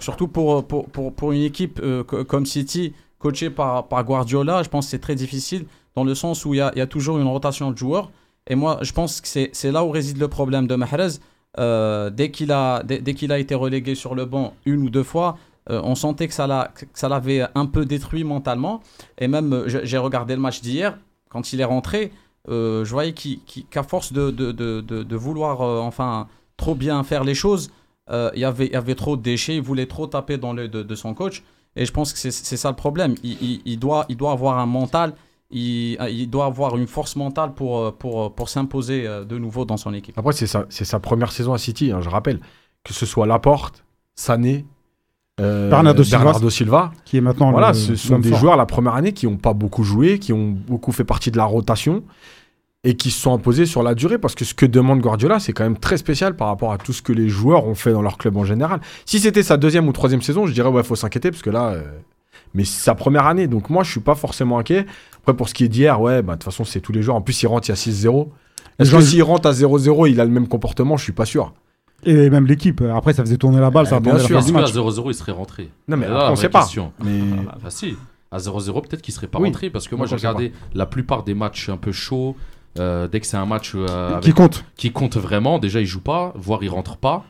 [0.00, 0.64] surtout pour,
[1.32, 6.04] une équipe co- comme City, coachée par Guardiola, je pense que c'est très difficile dans
[6.04, 8.10] le sens où il y a, toujours une rotation de joueurs.
[8.46, 11.18] Et moi, je pense que c'est là où réside le problème de Mahrez.
[11.58, 15.38] Euh, dès qu'il a, dès, a été relégué sur le banc une ou deux fois,
[15.70, 18.82] euh, on sentait que ça l'avait un peu détruit mentalement.
[19.18, 22.12] Et même, euh, j'ai regardé le match d'hier, quand il est rentré,
[22.48, 27.70] je voyais qu'à force de, de, de, vouloir enfin, trop bien faire les choses,
[28.10, 30.94] il y avait- y avait trop de déchets, il voulait trop taper dans le de,
[30.94, 31.42] son coach.
[31.74, 33.14] Et je pense que c'est ça le problème.
[33.24, 35.14] Il- il doit, il doit avoir un mental,
[35.54, 39.64] il, il doit avoir une force mentale pour, euh, pour, pour s'imposer euh, de nouveau
[39.64, 40.18] dans son équipe.
[40.18, 42.40] Après, c'est sa, c'est sa première saison à City, hein, je rappelle.
[42.82, 43.84] Que ce soit Laporte,
[44.14, 44.66] Sané,
[45.40, 46.18] euh, Bernardo Silva.
[46.18, 46.92] Bernardo Silva.
[47.06, 48.38] Qui est maintenant Voilà, le- ce sont des fort.
[48.38, 51.36] joueurs la première année qui n'ont pas beaucoup joué, qui ont beaucoup fait partie de
[51.38, 52.02] la rotation
[52.86, 55.52] et qui se sont imposés sur la durée parce que ce que demande Guardiola, c'est
[55.54, 58.02] quand même très spécial par rapport à tout ce que les joueurs ont fait dans
[58.02, 58.80] leur club en général.
[59.06, 61.70] Si c'était sa deuxième ou troisième saison, je dirais ouais, faut s'inquiéter parce que là.
[61.70, 61.82] euh,
[62.54, 64.86] Mais c'est sa première année, donc moi je suis pas forcément inquiet.
[65.18, 67.16] Après, pour ce qui est d'hier, ouais, bah, de toute façon, c'est tous les joueurs.
[67.16, 68.28] En plus, il rentre, il y a 6-0.
[68.78, 71.52] Est-ce que s'il rentre à 0-0, il a le même comportement Je suis pas sûr.
[72.04, 72.82] Et même l'équipe.
[72.94, 74.72] Après, ça faisait tourner la balle, ça la fin du qu'à match.
[74.72, 76.66] 0-0, il serait rentré Non, mais là, on sait pas.
[77.02, 77.20] Mais...
[77.64, 77.96] Ah si,
[78.30, 79.48] à 0-0, peut-être qu'il serait pas Oui.
[79.48, 82.36] rentré parce que moi j'ai regardé la plupart des matchs un peu chauds.
[82.80, 85.86] euh, dès que c'est un match euh, avec- Qui compte qui compte vraiment, déjà il
[85.86, 87.24] joue pas, voire il rentre pas.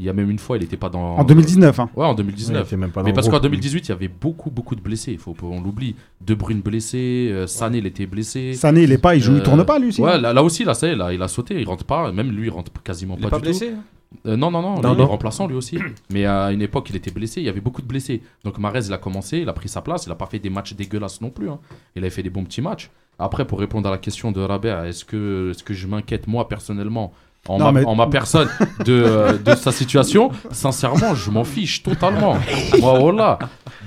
[0.00, 1.16] Il y a même une fois, il était pas dans.
[1.18, 1.78] En 2019.
[1.78, 1.90] hein.
[1.94, 2.66] Ouais, en Il 2019.
[2.66, 5.12] était même pas dans Mais parce qu'en 2018, il y avait beaucoup, beaucoup de blessés.
[5.12, 5.94] Il faut on l'oublie.
[6.22, 8.54] De Bruyne blessé, euh, Sané, il était blessé.
[8.54, 10.00] Sané, il est pas, il joue, il Euh, tourne pas lui aussi.
[10.00, 10.18] Ouais, hein.
[10.18, 12.10] là, là aussi, là, ça y est, là, il a sauté, il rentre pas.
[12.12, 13.82] Même lui, il rentre quasiment Il pas, n'est pas du blessé hein
[14.22, 14.28] tout.
[14.30, 15.06] Euh, non, non, non, Non, lui, il est non.
[15.06, 15.78] remplaçant lui aussi.
[16.10, 17.40] Mais à une époque, il était blessé.
[17.42, 18.22] Il y avait beaucoup de blessés.
[18.42, 20.06] Donc Marez, il a commencé, il a pris sa place.
[20.06, 21.48] Il a pas fait des matchs dégueulasses non plus.
[21.50, 21.58] hein.
[21.94, 22.90] Il avait fait des bons petits matchs.
[23.18, 26.48] Après, pour répondre à la question de Rabea, est-ce que, est que je m'inquiète moi
[26.48, 27.12] personnellement
[27.48, 28.48] en, Non, ma, mais- en ma personne
[28.84, 32.36] de, euh, de sa situation Sincèrement, je m'en fiche totalement.
[32.80, 33.38] Moi, voilà.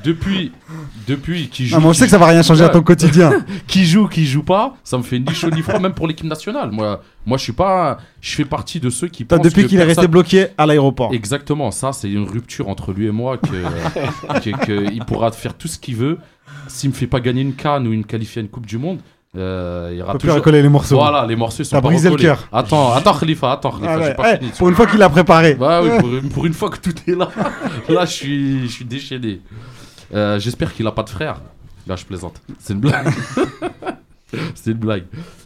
[0.04, 0.52] Depuis,
[1.08, 3.32] depuis qu'il joue, Ah, mais on sait que ça va rien changer à ton quotidien.
[3.68, 6.26] qui joue, qui joue pas, ça me fait ni chaud ni froid, même pour l'équipe
[6.26, 6.72] nationale.
[6.72, 9.84] Moi, moi, je suis pas, je fais partie de ceux qui pensent depuis qu'il est
[9.84, 11.14] resté bloqué à l'aéroport.
[11.14, 13.48] Exactement, ça, c'est une rupture entre lui et moi que,
[14.42, 16.18] que- que il pourra faire tout ce qu'il veut.
[16.68, 19.00] S'il me fait pas gagner une canne ou une qualifier à une Coupe du Monde,
[19.36, 20.96] euh, il y On aura peut plus recoller les morceaux.
[20.96, 22.48] Voilà, les morceaux sont T'as pas brisé le cœur.
[22.52, 24.06] Attends, attends, Khalifa, attends, Khalifa, Ah ouais.
[24.08, 24.52] j'ai pas Eh, fini.
[24.58, 25.56] pour une fois qu'il a préparé.
[25.56, 27.30] Bah oui, pour, une- pour une fois que tout est là,
[27.90, 29.42] là, je suis, je suis déchaîné.
[30.14, 31.38] Euh, J'espère qu'il a pas de frère.
[31.88, 32.40] Là, je plaisante.
[32.60, 33.08] C'est une blague.
[34.56, 35.04] C'est une blague.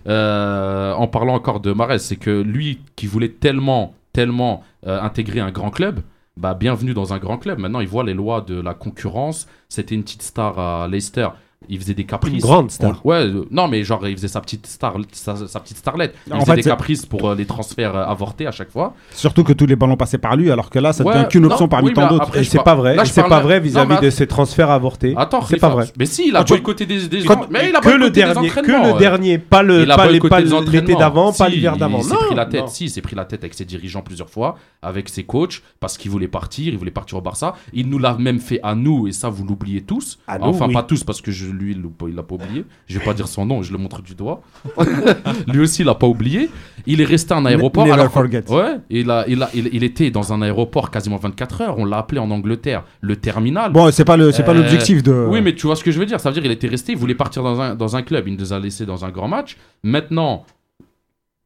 [0.07, 5.41] Euh, en parlant encore de Mares, c'est que lui qui voulait tellement, tellement euh, intégrer
[5.41, 5.99] un grand club,
[6.37, 7.59] bah bienvenue dans un grand club.
[7.59, 9.47] Maintenant, il voit les lois de la concurrence.
[9.67, 11.27] C'était une petite star à Leicester.
[11.69, 12.41] Il faisait des Une caprices.
[12.41, 13.03] grande star.
[13.05, 16.13] Ouais, euh, non, mais genre, il faisait sa petite star, sa, sa petite starlette.
[16.27, 18.93] Il En faisait fait, des caprices pour euh, les transferts euh, avortés à chaque fois.
[19.11, 21.41] Surtout que tous les ballons passaient par lui, alors que là, ça Ouais, devient qu'une
[21.43, 22.37] non, option parmi oui, tant d'autres.
[22.37, 22.95] Et c'est pas vrai.
[23.05, 25.13] c'est pas vrai vis-à-vis de ces transferts avortés.
[25.17, 25.87] Attends, c'est pas vrai.
[25.97, 28.49] Mais si, il a boycotté des, des quand- mais il a que le des dernier,
[28.49, 30.39] que le dernier, pas le, pas
[30.71, 31.97] l'été d'avant, pas l'hiver d'avant.
[31.99, 34.29] Il s'est pris la tête, si, il s'est pris la tête avec ses dirigeants plusieurs
[34.29, 37.55] fois, avec ses coachs, parce qu'il voulait partir, il voulait partir au Barça.
[37.73, 40.19] Il nous l'a même fait à nous, et ça, vous l'oubliez tous.
[40.27, 41.81] Enfin, pas tous, parce que je, lui, il
[42.15, 42.65] l'a- pas oublié.
[42.87, 44.41] Je vais pas dire son nom, je le montre du doigt.
[45.47, 46.49] lui aussi, il l'a pas oublié.
[46.85, 47.83] Il est resté en aéroport.
[47.85, 48.43] Never alors que- forget.
[48.49, 51.75] Ouais, il, a, il, a, il, il était dans un aéroport quasiment 24 heures.
[51.77, 53.71] On l'a appelé en Angleterre le terminal.
[53.71, 55.27] Bon, c'est pas Euh, l'objectif de.
[55.29, 56.19] Oui, mais tu vois ce que je veux dire.
[56.19, 58.35] Ça veut dire qu'il était resté, il voulait partir dans un, dans un club, il
[58.37, 59.57] nous a laissé dans un grand match.
[59.83, 60.45] Maintenant,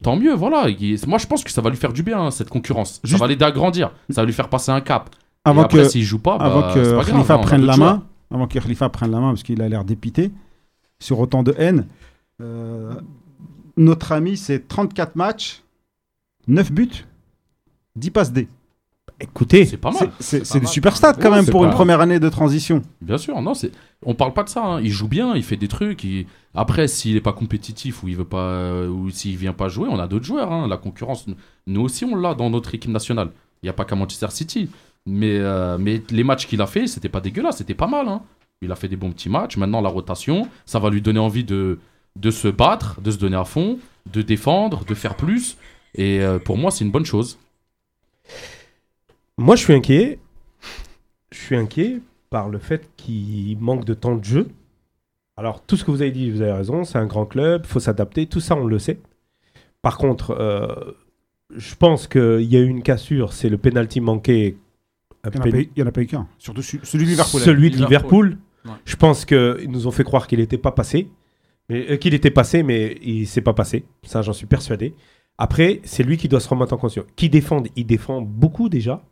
[0.03, 0.67] tant mieux, voilà.
[0.69, 2.99] Il- moi, je pense que ça va lui faire du bien, hein, cette concurrence.
[3.03, 3.91] Juste- Ça va l'aider à grandir.
[4.09, 5.09] Ça va lui faire passer un cap.
[5.43, 7.37] avant Et après, que, s'il joue pas, bah, avant c'est que pas grave, Khalifa hein,
[7.39, 10.31] prenne la main, avant que Khalifa prenne la main, parce qu'il a l'air dépité
[10.99, 11.87] sur autant de haine.
[12.41, 12.93] euh,
[13.77, 15.63] notre ami, c'est 34 matchs,
[16.47, 17.05] 9 buts,
[17.95, 18.47] 10 passes D.
[19.19, 20.11] Écoutez, C'est pas mal.
[20.19, 21.75] C'est des super stats quand Ouais, même pour pas une mal.
[21.75, 22.81] première année de transition.
[23.01, 23.71] Bien sûr, non, c'est.
[24.03, 24.63] On parle pas de ça.
[24.65, 24.81] hein.
[24.81, 26.03] Il joue bien, il fait des trucs.
[26.03, 26.25] il-
[26.55, 29.87] Après, s'il est pas compétitif ou il veut pas, euh, ou s'il vient pas jouer,
[29.91, 30.51] on a d'autres joueurs.
[30.51, 30.67] hein.
[30.67, 31.27] La concurrence,
[31.67, 33.29] nous aussi, on l'a dans notre équipe nationale.
[33.61, 34.69] Il y a pas qu'à Manchester City.
[35.05, 38.07] Mais, euh, mais les matchs qu'il a fait, c'était pas dégueulasse, c'était pas mal.
[38.07, 38.21] hein.
[38.61, 39.57] Il a fait des bons petits matchs.
[39.57, 41.79] Maintenant, la rotation, ça va lui donner envie de,
[42.15, 43.79] de se battre, de se donner à fond,
[44.11, 45.57] de défendre, de faire plus.
[45.95, 47.39] Et euh, pour moi, c'est une bonne chose.
[49.37, 50.19] moi je suis inquiet.
[51.31, 51.99] Je suis inquiet
[52.29, 54.49] par le fait qu'il manque de temps de jeu.
[55.37, 57.67] Alors, tout ce que vous avez dit, vous avez raison, c'est un grand club, il
[57.69, 58.99] faut s'adapter, tout ça, on le sait.
[59.81, 60.67] Par contre, euh,
[61.55, 64.57] je pense qu'il y a eu une cassure, c'est le penalty manqué.
[65.25, 66.27] Il n'y en, a pas eu- il y en a pas eu qu'un.
[66.37, 67.41] Surtout celui de Liverpool.
[67.41, 68.25] Celui de Liverpool.
[68.29, 68.37] Liverpool.
[68.65, 68.71] Ouais.
[68.85, 71.07] Je pense qu'ils nous ont fait croire qu'il n'était pas passé.
[71.69, 73.85] Mais, euh, qu'il était passé, mais il s'est pas passé.
[74.03, 74.93] Ça, j'en suis persuadé.
[75.37, 77.05] Après, c'est lui qui doit se remettre en conscience.
[77.15, 79.03] Qui défend Il défend beaucoup déjà.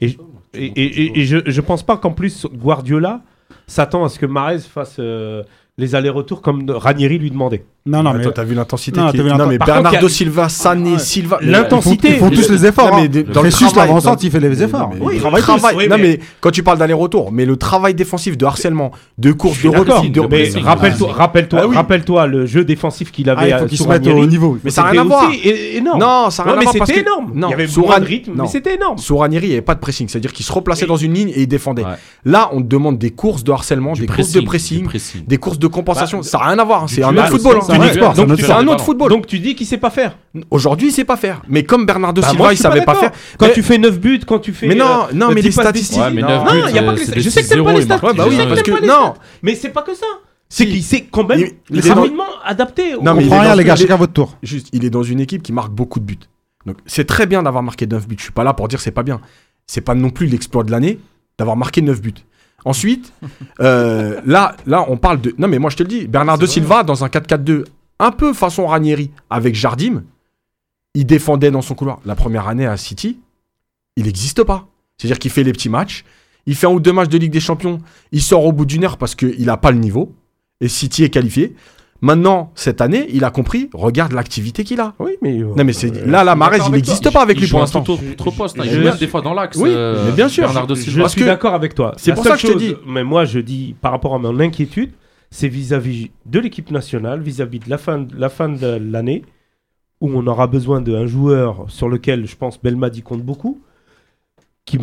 [0.00, 0.16] Et,
[0.54, 3.22] et, et- et- et je, je pense pas qu'en plus Guardiola
[3.66, 5.42] s'attend à ce que Mahrez fasse euh,
[5.76, 7.64] les allers-retours comme Ranieri lui demandait.
[7.88, 10.98] Non, non, mais Attends, t'as vu l'intensité Non, qui- mais Par Bernardo Silva, Sané, Ouais.
[10.98, 11.38] Silva.
[11.40, 12.08] L'intensité.
[12.10, 12.90] ils font, ils font tous les efforts.
[12.90, 12.98] Non, hein.
[13.02, 14.90] mais de- dans le travail, l'avant-centre, il fait les efforts.
[14.94, 17.44] Mais- Oui, mais il le travaille oui, non, mais- mais quand tu parles d'aller-retour, mais
[17.46, 21.76] le travail défensif de harcèlement, de course, de repli, de mais rappelle-toi, rappelle-toi, Ah oui.
[21.76, 24.58] rappelle-toi le jeu défensif qu'il avait Ah, il faut qu'il se mette au niveau.
[24.62, 25.30] Mais ça n'a rien à voir.
[25.74, 25.98] énorme.
[26.00, 27.32] Non, ça n'a rien mais à voir parce c'était énorme.
[27.34, 28.98] Il y avait Ran- de rythme, mais c'était énorme.
[28.98, 31.30] Sur Ranieri, il n'y avait pas de pressing, c'est-à-dire qu'il se replaçait dans une ligne
[31.30, 31.84] et il défendait.
[32.24, 34.86] Là, on te demande des courses de harcèlement, des courses de pressing,
[35.26, 36.22] des courses de compensation.
[36.22, 37.58] Ça n'a rien à voir, c'est un autre football.
[37.82, 39.10] C'est un autre sport, c'est un donc autre football.
[39.10, 40.16] Donc tu dis qu'il sait pas faire.
[40.50, 41.42] Aujourd'hui, il sait pas faire.
[41.48, 43.12] Mais comme Bernardo Bah, Silva, il savait pas faire.
[43.38, 44.66] Quand Mais- tu fais 9 buts, quand tu fais.
[44.66, 46.02] Mais non, euh, non, mais 10 les statistiques- décisives.
[46.02, 47.48] Ouais, mais Non, 9 Non, buts, il y a pas euh, que Je sais que
[47.48, 49.14] t'aimes pas 6-0, les Ouais, bah non.
[49.42, 50.06] Mais c'est pas que ça.
[50.50, 51.44] C'est qu'il s'est quand même
[51.94, 52.94] rapidement adapté.
[52.94, 54.36] au- Non, mais rien, les gars, chacun votre tour.
[54.42, 56.18] Juste, il est dans une équipe qui marque beaucoup de buts.
[56.66, 58.16] Donc, c'est très bien d'avoir marqué 9 buts.
[58.18, 59.20] Je suis pas là pour dire c'est pas bien.
[59.66, 60.98] C'est pas non plus l'exploit de l'année
[61.38, 62.14] d'avoir marqué 9 buts.
[62.64, 63.12] Ensuite,
[63.60, 65.34] euh, là, là, on parle de.
[65.38, 66.46] Non, mais moi, je te le dis, Bernardo.
[66.46, 67.64] Silva, dans un 4-4-2,
[67.98, 70.02] un peu façon Ranieri, avec Jardim,
[70.94, 72.00] il défendait dans son couloir.
[72.04, 73.20] La première année à City,
[73.96, 74.66] il n'existe pas.
[74.96, 76.04] C'est-à-dire qu'il fait les petits matchs,
[76.46, 77.78] il fait un ou deux matchs de Ligue des Champions,
[78.10, 80.12] il sort au bout d'une heure parce qu'il n'a pas le niveau,
[80.60, 81.54] et City est qualifié.
[82.00, 84.94] Maintenant, cette année, il a compris, regarde l'activité qu'il a.
[85.00, 85.38] Oui, mais.
[85.38, 87.82] Non, mais c'est euh, là, là, d'accord il n'existe pas avec lui pour un l'instant.
[87.82, 88.58] poste.
[88.60, 88.62] hein.
[88.64, 89.56] Il joue je- même des fois dans l'axe.
[89.58, 90.44] Oui, euh, mais bien sûr.
[90.44, 91.94] Bernardo Je suis d'accord avec toi.
[91.96, 92.74] c'est pour ça que je te dis.
[92.86, 94.90] Mais moi, je dis, par rapport à mon inquiétude,
[95.30, 99.24] c'est vis-à-vis de l'équipe nationale, vis-à-vis de la fin, de la fin de l'année,
[100.00, 103.60] où on aura besoin d'un joueur sur lequel, je pense, Belmadi compte beaucoup,
[104.68, 104.78] qui,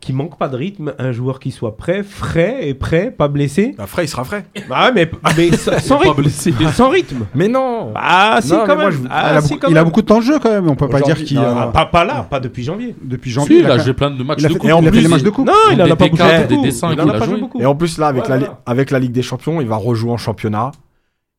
[0.00, 3.74] qui manque pas de rythme, un joueur qui soit prêt, frais et prêt, pas blessé.
[3.76, 4.46] Bah, Fray, il sera frais.
[4.68, 6.14] Bah, mais, mais sans rythme.
[6.22, 6.54] blessé.
[6.72, 7.26] Sans rythme.
[7.34, 8.92] Mais non Ah, si, Non, quand moi, même.
[8.92, 9.84] je Ah, il a, si, beaucoup, quand il a même.
[9.86, 10.68] beaucoup de temps de jeu quand même.
[10.70, 11.62] On peut pas dire qu'il non, a.
[11.62, 12.94] Ah, pas, pas là, pas depuis janvier.
[13.02, 14.68] Depuis Si, janvier, il a joué plein de matchs il a de fait, coupe.
[14.68, 15.46] il a en fait plus, les matchs de coupe.
[15.48, 16.66] Non, il en a Des pas beaucoup T4, joué des beaucoup.
[16.66, 17.60] dessins Il en a pas beaucoup.
[17.60, 20.16] Et en plus, là, avec, la, avec la Ligue des Champions, il va rejouer en
[20.16, 20.70] championnat.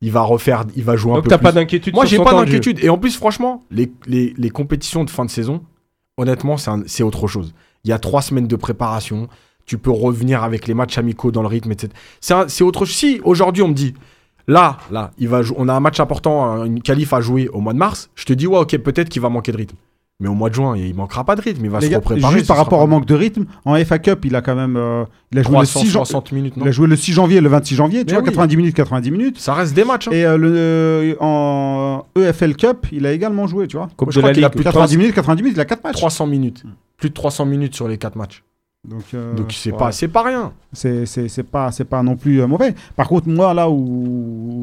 [0.01, 1.43] Il va refaire, il va jouer un Donc peu t'as plus.
[1.45, 2.83] pas d'inquiétude Moi, sur j'ai pas d'inquiétude.
[2.83, 5.61] Et en plus, franchement, les, les, les compétitions de fin de saison,
[6.17, 7.53] honnêtement, c'est autre chose.
[7.85, 9.29] Il y a trois semaines de préparation.
[9.65, 11.93] Tu peux revenir avec les matchs amicaux dans le rythme, etc.
[12.19, 12.95] C'est autre chose.
[12.95, 13.93] Si aujourd'hui on me dit,
[14.47, 15.11] là, là,
[15.55, 18.33] on a un match important, une qualif à jouer au mois de mars, je te
[18.33, 19.77] dis, ouais, ok, peut-être qu'il va manquer de rythme.
[20.21, 21.65] Mais au mois de juin, il manquera pas de rythme.
[21.65, 22.33] Il va Les se gars, repréparer.
[22.35, 24.77] juste par rapport pas au manque de rythme, en FA Cup, il a quand même.
[24.77, 27.11] euh, il, a joué le 6 jan- 360 minutes, non il a joué le 6
[27.11, 28.29] janvier et le 26 janvier, tu vois, oui.
[28.29, 29.39] 90 minutes, 90 minutes.
[29.39, 30.07] Ça reste des matchs.
[30.07, 30.11] hein.
[30.13, 33.89] Et euh, le, euh, en EFL Cup, il a également joué, tu vois.
[33.97, 34.53] Coupe de crois la qu'il a Ligue.
[34.53, 35.97] plus de 90 minutes, 90 minutes, il a 4 matchs.
[35.97, 36.63] 300 minutes.
[36.95, 38.41] Plus de 300 minutes sur les 4 matchs.
[38.87, 39.77] Donc, euh, Donc c'est ouais.
[39.77, 40.53] pas, c'est pas rien.
[40.71, 42.73] C'est c'est- c'est pas, c'est pas non plus euh, mauvais.
[42.95, 43.73] Par contre, moi, là où,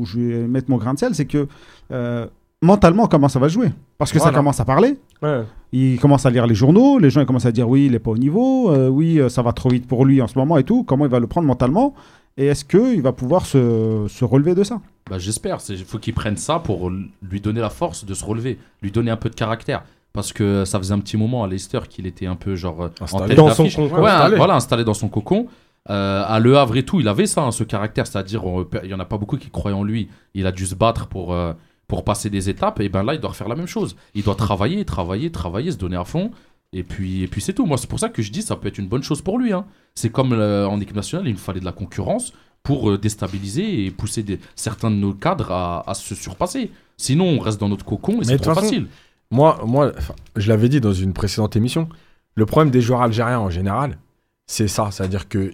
[0.01, 1.47] où je vais mettre mon grain de sel, c'est que
[1.91, 2.27] euh,
[2.63, 4.99] mentalement, comment ça va jouer Parce que ça commence à parler.
[5.21, 5.43] Ouais.
[5.73, 7.99] Il commence à lire les journaux, les gens ils commencent à dire oui, il n'est
[7.99, 10.59] pas au niveau, euh, oui, euh, ça va trop vite pour lui en ce moment
[10.59, 10.85] et tout.
[10.85, 11.95] Comment il va le prendre mentalement
[12.37, 14.81] Et est-ce qu'il va pouvoir se, se relever de ça?
[15.09, 15.59] Bah, J'espère.
[15.69, 19.11] Il faut qu'il prenne ça pour lui donner la force de se relever, lui donner
[19.11, 19.85] un peu de caractère.
[20.13, 22.89] Parce que ça faisait un petit moment à Leicester qu'il était un peu genre euh,
[23.01, 23.29] en Installé.
[23.29, 24.03] tête Dans son cocon.
[24.03, 24.37] Ouais, installé.
[24.37, 25.47] voilà, installé dans son cocon.
[25.91, 28.07] Euh, à Le Havre et tout, il avait ça, hein, ce caractère.
[28.07, 28.43] C'est-à-dire,
[28.85, 30.09] il y en a pas beaucoup qui croyaient en lui.
[30.35, 31.55] Il a dû se battre pour, euh,
[31.93, 32.81] pour passer des étapes.
[32.81, 33.97] Et ben là, il doit refaire la même chose.
[34.15, 36.31] Il doit travailler, travailler, travailler, se donner à fond.
[36.73, 37.67] Et puis, et puis c'est tout.
[37.67, 39.53] Moi, c'est pour ça que je dis ça peut être une bonne chose pour lui.
[39.53, 39.67] hein.
[39.95, 42.33] C'est comme euh, en équipe nationale, il nous fallait de la concurrence
[42.63, 46.71] pour euh, déstabiliser et pousser des, certains de nos cadres à, à se surpasser.
[46.97, 48.87] Sinon, on reste dans notre cocon et c'est trop façon, facile.
[49.31, 49.93] Moi, moi,
[50.37, 51.91] je l'avais dit dans une précédente émission,
[52.37, 53.99] le problème des joueurs algériens en général,
[54.47, 54.89] c'est ça.
[54.91, 55.53] C'est-à-dire que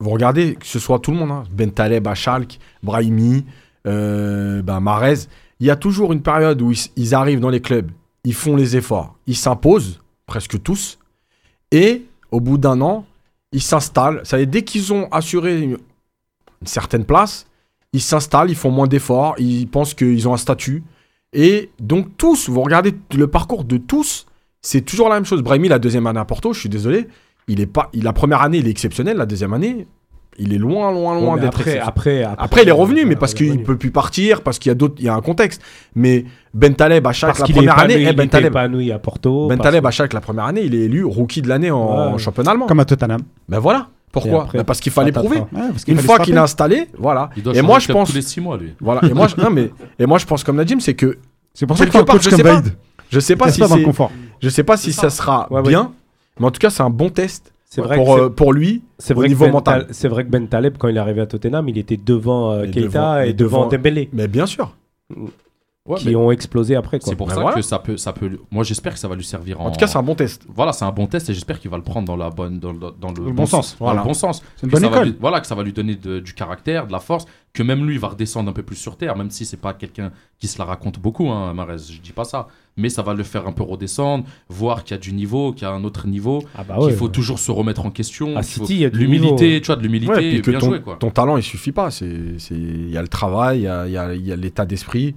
[0.00, 3.44] vous regardez, que ce soit tout le monde, hein, Ben Taleb à Schalke, Brahimi,
[3.86, 5.28] euh, ben Marez,
[5.60, 7.90] il y a toujours une période où ils, arrivent dans les clubs,
[8.24, 10.98] ils font les efforts, ils s'imposent, presque tous,
[11.70, 13.06] et au bout d'un an,
[13.52, 14.20] ils s'installent.
[14.24, 15.78] Ça veut dès qu'ils ont assuré une,
[16.64, 17.46] certaine place,
[17.92, 20.84] ils s'installent, ils font moins d'efforts, ils pensent qu'ils ont un statut.
[21.32, 24.26] Et donc tous, vous regardez le parcours de tous,
[24.62, 25.42] c'est toujours la même chose.
[25.42, 27.08] Brahimi, la deuxième année à Porto, je suis désolé,
[27.48, 29.86] il est pas, la première année, il est exceptionnel, la deuxième année,
[30.38, 33.32] il est loin, loin, loin d'être après, après, après, Après, il est revenu, mais parce
[33.32, 33.64] il qu'il revenu.
[33.64, 35.60] peut plus partir, parce qu'il y a d'autres, il y a un contexte.
[35.94, 36.24] Mais
[36.54, 39.48] Ben Taleb à chaque Parce la première année, eh, il Ben Taleb, épanoui à Porto.
[39.48, 41.70] Ben parce Taleb que- à chaque la première année, il est élu rookie de l'année
[41.70, 42.18] en Ouais.
[42.18, 42.66] championnat allemand.
[42.66, 43.20] Comme à Tottenham.
[43.48, 43.88] Ben voilà.
[44.10, 45.38] Pourquoi après, Ben Parce qu'il fallait prouver.
[45.38, 47.28] Ouais, parce qu'il Une fallait fois qu'il est installé, voilà.
[47.36, 48.74] Il doit Et moi, je pense, tous les six mois, lui.
[48.80, 49.02] voilà.
[49.08, 51.18] Et moi, je, non, mais, et moi, je pense comme Nadim, c'est que
[51.52, 52.62] C'est pour ça qu'il quelque faut un part, je sais pas.
[53.10, 54.10] Je sais pas si pas dans le c'est, confort.
[54.40, 55.92] je sais pas si ça sera bien,
[56.40, 58.82] mais en tout cas, c'est un bon test C'est vrai, pour, euh, pour lui.
[58.98, 59.84] c'est au vrai que niveau Ben mental.
[59.86, 62.52] Tal- C'est vrai que Ben Taleb, quand il est arrivé à Tottenham, il était devant
[62.52, 64.74] euh, Et Keita devant- et et devant devant- Dembélé, Mais bien sûr.
[65.88, 66.98] Ouais, qui mais ont explosé après.
[66.98, 67.08] Quoi.
[67.10, 67.56] c'est pour Ben ça voilà.
[67.56, 68.38] que ça peut, ça peut.
[68.50, 69.66] Moi, j'espère que ça va lui servir en.
[69.66, 70.44] En tout cas, c'est un bon test.
[70.54, 72.72] Voilà, c'est un bon test et j'espère qu'il va le prendre dans, la bonne, dans,
[72.72, 74.42] le- dans le, le bon sens, Dans le bon sens.
[74.56, 75.04] C'est une Que bonne école.
[75.08, 77.24] lui- voilà, que ça va lui donner de- du caractère, de la force,
[77.54, 80.12] que même lui va redescendre un peu plus sur terre, même si c'est pas quelqu'un
[80.38, 82.48] qui se la raconte beaucoup, hein, Marez, je dis pas ça.
[82.76, 85.62] Mais ça va le faire un peu redescendre, voir qu'il y a du niveau, qu'il
[85.62, 86.92] y a un autre niveau, Ah bah qu'il ouais.
[86.92, 88.36] faut toujours se remettre en question.
[88.36, 90.96] Faut- City, il y a du L'humilité, tu vois, de l'humilité, bien ton, joué, quoi.
[91.00, 91.90] ton talent, il suffit pas.
[91.90, 94.30] C'est, c'est, il y a le travail, il y a, il y a- il y
[94.32, 95.16] a l'état d'esprit.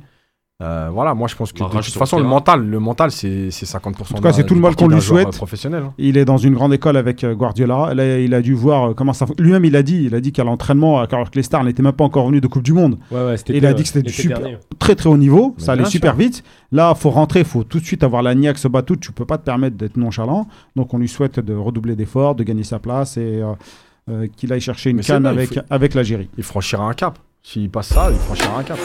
[0.62, 3.50] Euh, voilà, moi je pense que La de toute façon, le mental, le mental, c'est,
[3.50, 3.80] c'est 50%.
[3.88, 5.36] En tout cas, c'est tout le mal qu'on lui souhaite.
[5.36, 5.84] Professionnel.
[5.88, 5.94] hein.
[5.98, 7.94] Il est dans une grande école avec euh, Guardiola.
[7.96, 9.26] Là, il a dû voir euh, comment ça.
[9.40, 11.94] Lui-même, il a dit, il a dit qu'à l'entraînement, alors que les stars n'étaient même
[11.94, 14.04] pas encore venus de Coupe du Monde, Ouais, ouais, c'était Il a dit que c'était
[14.04, 14.58] du super- dernier.
[14.78, 15.56] très très haut niveau.
[15.58, 16.20] Mais ça allait super sûr.
[16.20, 16.44] vite.
[16.72, 18.94] Là, faut rentrer, faut tout de suite avoir la niaque, se battre.
[18.96, 20.48] Tu peux pas te permettre d'être nonchalant.
[20.76, 23.54] Donc, on lui souhaite de redoubler d'efforts, de gagner sa place et euh,
[24.10, 26.30] euh, qu'il aille chercher une Mais canne bien, il avec, faut- avec l'Algérie.
[26.38, 27.18] Il franchira un cap.
[27.42, 28.78] S'il passe ça, il franchira un cap.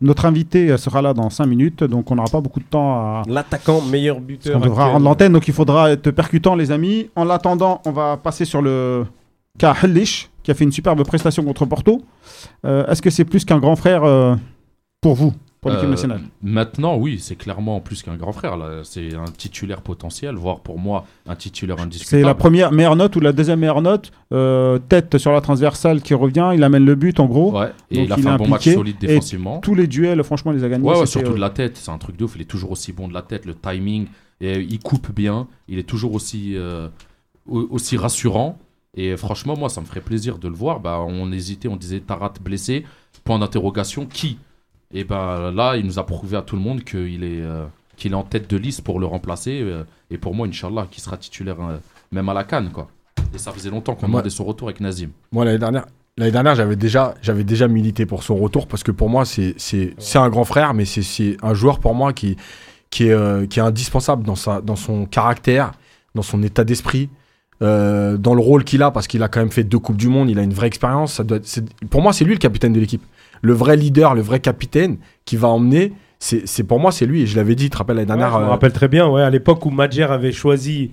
[0.00, 2.94] Notre invité euh, sera là dans 5 minutes, donc on n'aura pas beaucoup de temps
[2.94, 3.22] à.
[3.26, 4.56] L'attaquant meilleur buteur.
[4.56, 4.92] On devra actuel.
[4.94, 7.10] rendre l'antenne, donc il faudra être percutant, les amis.
[7.16, 9.04] En l'attendant, on va passer sur le
[9.58, 12.02] cas Hellich, qui a fait une superbe prestation contre Porto.
[12.64, 14.36] Euh, Est-ce que c'est plus qu'un grand frère euh,
[15.00, 18.56] pour vous, pour l'équipe Euh, nationale Maintenant, oui, c'est clairement plus qu'un grand frère.
[18.84, 22.22] C'est un titulaire potentiel, voire pour moi un titulaire indiscutable.
[22.22, 26.00] C'est la première meilleure note ou la deuxième meilleure note euh, Tête sur la transversale
[26.02, 27.58] qui revient, il amène le but en gros.
[27.58, 29.58] Ouais, et Donc il a fait un bon match solide et défensivement.
[29.60, 30.84] Tous les duels, franchement, il les a gagnés.
[30.88, 32.34] Ouais, surtout euh, de la tête, c'est un truc de ouf.
[32.36, 34.06] Il est toujours aussi bon de la tête, le timing,
[34.40, 36.88] et il coupe bien, il est toujours aussi, euh,
[37.48, 38.58] au- aussi rassurant.
[38.94, 40.80] Et franchement, moi, ça me ferait plaisir de le voir.
[40.80, 42.84] Bah, on hésitait, on disait Tarat blessé,
[43.24, 44.38] point d'interrogation, qui
[44.94, 47.64] Et ben là, il nous a prouvé à tout le monde qu'il est, euh,
[47.96, 49.60] qu'il est en tête de liste pour le remplacer.
[49.62, 51.76] euh, et pour moi, Inch'Allah, qu'il sera titulaire euh,
[52.12, 52.88] même à la Cannes, quoi.
[53.34, 55.10] Et ça faisait longtemps qu'on Moi- demandait son retour avec Nazim.
[55.32, 55.84] Moi, l'année dernière,
[56.16, 59.54] l'année dernière j'avais déjà, j'avais déjà milité pour son retour parce que pour moi, c'est,
[59.58, 62.36] c'est, c'est un grand frère, mais c'est, c'est un joueur pour moi qui,
[62.88, 65.72] qui, est, euh, qui est indispensable dans, sa, dans son caractère,
[66.14, 67.10] dans son état d'esprit,
[67.60, 70.08] euh, dans le rôle qu'il a parce qu'il a quand même fait deux Coupes du
[70.08, 71.12] Monde, il a une vraie expérience.
[71.14, 73.02] Ça doit être- c'est- pour moi, c'est lui le capitaine de l'équipe.
[73.42, 77.22] Le vrai leader, le vrai capitaine qui va emmener, c'est, pour moi, c'est lui.
[77.22, 78.32] Et je l'avais dit, tu te rappelles Ouais, dernière.
[78.32, 80.90] je me euh, rappelle très bien, ouais, à l'époque où Madjer avait choisi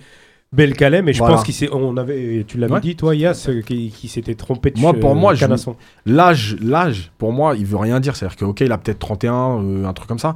[0.53, 1.35] Belkalem, et je Voilà.
[1.35, 2.79] pense qu'il s'est, on avait, tu l'avais Ouais.
[2.79, 5.57] dit toi, Yass, euh, qui, qui s'était trompé de Moi, pour moi, euh.
[6.05, 8.15] L'âge, l'âge, pour moi, il veut rien dire.
[8.15, 10.35] C'est-à-dire que, ok, il a peut-être 31, euh, un truc comme ça,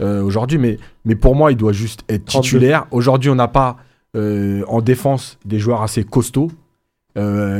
[0.00, 2.42] euh, aujourd'hui, mais, mais pour moi, il doit juste être 32.
[2.42, 2.86] titulaire.
[2.92, 3.76] Aujourd'hui, on n'a pas
[4.16, 6.50] en défense des joueurs assez costauds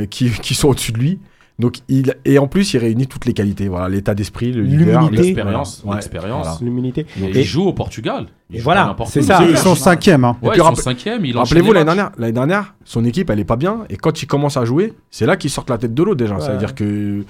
[0.09, 1.19] qui, qui sont au-dessus de lui.
[1.59, 3.67] Donc, il, et en plus, il réunit toutes les qualités.
[3.67, 5.23] Voilà, l'état d'esprit, le leader, L'humilité.
[5.23, 6.45] L'expérience, Ouais, l'expérience.
[6.47, 6.57] voilà.
[6.61, 7.05] L'humilité.
[7.19, 8.27] Et Et- il joue au Portugal.
[8.51, 9.43] Et voilà, c'est ça.
[9.43, 10.23] Ils sont cinquième.
[10.23, 10.37] Hein.
[10.41, 11.23] Ouais, ils sont cinquième.
[11.35, 13.85] Rappelez-vous, l'année dernière, l'année dernière, son équipe, elle est pas bien.
[13.89, 16.35] Et quand il commence à jouer, c'est là qu'il sort la tête de l'eau déjà.
[16.37, 16.57] Veut Ouais.
[16.57, 17.25] dire que.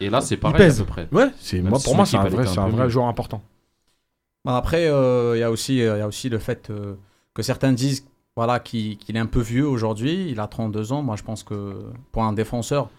[0.00, 1.06] Et là, c'est pareil à peu près.
[1.12, 3.42] Ouais, c'est, moi, pour moi, c'est un vrai, c'est un vrai joueur important.
[4.44, 6.94] Bah, Après, euh, il y a aussi, euh, il y a aussi le fait euh,
[7.34, 8.06] que certains disent
[8.36, 10.26] voilà, qu'il qu'il est un peu vieux aujourd'hui.
[10.30, 11.02] Il a 32 ans.
[11.02, 11.74] Moi, je pense que
[12.12, 12.90] pour un défenseur,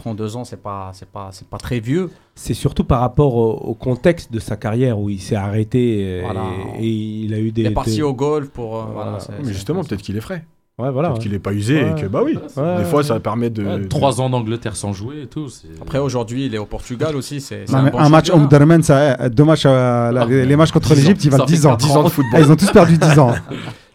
[0.00, 2.10] 32 ans, c'est pas, c'est pas, c'est pas très vieux.
[2.34, 6.44] C'est surtout par rapport au, au contexte de sa carrière où il s'est arrêté Voilà.
[6.78, 6.88] et, et
[7.24, 7.62] il a eu des.
[7.62, 8.76] il est parti des- au golf pour.
[8.76, 9.10] euh, Voilà.
[9.10, 10.44] voilà, c'est- Mais c'est- justement, peut-être qu'il est frais.
[10.78, 11.10] Ouais, voilà.
[11.10, 11.90] peut-être qu'il est pas usé Ouais.
[11.90, 12.38] et que, bah oui.
[12.56, 12.78] Ouais.
[12.78, 13.62] Des fois, ça permet de.
[13.62, 15.50] Ouais, Trois ans d'Angleterre sans jouer et tout.
[15.50, 17.42] c'est- Après, aujourd'hui, il est au Portugal aussi.
[17.42, 18.30] C'est c'est Non, un, un match.
[18.30, 20.96] Omdurman, ça, euh, deux matchs, euh, la- Ah, les, matchs contre 10 ans.
[21.02, 21.76] l'Égypte, ils Ça valent fait 10 ans.
[21.76, 22.40] 10 ans de Ah, football.
[22.40, 23.34] ils ont tous perdu 10 ans.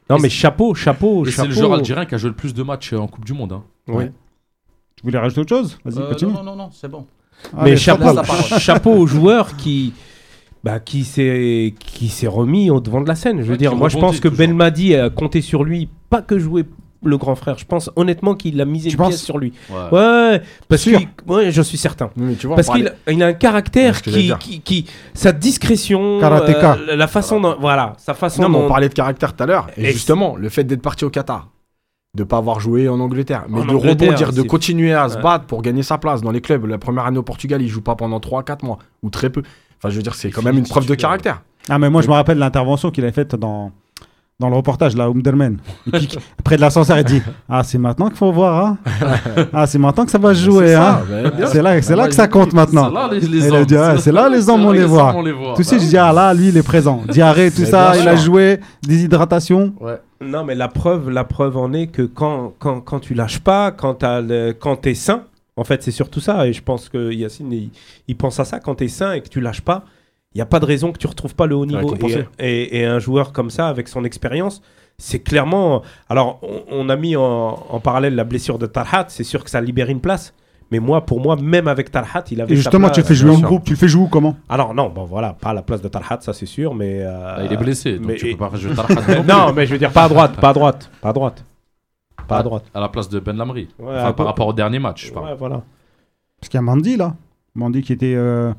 [0.08, 1.48] Non, mais chapeau, chapeau, Et c'est chapeau.
[1.50, 3.54] le joueur algérien qui a joué le plus de matchs en Coupe du Monde.
[3.54, 3.64] hein.
[3.88, 4.06] Oui.
[5.06, 5.78] Tu voulais rajouter autre chose?
[5.86, 6.34] Vas-y, Euh, continue.
[6.34, 7.06] non, non, non, c'est bon.
[7.54, 8.10] Mais Allez, chapeau,
[8.60, 9.94] chapeau au joueur qui,
[10.64, 13.38] bah, qui s'est qui s'est remis au devant de la scène.
[13.38, 14.48] Je veux Ouais, dire, moi je pense que toujours.
[14.48, 16.66] Belmadi a compté sur lui, pas que jouer
[17.04, 17.56] le grand frère.
[17.60, 19.54] Je pense honnêtement qu'il a misé Tu une penses pièce sur lui.
[19.70, 20.00] Ouais.
[20.00, 20.96] Ouais, parce que
[21.28, 22.10] ouais, je suis certain.
[22.18, 25.32] Oui, mais tu vois, on Parce qu'il il a un caractère qui, qui, qui- sa
[25.32, 29.44] discrétion, euh, la façon dont, voilà, sa façon Non, mais on parlait de caractère tout
[29.44, 29.68] à l'heure.
[29.78, 31.50] Et Et- justement, le fait d'être parti au Qatar,
[32.16, 35.18] de pas avoir joué en Angleterre, mais En de Angleterre, rebondir, de continuer à se
[35.18, 36.66] battre pour gagner sa place dans les clubs.
[36.66, 39.44] La première année au Portugal, il joue pas pendant 3-4 mois, ou très peu.
[39.78, 41.42] Enfin, je veux dire, c'est quand même une preuve de caractère.
[41.70, 43.72] Ah, mais moi, je me rappelle l'intervention qu'il avait faite dans,
[44.40, 45.10] dans le reportage, là.
[45.14, 48.78] Il pique près de l'ascenseur, il dit Ah, c'est maintenant qu'il faut voir, hein
[49.54, 51.02] Ah, c'est maintenant que ça va se jouer, C'est hein
[51.62, 52.88] là, c'est là que ça compte maintenant.
[52.88, 53.66] C'est là les, Et a hommes.
[53.66, 55.14] dit, ouais, c'est là les hommes, on les voit.
[55.16, 55.54] on les voit.
[55.56, 57.02] Tout de suite, je dis Ah, là, lui, il est présent.
[57.10, 59.74] Diarrhée, tout Mais ça, il a joué, déshydratation.
[59.80, 60.00] Ouais.
[60.26, 63.72] Non, mais la preuve, la preuve en est que quand, quand, quand tu lâches pas,
[63.72, 65.26] quand, t'as le- quand tu es sain,
[65.56, 66.48] en fait, c'est surtout ça.
[66.48, 67.70] Et je pense que Yacine, il,
[68.08, 68.60] il pense à ça.
[68.60, 69.86] Quand tu es sain et que tu lâches pas,
[70.34, 71.88] il n'y a pas de raison que tu retrouves pas le haut niveau.
[72.40, 74.62] Et, et- et un joueur comme ça, avec son expérience,
[74.98, 75.82] c'est clairement.
[76.10, 77.22] Alors, on, on a mis en,
[77.70, 79.06] en parallèle la blessure de Tarhat.
[79.10, 80.34] C'est sûr que ça libère une place.
[80.72, 82.54] Mais moi, pour moi, même avec Tarhat, il avait.
[82.54, 84.74] Et justement, tu le fais jouer en groupe, tu le fais jouer où, comment Alors,
[84.74, 86.74] non, bon, voilà, pas à la place de Tarhat, ça c'est sûr.
[86.74, 87.00] Mais.
[87.02, 89.74] euh, Bah, il est blessé, donc mais- tu peux pas rajouter Tarhat non mais je
[89.74, 91.46] veux dire, pas à droite, pas à droite, pas à droite.
[92.28, 92.64] Pas à droite.
[92.74, 93.68] À la place de Ben Lamri.
[93.78, 95.28] Ouais, Enfin, à par rapport au dernier match, je parle.
[95.28, 95.62] Ouais, voilà.
[96.42, 97.14] Parce qu'il y a Mandy, là.
[97.54, 98.52] Mandy qui était euh,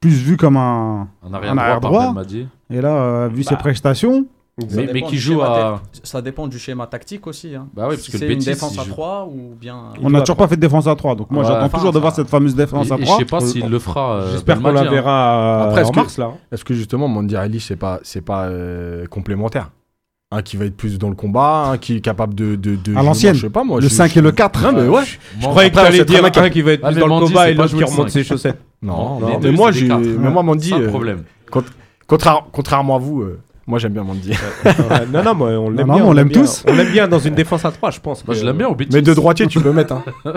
[0.00, 1.08] plus vu comme un.
[1.22, 2.12] En arrière En droit, arrière.
[2.14, 2.48] Ben Madi.
[2.70, 3.60] Et là, euh, vu ses Bah.
[3.60, 4.24] prestations,
[4.92, 5.80] Mais, qui joue à.
[6.02, 7.54] Ça dépend du schéma tactique aussi.
[7.54, 7.66] hein.
[7.74, 9.76] Bah oui, parce Si que le c'est une défense à joue- 3 ou bien.
[10.02, 11.14] On n'a toujours pas fait de défense à 3.
[11.14, 11.48] Donc moi, Ouais.
[11.48, 13.18] j'attends toujours de voir cette fameuse défense Et, à et je 3.
[13.18, 14.14] sais pas s'il le fera.
[14.14, 14.90] euh, J'espère qu'on la hein.
[14.90, 16.32] verra euh, Après, en que- mars là.
[16.50, 19.70] Est-ce que justement, Mandy Eilish, c'est pas, c'est pas euh, complémentaire?
[20.30, 22.54] Un qui va être plus dans le combat, un qui est capable de.
[22.54, 23.34] de, de À l'ancienne.
[23.34, 23.80] Je sais pas, moi.
[23.80, 24.60] Le je- 5 et le 4.
[24.62, 25.02] Non, mais ouais.
[25.40, 27.44] Je croyais que t'allais dire un qui va être Ah, plus dans le Mandy, combat
[27.44, 28.60] c'est et l'autre qui remonte ses chaussettes.
[28.82, 31.22] Non, non, deux, mais moi, c'est j'ai, mais moi, Mandy, Sans euh, problème.
[32.06, 34.32] contraire- contrairement à vous, euh, moi, j'aime bien Mandy.
[35.12, 36.04] Non, non, mais on l'aime bien.
[36.04, 36.64] on l'aime tous.
[36.66, 38.26] On l'aime bien dans une défense à 3, je pense.
[38.26, 38.90] Moi, que- je l'aime bien au Betis.
[38.94, 39.92] mais de droitier, tu peux mettre.
[39.94, 40.04] Hein.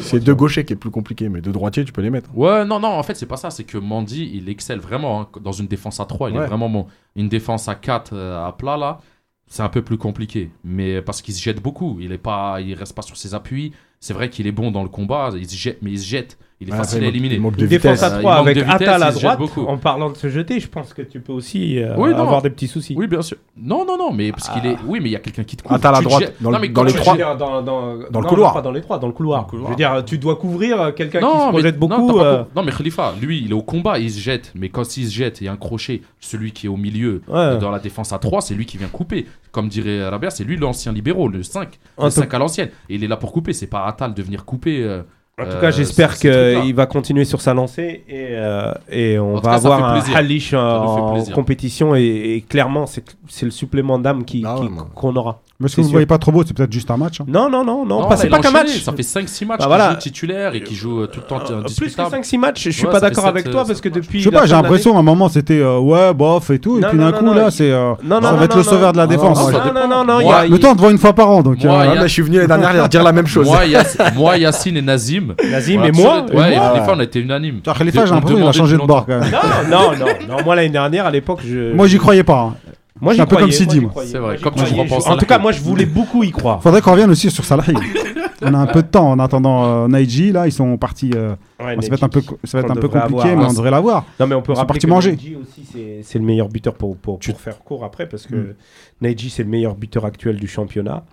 [0.00, 2.28] C'est de gaucher qui est plus compliqué, mais de droitier, tu peux les mettre.
[2.36, 3.50] Ouais, non, non, en fait, c'est pas ça.
[3.50, 6.30] C'est que Mandy, il excelle vraiment hein, dans une défense à 3.
[6.30, 6.44] Il Ouais.
[6.44, 6.86] est vraiment bon.
[7.14, 8.98] Une défense à 4 euh, à plat, là,
[9.46, 10.50] c'est un peu plus compliqué.
[10.64, 11.98] Mais parce qu'il se jette beaucoup.
[12.00, 13.72] Il est pas, il reste pas sur ses appuis.
[14.00, 15.30] C'est vrai qu'il est bon dans le combat.
[15.36, 16.36] Il se jette, mais il se jette.
[16.58, 17.34] Il est facile à éliminer.
[17.34, 19.66] il manque de Une défense à Euh, il 3 manque avec Attal à droite, beaucoup.
[19.66, 22.48] en parlant de se jeter, je pense que tu peux aussi euh, Oui, avoir des
[22.48, 22.94] petits soucis.
[22.96, 23.36] Oui, bien sûr.
[23.58, 24.76] Non, non, non, mais parce qu'il est.
[24.86, 25.74] Oui, mais il y a quelqu'un qui te couvre.
[25.74, 27.16] Attal à droite, dans le- Non, mais dans quand les trois.
[27.36, 28.54] dans, dans, Dans le couloir.
[28.54, 29.40] Pas dans les trois, dans le couloir.
[29.40, 29.66] Dans le couloir.
[29.66, 32.20] Je veux dire, tu dois couvrir euh, quelqu'un qui se Non, mais, projette beaucoup.
[32.20, 34.52] euh, non, mais Khalifa, lui, il est au combat, il se jette.
[34.54, 36.00] Mais quand il se jette, il y a un crochet.
[36.20, 37.34] Celui qui est au milieu, Ouais.
[37.36, 39.26] euh, dans la défense à 3, c'est lui qui vient couper.
[39.52, 41.78] Comme dirait Rabia, c'est lui l'ancien libéraux, le 5.
[41.98, 42.70] En Le tout- 5 à l'ancienne.
[42.88, 45.00] Et il est là pour couper, c'est pas Attal de venir couper.
[45.38, 46.62] Euh, En tout Euh, cas, j'espère ces trucs-là.
[46.62, 50.00] qu'il va continuer sur sa lancée et, euh, et on En va cas, avoir un.
[50.14, 52.02] Halish en compétition et,
[52.36, 55.40] et clairement, c'est c'est le supplément d'âme qui- Ah qui- ouais, qu'on aura.
[55.58, 55.92] Mais ce C'est que vous sûr.
[55.94, 57.20] voyez pas trop beau, c'est peut-être juste un match.
[57.22, 57.24] hein.
[57.26, 58.82] Non, non, non, non, non, pas- là, c'est il pas a qu'un enchaîné, match.
[58.82, 59.90] Ça fait 5-6 matchs Bah, qu'il voilà.
[59.92, 62.10] joue titulaire et qui joue euh, tout le temps Euh, plus que disputable.
[62.10, 63.88] 5-6 matchs, je suis Ouais, pas ça fait d'accord avec sept, toi euh, parce que
[63.88, 64.18] sept depuis.
[64.20, 66.50] Je sais la pas, j'ai fin de l'impression à un moment c'était euh, ouais, bof
[66.50, 66.76] et tout.
[66.76, 67.70] Et Non, puis non, d'un non, coup, non, là, il- c'est.
[67.72, 69.38] euh, Non, ça non, va être non, le sauveur de la défense.
[69.38, 71.14] Non, ça non, non, non, il y a- Le temps, on te voit une fois
[71.14, 71.42] par an.
[71.42, 73.46] Donc, Moi, euh, Ah, je suis venu l'année dernière dire la même chose.
[73.46, 75.34] Moi, Yass- moi, Yacine et Nazim.
[75.50, 76.26] Nazim Voilà, et moi.
[76.34, 76.70] Ouais, et moi.
[76.74, 77.60] Khalifa, on a été unanimes.
[77.64, 79.30] Tiens, Khalifa, j'ai On l'impression qu'il a changé de bord quand même.
[79.70, 81.72] Non, non, non, non, moi l'année dernière, à l'époque, je.
[81.72, 82.40] Moi, j'y croyais pas.
[82.52, 82.54] hein.
[83.00, 83.92] Moi, j'y un peu comme Sidi, moi.
[84.06, 86.62] C'est vrai, comme tu repenses En tout cas, moi, je voulais beaucoup y croire.
[86.62, 87.74] Faudrait qu'on revienne aussi sur Salahi.
[88.42, 90.30] On a un peu de temps en attendant euh, Naiji.
[90.30, 91.10] Là, ils sont partis.
[91.14, 93.36] euh, Ouais, ça va être un peu, ça va être un peu compliqué, avoir.
[93.38, 94.04] mais on devrait l'avoir.
[94.20, 95.12] Non, mais on peut Ils sont rappeler partis que manger.
[95.12, 98.54] Neji aussi, c'est- le meilleur buteur pour, pour, pour faire court après, parce que Mm.
[99.00, 101.04] Neji, c'est le meilleur buteur actuel du championnat.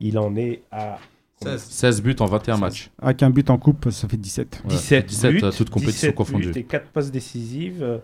[0.00, 0.98] Il en est à
[1.44, 1.62] 16.
[1.62, 2.90] 16 buts en 21 matchs.
[3.00, 4.62] Avec un but en coupe, ça fait 17.
[4.64, 4.70] Ouais.
[4.70, 6.50] 17, 17, buts, toutes compétitions 17 confondues.
[6.50, 8.00] buts et 4 passes décisives.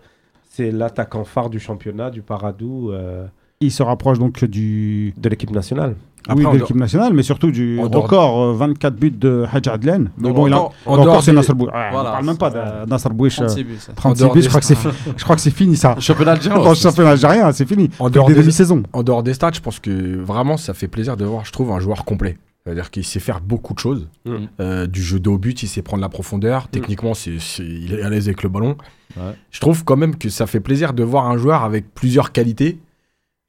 [0.59, 3.25] Euh, C'est l'attaquant phare du championnat, du Paradou, euh,
[3.61, 5.95] Il se rapproche donc du de l'équipe nationale.
[6.27, 9.67] Après, oui, de dehors- l'équipe nationale, mais surtout du record euh, 24 buts de Hadj
[9.69, 10.11] Adlen.
[10.17, 11.69] Mais Donc, bon, il a, encore- en encore dehors c'est des- Nasser Bouich.
[11.71, 13.39] Voilà, on parle même pas de Nasser Bouich.
[13.39, 13.77] euh, 36 buts.
[13.79, 13.93] ça.
[13.93, 15.95] 36 dehors buts, des je crois que c'est fi- je crois que c'est fini ça.
[15.99, 16.63] Championnat algérien.
[16.63, 17.89] Dans championnat algérien, c'est fini.
[17.99, 18.83] En dehors des des- demi-saisons.
[18.93, 21.71] En dehors des stats, je pense que vraiment ça fait plaisir de voir, je trouve,
[21.71, 22.37] un joueur complet.
[22.63, 24.07] C'est-à-dire qu'il sait faire beaucoup de choses.
[24.25, 24.35] Mm.
[24.59, 26.67] Euh, du jeu de haut but, il sait prendre la profondeur.
[26.67, 28.77] Techniquement, c'est, il est à l'aise avec le ballon.
[29.17, 29.33] Ouais.
[29.49, 32.77] Je trouve quand même que ça fait plaisir de voir un joueur avec plusieurs qualités.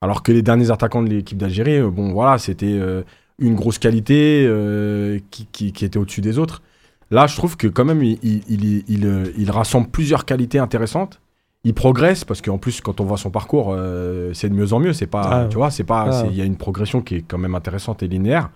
[0.01, 3.03] Alors que les derniers attaquants de l'équipe d'Algérie, euh, bon voilà, c'était euh,
[3.39, 6.63] une grosse qualité euh, qui, qui- qui était au-dessus des autres.
[7.11, 11.21] Là, je trouve que quand même, il, il, il- il, il rassemble plusieurs qualités intéressantes.
[11.65, 14.81] Il progresse parce qu'en plus, quand on voit son parcours, euh, c'est de mieux en
[14.81, 14.93] mieux.
[14.95, 15.47] C'est pas, Ah.
[15.49, 16.27] tu vois, c'est pas, Ah.
[16.31, 18.51] il y a une progression qui est quand même intéressante et linéaire.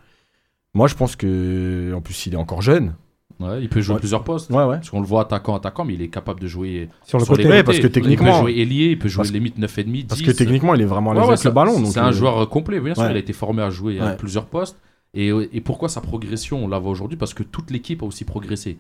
[0.75, 2.95] Moi, je pense que, en plus, il est encore jeune.
[3.39, 4.01] Ouais, il peut jouer Ouais.
[4.01, 4.51] plusieurs postes.
[4.51, 4.77] Ouais, ouais.
[4.77, 7.33] Parce qu'on le voit attaquant, attaquant, mais il est capable de jouer Sur le sur
[7.35, 7.43] côté.
[7.45, 7.65] les Ouais, côtés.
[7.65, 10.05] parce que Il techniquement- peut jouer ailier, il peut jouer limite 9,5, 10.
[10.05, 11.85] Parce que techniquement, il est vraiment à Ouais, l'aise ouais, avec le ballon.
[11.85, 13.03] C'est un euh, joueur euh, complet, bien sûr.
[13.05, 13.11] ouais.
[13.11, 14.79] Il a été formé à jouer à plusieurs postes.
[15.13, 17.17] Et, et pourquoi sa progression, on la voit aujourd'hui?
[17.19, 18.79] Parce que toute l'équipe a aussi progressé.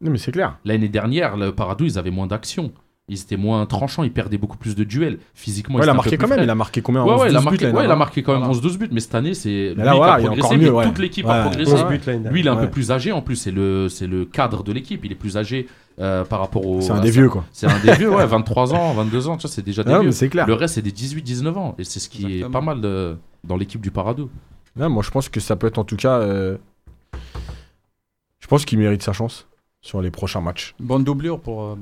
[0.00, 0.58] Non, mais c'est clair.
[0.64, 2.72] L'année dernière, le Paradou, ils avaient moins d'action.
[3.10, 5.18] Ils étaient moins tranchants, ils perdaient beaucoup plus de duels.
[5.34, 6.38] Physiquement, Ouais, il a marqué peu quand plus même.
[6.40, 6.44] frais.
[6.46, 7.84] Il a marqué combien Ouais, 11, ouais, il a 12 buts marqué, l'année ouais, il
[7.84, 7.96] a dernière.
[7.98, 8.54] marqué quand même Voilà.
[8.60, 10.56] 11-12 buts, mais cette année, c'est lui là, qui voilà, a il y a progressé,
[10.56, 10.84] mieux, mais ouais.
[10.84, 11.32] toute l'équipe Ouais.
[11.32, 11.72] a progressé.
[11.72, 14.06] 11 buts l'année Lui, il est un peu plus âgé en plus, c'est le, c'est
[14.06, 15.02] le cadre de l'équipe.
[15.04, 15.66] Il est plus âgé
[16.00, 16.80] euh, par rapport au.
[16.82, 17.44] C'est un des vieux, quoi.
[17.52, 20.00] C'est un des vieux, ouais, 23 ans, 22 ans, tu vois, c'est déjà des Non,
[20.00, 20.08] vieux.
[20.08, 20.46] mais c'est clair.
[20.46, 21.74] Le reste, c'est des 18-19 ans.
[21.78, 24.28] Et c'est ce qui est pas mal de- dans l'équipe du Paradou.
[24.76, 26.18] Non, moi, je pense que ça peut être en tout cas.
[26.20, 26.56] euh,
[28.40, 29.46] Je pense qu'il mérite sa chance
[29.88, 30.74] sur les prochains matchs.
[30.78, 31.74] Bonne doublure pour euh.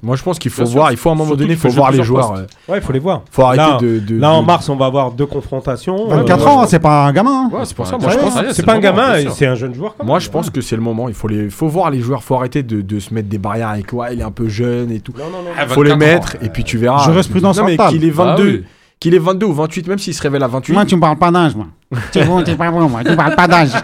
[0.00, 0.92] Moi, je pense qu'il faut Bien sûr, voir.
[0.92, 2.30] Il faut à un moment surtout donné, il faut voir les joueurs.
[2.34, 2.42] postes.
[2.68, 3.22] euh, Ouais, il faut les voir.
[3.32, 6.06] faut arrêter Là, de, de- Là, en mars, on va avoir deux confrontations.
[6.08, 7.46] 24 Euh, ans, c'est pas un gamin.
[7.46, 7.50] hein.
[7.52, 7.98] Ouais, c'est pour ça.
[7.98, 8.34] Moi, je pense.
[8.52, 9.96] C'est pas un moment, gamin, c'est un jeune joueur.
[9.98, 11.08] quand Moi, je pense que c'est le moment.
[11.08, 12.22] Il faut les, faut voir les joueurs.
[12.22, 14.92] Faut arrêter de, de se mettre des barrières avec ouais, il est un peu jeune
[14.92, 15.12] et tout.
[15.18, 15.50] Non, non, non.
[15.58, 16.12] Ah, Faut les 24 ans.
[16.14, 17.02] mettre et puis tu verras.
[17.04, 17.90] Jurisprudence Non, mais mentale.
[17.92, 18.64] qu'il est Bah 22, oui.
[19.00, 20.74] qu'il est 22 ou 28, même s'il se révèle à 28.
[20.74, 21.66] Moi, tu me parles pas d'âge, moi.
[22.12, 23.02] C'est bon, t'es pas bon, moi.
[23.02, 23.70] Tu me parles pas d'âge.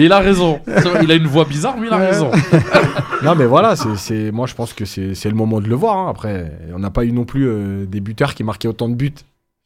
[0.00, 0.60] Mais il a raison.
[1.02, 2.06] Il a une voix bizarre, mais il a Ouais.
[2.10, 2.30] raison.
[3.22, 5.98] Non, mais voilà, c'est, moi je pense que c'est, le moment de le voir.
[5.98, 6.08] hein.
[6.10, 9.12] Après, on n'a pas eu non plus euh, des buteurs qui marquaient autant de buts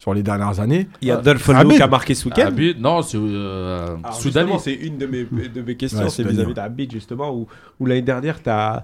[0.02, 0.88] sur les dernières années.
[1.02, 1.70] Il y a Dolph Habib.
[1.70, 2.48] Lou qui a marqué ce week-end.
[2.48, 6.52] Abid, non, c'est euh, justement, c'est une de mes, de mes questions, Ouais, c'est vis-à-vis
[6.52, 7.46] d'Abid, justement, où,
[7.78, 8.82] où l'année dernière, tu as,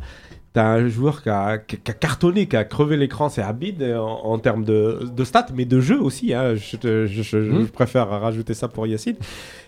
[0.54, 3.98] un joueur qui a, qui- qui a cartonné, qui a crevé l'écran, c'est Abid, euh,
[3.98, 6.32] en, en termes de, de stats, mais de jeu aussi.
[6.32, 6.54] hein.
[6.54, 9.16] Je, te- je- je- je préfère rajouter ça pour Yacine.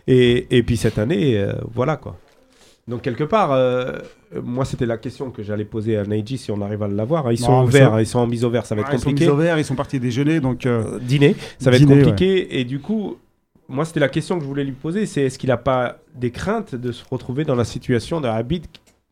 [0.07, 2.17] Et, et puis cette année, euh, voilà quoi.
[2.89, 3.93] Donc quelque part, euh,
[4.43, 7.31] moi c'était la question que j'allais poser à Neji si on arrive à l'avoir.
[7.33, 8.95] Ils Non, sont ça- hein, ils sont en mise au vert, ça va être Ouais,
[8.97, 9.27] ils sont compliqué.
[9.27, 10.67] mis au vert, ils sont partis déjeuner, donc.
[10.67, 12.59] euh, dîner, ça va Dîner, être compliqué.
[12.59, 13.19] Et du coup,
[13.69, 16.33] moi, c'était la question que je voulais lui poser, c'est est-ce qu'il n'a pas des
[16.33, 18.63] craintes de se retrouver dans la situation d'un Habit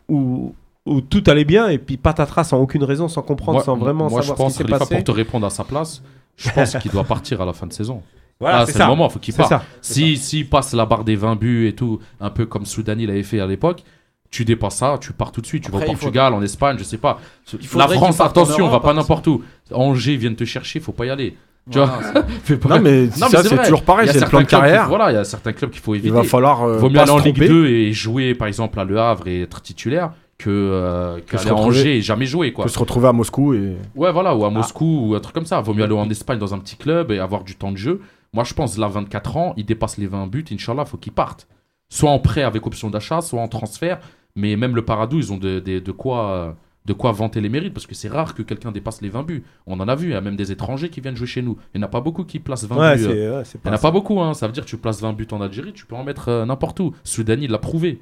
[0.08, 0.52] où,
[0.84, 4.10] où tout allait bien et puis patatras sans aucune raison, sans comprendre, Moi, sans vraiment
[4.10, 6.02] moi, je savoir pense, ce qui s'est Khalifa, passé pour te répondre à sa place,
[6.36, 8.02] je pense qu'il doit partir à la fin de saison.
[8.40, 9.52] Voilà, Ah, c'est le moment, faut qu'il parte.
[9.82, 13.22] Si, s'il passe la barre des 20 buts et tout, un peu comme Soudani l'avait
[13.22, 13.82] fait à l'époque,
[14.30, 15.64] tu dépasses ça, tu pars tout de suite.
[15.64, 17.20] Tu vas au faut- Portugal, en Espagne, je sais pas.
[17.52, 19.42] Il la France, attention, on va Europe, pas hein, n'importe où.
[19.72, 21.36] Angers viennent te chercher, faut pas y aller.
[21.70, 22.22] Tu Voilà, vois
[22.56, 24.40] pas- Non, mais Non, ça, mais c'est toujours pareil, Il y a c'est le plan
[24.40, 24.84] de carrière.
[24.84, 26.08] faut- Voilà, il y a certains clubs qu'il faut éviter.
[26.08, 26.62] Il va falloir.
[26.62, 27.48] euh, Vaut mieux aller en Ligue tromper.
[27.48, 31.54] 2 et jouer, par exemple, à Le Havre et être titulaire que, euh, Que à
[31.54, 32.64] Angers et jamais jouer, quoi.
[32.64, 33.76] Que se retrouver à Moscou et.
[33.94, 34.36] Ouais, voilà, Ah.
[34.36, 35.60] ou à Moscou ou un truc comme ça.
[35.60, 38.00] Vaut mieux aller en Espagne dans un petit club et avoir du temps de jeu.
[38.32, 41.48] Moi, je pense, là, 24 ans, il dépasse les 20 buts, Inch'Allah, faut qu'il parte.
[41.88, 44.00] Soit en prêt avec option d'achat, soit en transfert.
[44.36, 47.74] Mais même le Paradou, ils ont de, de- de quoi, de quoi vanter les mérites
[47.74, 49.42] parce que c'est rare que quelqu'un dépasse les 20 buts.
[49.66, 51.56] On en a vu, il y a même des étrangers qui viennent jouer chez nous.
[51.74, 53.04] Il n'y en a pas beaucoup qui placent 20 Ouais, buts.
[53.06, 54.34] euh, ouais, il n'y en a pas beaucoup, hein.
[54.34, 56.46] ça veut dire que tu places 20 buts en Algérie, tu peux en mettre euh,
[56.46, 56.94] n'importe où.
[57.02, 58.00] Soudani l'a prouvé.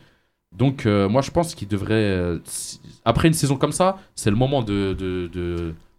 [0.56, 2.34] Donc euh, moi je pense qu'il devrait...
[3.06, 5.30] Après une saison comme ça, c'est le moment de, de,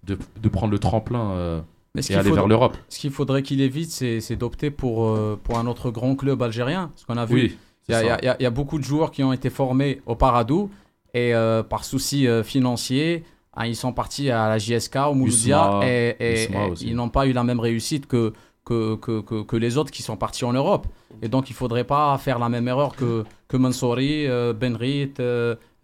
[0.06, 1.64] de, prendre le tremplin
[1.95, 2.78] Mais ce et qu'il aller faudrait- vers l'Europe.
[2.88, 6.90] ce qu'il faudrait qu'il évite, c'est d'opter pour, euh, pour un autre grand club algérien.
[6.94, 7.57] Parce qu'on a vu, Oui,
[7.88, 10.02] il y, a- il y a- il a- beaucoup de joueurs qui ont été formés
[10.06, 10.70] au Paradou
[11.14, 13.24] et euh, par souci euh, financier,
[13.56, 16.48] hein, ils sont partis à la JSK, au Mouloudia, et,
[16.82, 18.34] ils n'ont pas eu la même réussite que,
[18.66, 20.86] que, que, que, que les autres qui sont partis en Europe.
[21.24, 25.11] Et donc, il ne faudrait pas faire la même erreur que, que Mansouri, Benrit,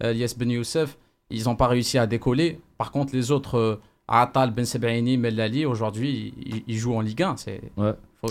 [0.00, 0.96] Elias Ben Youssef.
[1.30, 2.60] Ils n'ont pas réussi à décoller.
[2.78, 7.36] Par contre, les autres, Atal Ben Sebaini, Mellali, aujourd'hui, il, il joue en Ligue 1.
[7.36, 7.60] C'est...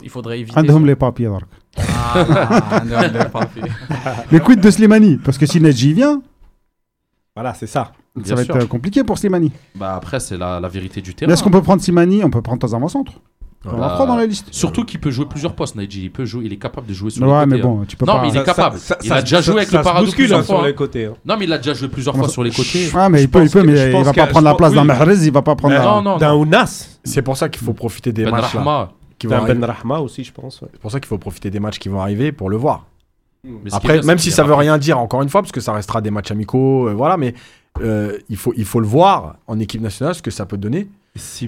[0.04, 0.60] Il faudrait éviter.
[0.60, 1.48] Andhom les papiers, Dark.
[1.78, 3.64] Ah, les papiers.
[4.32, 5.18] Mais quid de Slimani?
[5.18, 6.22] Parce que si Nedji vient.
[7.36, 7.92] Voilà, c'est ça.
[8.24, 9.52] Ça va être euh, compliqué pour Slimani.
[9.76, 11.28] Bah après, c'est la, vérité du terrain.
[11.28, 12.24] Mais est-ce qu'on peut prendre Slimani?
[12.24, 13.14] On peut prendre Tazam centre
[13.68, 14.48] on Bah, en prend dans la liste.
[14.52, 16.04] Surtout qu'il peut jouer plusieurs postes, Naiji.
[16.04, 17.50] Il peut jouer, il est capable de jouer sur les Ouais, côtés.
[17.56, 17.64] mais hein.
[17.64, 18.22] bon, tu peux Non, pas.
[18.22, 18.78] mais il est capable.
[18.78, 20.56] ça- Il ça- a déjà ça- joué avec ça le Paradou bouscule, plusieurs hein, fois,
[20.58, 20.68] sur hein.
[20.68, 21.06] les côtés.
[21.06, 21.14] hein.
[21.26, 22.90] Non, mais il a déjà joué plusieurs fois sur les côtés.
[22.94, 24.84] Ouais, mais Je il peut, il peut, mais il va pas prendre la place d'un.
[24.84, 26.34] Mahrez, il va pas prendre D'un.
[26.36, 28.64] Ounas, C'est pour ça qu'il faut profiter des Ben matchs qui vont
[29.36, 29.60] d'un arriver.
[29.60, 30.60] Ben Rahma aussi, je pense.
[30.72, 32.86] C'est pour ça qu'il faut profiter des matchs qui vont arriver pour le voir.
[33.72, 36.10] Après, même si ça veut rien dire, encore une fois, parce que ça restera des
[36.12, 37.34] matchs amicaux, euh, voilà, mais
[37.82, 40.88] euh, il, faut, il faut le voir en équipe nationale, ce que ça peut donner.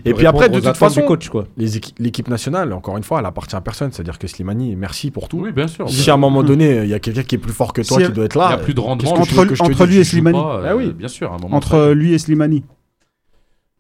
[0.06, 1.46] Et puis après, de toute façon- coach, quoi.
[1.58, 3.92] Les équi- L'équipe nationale, encore une fois, elle appartient à personne.
[3.92, 5.40] C'est-à-dire que Slimani, merci pour tout.
[5.42, 5.90] Oui, bien sûr.
[5.90, 7.98] Si à un moment donné, il y a quelqu'un qui est plus fort que toi
[8.00, 9.12] Si qui doit être Il n'y là, a plus de rendement.
[9.14, 10.38] Entre- que je te entre lui et Slimani.
[10.40, 10.86] pas, Ah oui.
[10.86, 11.58] euh, Bien sûr, à un moment.
[11.58, 12.64] Entre lui et Slimani.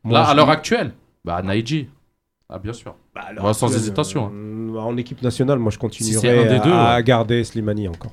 [0.03, 0.91] Là, à l'heure actuelle,
[1.23, 1.87] bah, Naiji.
[2.49, 2.95] Ah, bien sûr.
[3.15, 4.31] Bah, alors, Ouais, sans actuelle, hésitation.
[4.33, 7.03] euh, en équipe nationale, moi, je continuerai deux, à, ouais.
[7.03, 8.11] garder Slimani encore.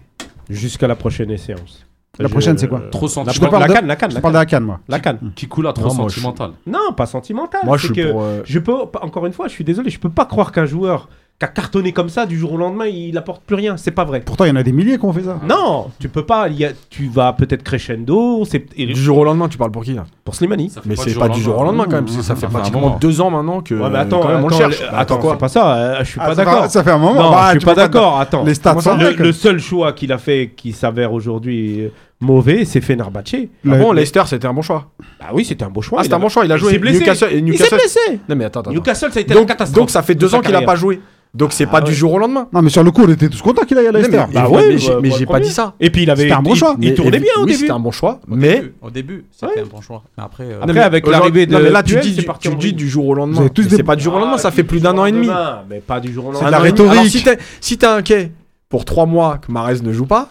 [0.49, 1.85] Jusqu'à la prochaine séance.
[2.19, 3.51] La prochaine, c'est quoi Trop la, sentimental.
[3.51, 4.43] parle la de- canne, la canne, Je la parle de canne.
[4.45, 4.81] la canne, moi.
[4.89, 5.33] La canne.
[5.35, 6.51] Qui coule à trop Non, moi, je- sentimental.
[6.67, 7.61] Non, pas sentimental.
[7.65, 8.23] moi je suis que pour.
[8.23, 8.73] euh, je peux,
[9.03, 11.09] encore une fois, je suis désolé, je peux pas croire qu'un joueur
[11.39, 13.77] qui a cartonné comme ça du jour au lendemain, il apporte plus rien.
[13.77, 14.21] C'est pas vrai.
[14.21, 15.41] Pourtant, il y en a des milliers qui ont fait ça.
[15.49, 16.49] Non, tu peux pas.
[16.49, 18.45] il y a- tu vas peut-être crescendo.
[18.45, 20.05] C'est et- Du jour au lendemain, tu parles pour qui là?
[20.25, 20.71] Pour Slimani.
[20.71, 22.35] Ça fait Mais c'est pas du jour au lendemain quand même, Mmh, parce que ça
[22.37, 22.99] fait ça fait un pratiquement moment.
[23.01, 23.75] deux ans maintenant que.
[23.75, 24.81] Ouais, mais attends, quand même, on le attends, cherche.
[24.81, 25.75] le- Bah, attends, quoi c'est pas ça.
[25.77, 26.71] euh, je suis Ah, pas ça, fait, d'accord.
[26.71, 27.15] ça fait un moment.
[27.25, 28.21] Non, Bah, je tu suis pas peux d'accord.
[28.21, 28.45] Attends.
[28.45, 31.89] Les stats sont Le, le seul choix qu'il a fait qui s'avère aujourd'hui euh,
[32.21, 33.35] mauvais, c'est Fenerbahce.
[33.69, 34.91] Ah bon, Leicester, c'était un bon choix.
[35.21, 35.99] Bah oui, c'était un beau choix.
[35.99, 36.45] Ah, il c'était un bon choix.
[36.45, 36.99] Il a il joué s'est blessé.
[37.01, 37.29] Newcastle.
[37.33, 38.21] et Il s'est Newcastle- blessé.
[38.29, 38.71] Non, mais attends, attends.
[38.73, 39.77] Newcastle, ça a été la Donc, catastrophe.
[39.79, 41.01] donc ça fait deux ans qu'il a pas joué.
[41.35, 42.47] Donc c'est Ah pas du jour au lendemain.
[42.53, 44.23] Non, mais sur le coup, on était tous contents qu'il aille à Non, Leicester.
[44.29, 45.75] mais, Bah ouais, mais j'ai- le pas dit ça.
[45.81, 46.23] Et puis il avait.
[46.23, 46.77] C'était un bon il- choix.
[46.81, 47.59] Il tournait bien au oui, début.
[47.59, 48.21] c'était un bon choix.
[48.31, 49.63] Au Mais début, au début, c'était Ouais.
[49.63, 50.05] un bon choix.
[50.17, 52.57] Mais après, euh, Après, Non, avec l'arrivée de non, mais là, tu dis, c'est du-
[52.59, 53.49] tu dis jour au lendemain.
[53.53, 55.29] Des- C'est pas du jour au lendemain, ça fait plus d'un an et demi.
[55.69, 56.47] Mais pas du jour au C'est lendemain.
[56.47, 57.11] de la rhétorique.
[57.11, 58.31] Si t'es si t'es inquiet
[58.69, 60.29] pour trois mois que Marez ne joue pas,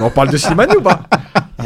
[0.00, 1.02] on parle de Slimani ou pas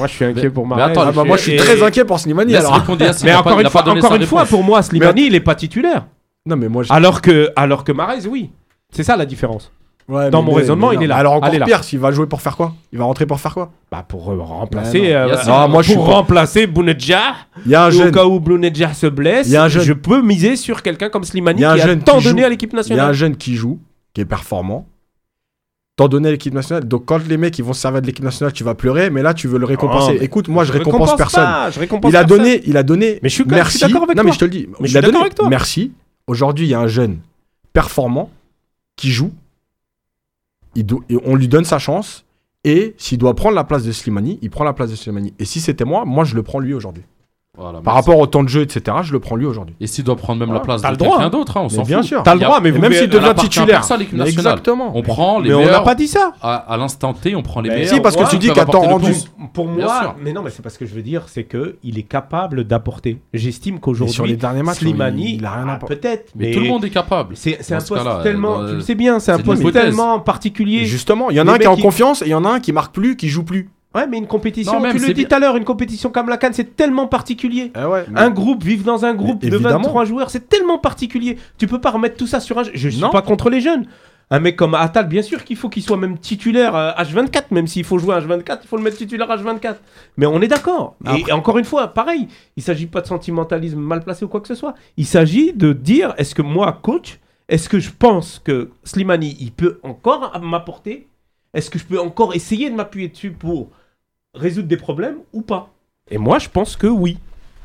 [0.00, 2.04] Moi, je suis inquiet Mais- pour attends, Ah bah, Moi, je suis Et- très inquiet
[2.04, 2.56] pour Slimani.
[2.56, 2.72] Alors.
[2.72, 5.40] Mais pas- encore il une fois, pas encore une fois, pour moi, Slimani, il est
[5.40, 6.06] pas titulaire.
[6.46, 8.50] Non, mais moi, Alors que, alors que Mahrez, oui.
[8.90, 9.70] C'est ça la différence.
[10.08, 11.16] Ouais, dans mais- mon mais- raisonnement, mais il est là.
[11.18, 11.64] Alors encore là.
[11.66, 12.72] pire, s'il va jouer pour faire quoi?
[12.92, 13.70] Il va rentrer pour faire quoi?
[13.92, 17.34] Bah pour euh, remplacer, Ouais, euh, Ah, moi, je suis pas- remplacer Bounedjah.
[17.64, 18.10] Il y a un Au jeune.
[18.10, 19.84] cas où Bounedjah se blesse, Il y a un jeune.
[19.84, 22.18] je peux miser sur quelqu'un comme Slimani Il y a un qui a jeune tant
[22.18, 22.46] qui donné joue.
[22.46, 23.12] à l'équipe Il y a un nationale.
[23.14, 23.78] jeune qui joue,
[24.12, 24.86] qui est performant.
[26.00, 26.84] T'en donner à l'équipe nationale.
[26.88, 29.20] Donc quand les mecs ils vont se servir de l'équipe nationale, tu vas pleurer, mais
[29.22, 30.12] là tu veux le récompenser.
[30.14, 31.44] Oh, mais Écoute, moi je récompense personne.
[31.44, 32.38] pas, je récompense Il a personne.
[32.38, 33.18] donné, il a donné.
[33.22, 33.78] Mais je suis- je suis merci.
[33.80, 34.30] d'accord avec non toi.
[34.30, 34.66] mais je te le dis.
[34.66, 35.48] Mais je il a suis d'accord donné avec toi.
[35.50, 35.92] merci.
[36.26, 37.18] Aujourd'hui, il y a un jeune
[37.74, 38.30] performant
[38.96, 39.30] qui joue.
[40.74, 42.24] Il do- et on lui donne sa chance.
[42.64, 45.34] Et s'il doit prendre la place de Slimani, il prend la place de Slimani.
[45.38, 47.02] Et si c'était moi, moi je le prends lui aujourd'hui.
[47.58, 49.74] Voilà, Par rapport au temps de jeu, etc., je le prends lui aujourd'hui.
[49.80, 51.16] Et s'il doit prendre même la place t'as de le droit.
[51.16, 52.06] quelqu'un d'autre, hein, on Mais s'en bien fout.
[52.06, 52.22] sûr.
[52.22, 53.80] T'as le droit, mais vous même s'il devient titulaire.
[53.80, 54.28] nationale.
[54.28, 54.92] Exactement.
[54.94, 56.32] On prend les Mais on n'a pas dit ça.
[56.40, 57.94] À, à l'instant T, on prend les Mais meilleurs.
[57.94, 59.06] Si, parce que tu dis qu'à temps rendu.
[59.10, 59.24] plus.
[59.52, 61.76] Pour Bien moi, mais non, mais c'est pas ce que je veux dire, c'est que
[61.82, 63.20] il est capable d'apporter.
[63.34, 65.96] J'estime Et sur qu'aujourd'hui, les derniers matchs, Slimani, il a rien apporté.
[65.96, 67.36] peut-être, Mais tout le monde est capable.
[67.36, 70.84] C'est un poste tellement, dans- tu le sais bien, c'est un poste tellement particulier.
[70.84, 72.48] Justement, il y en a un qui est en confiance et il y en a
[72.50, 73.70] un qui marque plus, qui joue plus.
[73.94, 76.28] Ouais, mais une compétition, Non, même, tu le dis tout à l'heure, une compétition comme
[76.28, 77.72] la Cannes, c'est tellement particulier.
[77.74, 78.04] Ah ouais.
[78.14, 79.78] Un groupe, vivre dans un groupe Mais de évidemment.
[79.82, 81.38] 23 joueurs, c'est tellement particulier.
[81.58, 82.62] Tu peux pas remettre tout ça sur un.
[82.72, 83.10] Je suis Non.
[83.10, 83.86] pas contre les jeunes.
[84.32, 87.66] Un mec comme Atal, bien sûr qu'il faut qu'il soit même titulaire euh, H24, même
[87.66, 89.74] s'il faut jouer H24, il faut le mettre titulaire H24.
[90.18, 90.94] Mais on est d'accord.
[91.26, 94.46] Et encore une fois, pareil, il s'agit pas de sentimentalisme mal placé ou quoi que
[94.46, 94.74] ce soit.
[94.96, 97.18] Il s'agit de dire est-ce que moi, coach,
[97.48, 101.08] est-ce que je pense que Slimani, il peut encore m'apporter?
[101.52, 103.70] Est-ce que je peux encore essayer de m'appuyer dessus pour
[104.34, 105.72] résoudre des problèmes ou pas
[106.10, 107.18] Et moi, je pense que oui.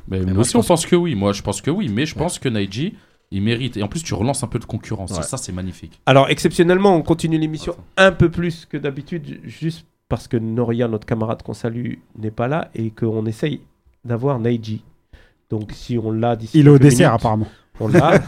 [0.08, 1.16] Mais moi, nous je aussi, on pense- pense que oui.
[1.16, 1.90] Moi, je pense que oui.
[1.90, 2.94] Mais je pense que Naiji,
[3.32, 3.78] il mérite.
[3.78, 5.12] Et en plus, tu relances un peu de concurrence.
[5.12, 5.20] Ouais.
[5.20, 6.00] Et ça, c'est magnifique.
[6.06, 10.88] Alors, exceptionnellement, on continue l'émission un peu plus que d'habitude, ju- juste parce que Noria,
[10.88, 13.62] notre camarade qu'on salue, n'est pas là et qu'on essaye
[14.04, 14.84] d'avoir Neiji.
[15.50, 16.60] Donc, si on l'a d'ici.
[16.60, 17.48] Il est au dessert, minutes, apparemment.
[17.80, 18.22] On l'a.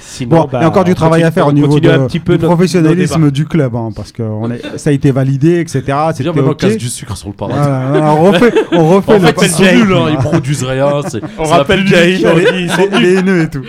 [0.00, 1.88] Sinon, Bon, bah, il y a encore du on travail à faire au niveau de-
[1.88, 5.12] un petit peu du professionnalisme du club, hein, parce que on est- ça a été
[5.12, 5.82] validé, etc.
[5.88, 6.56] Maintenant, ok.
[6.56, 7.58] casse du sucre sur le paradis.
[7.58, 11.02] Voilà, on refait, on refait En le fait, nuls, hein, ils produisent rien.
[11.06, 12.22] c'est- On c'est rappelle on les, dit,
[12.64, 13.62] ils sont les- les haineux et tout.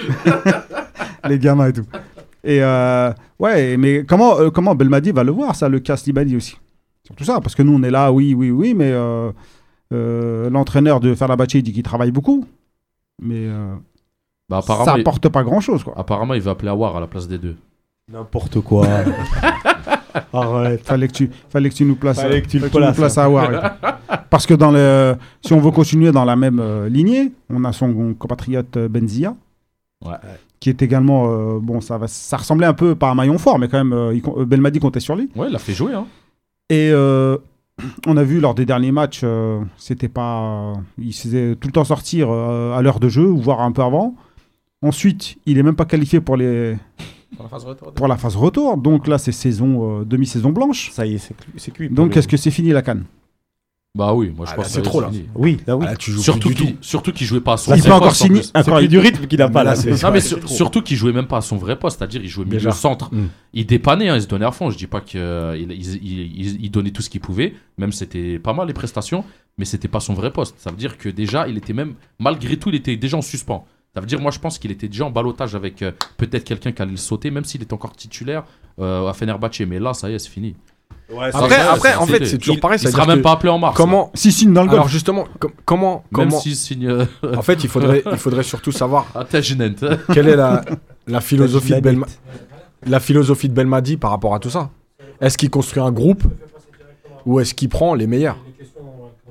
[1.28, 1.86] les gamins et tout.
[2.44, 6.36] Et euh, ouais, mais comment, euh, comment Belmadi va le voir, ça, le cas Slimani
[6.38, 6.58] aussi?
[7.06, 9.30] Surtout ça, parce que nous, on est là, oui, oui, oui, mais euh,
[9.94, 12.46] euh, l'entraîneur de Fenerbahçe dit qu'il travaille beaucoup.
[13.22, 13.46] Mais
[14.52, 15.02] euh, Bah, ça apparemment, il...
[15.02, 15.94] apporte pas grand-chose, quoi.
[15.98, 17.56] apparemment, il va appeler Awar à la place des deux.
[18.12, 18.88] N'importe quoi.
[20.34, 20.86] Arrête.
[20.86, 23.26] Fallait que tu, fallait que tu nous places, Fallait que tu le nous places, à
[23.26, 23.76] Awar.
[24.30, 25.16] Parce que dans le,
[25.46, 29.36] si on veut continuer dans la même euh, lignée, on a son compatriote euh, Benzia,
[30.06, 30.16] Ouais.
[30.62, 33.38] qui est également, euh, bon, ça, va, ça ressemblait un peu pas à un maillon
[33.38, 35.30] fort, mais quand même, euh, il euh, Belmadi comptait sur lui.
[35.36, 35.94] Ouais, il a fait jouer.
[35.94, 36.06] Hein.
[36.70, 37.38] Et euh,
[38.08, 41.74] on a vu lors des derniers matchs, euh, c'était pas, il se faisait tout le
[41.74, 44.16] temps sortir euh, à l'heure de jeu, ou voire un peu avant.
[44.82, 46.78] Ensuite, il est même pas qualifié pour les
[47.36, 47.94] Pour la phase retour.
[47.94, 48.78] pour la phase retour.
[48.78, 50.90] Donc là, c'est saison, euh, demi-saison blanche.
[50.92, 51.90] Ça y est, c'est clu- c'est cuit.
[51.90, 53.04] Donc est-ce que c'est fini la canne
[53.96, 55.10] Bah oui, moi je Ah, pense là, que c'est trop, là.
[55.12, 55.26] fini.
[55.36, 55.86] Oui, là oui.
[55.88, 56.78] Ah, tu joues Surtout plus du qu'il tout.
[56.82, 58.44] surtout qu'il jouait pas à son Il vrai peut encore poste, plus.
[58.44, 59.76] C'est encore- plus du rythme qu'il a pas là.
[59.76, 62.46] Non mais sur- surtout qu'il jouait même pas à son vrai poste, c'est-à-dire il jouait
[62.46, 62.72] milieu Déjà.
[62.72, 63.14] centre.
[63.14, 63.28] Mm.
[63.54, 64.72] Il dépannait, hein, il se donnait à fond.
[64.72, 68.40] Je dis pas qu'il il, il- il- il donnait tout ce qu'il pouvait, même c'était
[68.40, 69.24] pas mal les prestations,
[69.60, 70.56] mais c'était pas son vrai poste.
[70.58, 73.68] Ça veut dire que déjà il était même malgré tout il était déjà en suspens.
[73.96, 76.72] Ça veut dire moi je pense qu'il était déjà en balotage avec euh, peut-être quelqu'un
[76.72, 78.44] qui allait le sauter, même s'il était encore titulaire
[78.80, 79.62] euh, à Fenerbahçe.
[79.68, 80.56] Mais là ça y est c'est fini.
[81.12, 82.78] Ouais, Après, Ça, après, en fait, c'est toujours il- pareil.
[82.78, 83.76] Il sera c'est-à-dire même pas appelé en mars.
[83.76, 87.06] Comment Si signe dans le Alors justement, com- comment, Même comment s'il signe euh,
[87.36, 89.08] En fait, il faudrait, il faudrait surtout savoir
[90.14, 90.64] quelle est la,
[91.08, 91.80] la philosophie de.
[91.80, 92.06] Belma-
[92.86, 94.70] la philosophie de Belmadi par rapport à tout ça.
[95.20, 96.24] Est-ce qu'il construit un groupe
[97.26, 98.38] ou est-ce qu'il prend les meilleurs?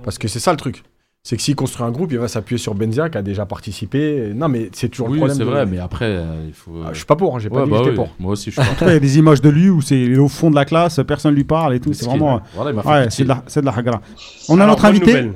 [0.02, 0.82] Parce que c'est ça le truc
[1.28, 4.32] c'est que s'il construit un groupe, il va s'appuyer sur Benzia qui a déjà participé.
[4.34, 5.36] Non, mais c'est toujours oui, le problème.
[5.36, 5.50] c'est de...
[5.50, 6.72] vrai, mais après, euh, il faut.
[6.82, 8.09] Ah, je suis pas pour, hein, j'ai pas dit bah pour.
[8.18, 8.86] Moi aussi, je suis pas.
[8.86, 11.34] il y a des images de lui où c'est au fond de la classe, personne
[11.34, 11.92] lui parle et tout.
[11.92, 12.40] C'est vraiment.
[12.55, 14.00] Voilà, ouais, c'est de la, c'est de la hagra.
[14.48, 15.30] On a notre invité.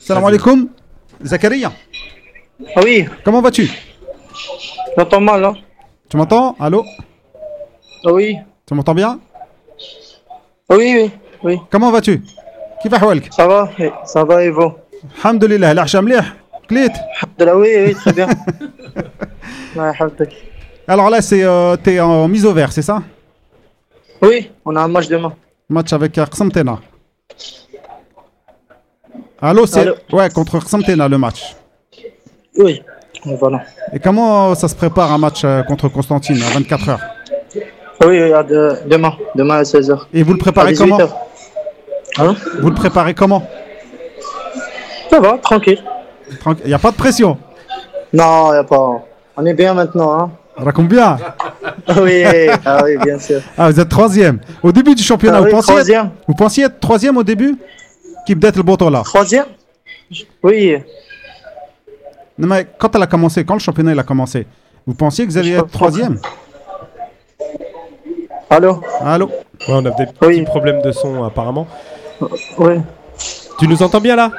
[0.00, 0.66] Salam alaikum,
[1.22, 1.70] Zakaria.
[2.74, 3.06] Ah oui.
[3.24, 3.70] Comment vas-tu?
[4.98, 5.54] J'entends mal, hein?
[6.08, 6.56] Tu m'entends?
[6.58, 6.84] Allô?
[8.04, 8.38] Ah Oui.
[8.66, 9.20] Tu m'entends bien?
[10.68, 11.10] Oui, oui,
[11.44, 11.58] oui.
[11.70, 12.24] Comment vas-tu?
[12.82, 12.98] Qui va,
[13.30, 13.70] Ça va,
[14.04, 14.81] ça va, Evo.
[15.17, 16.33] الحمد لله العشاء مليح
[16.69, 16.91] كليت
[17.39, 18.27] De là, oui, oui, très bien.
[19.75, 20.35] Ouais, alhamdoulilah.
[20.87, 23.01] Alors là, c'est euh, t'es en mise au vert, c'est ça
[24.21, 25.33] oui, on a un match demain.
[25.69, 26.79] Match avec euh, Qsamtena.
[29.41, 29.93] Allô, c'est Allô.
[30.13, 31.55] ouais contre Qsamtena le match.
[32.57, 32.81] Oui,
[33.25, 33.61] Et voilà.
[33.93, 36.99] Et comment euh, ça se prépare un match euh, contre Constantine à 24 heures
[38.05, 40.05] Oui, oui, à de- demain, demain à 16h.
[40.13, 41.09] Et vous le À préparez comment 18h.
[42.19, 43.47] Hein Vous le préparez comment
[45.12, 45.82] Ça va, tranquille.
[46.64, 47.36] Il n'y a pas de pression.
[48.14, 49.04] Non, y a pas.
[49.36, 51.18] On est bien maintenant, hein Raconte bien.
[51.86, 52.22] Ah Oui,
[52.64, 53.40] ah oui, bien sûr.
[53.58, 54.38] Ah, vous êtes troisième.
[54.62, 56.10] Au début du championnat, Ah vous, oui, pensiez être, troisième.
[56.28, 57.56] vous pensiez être troisième au début?
[58.24, 59.46] Qui peut-être le botto là Troisième?
[60.42, 60.76] Oui,
[62.38, 64.46] Non, mais quand elle a commencé, quand le championnat il a commencé,
[64.86, 66.18] vous pensiez que vous alliez être troisième?
[68.48, 68.80] Allô?
[69.00, 69.26] Allô?
[69.26, 69.34] Ouais,
[69.68, 71.66] on a des petits problèmes de son apparemment.
[72.58, 72.74] Oui.
[73.58, 74.30] Tu nous entends bien là?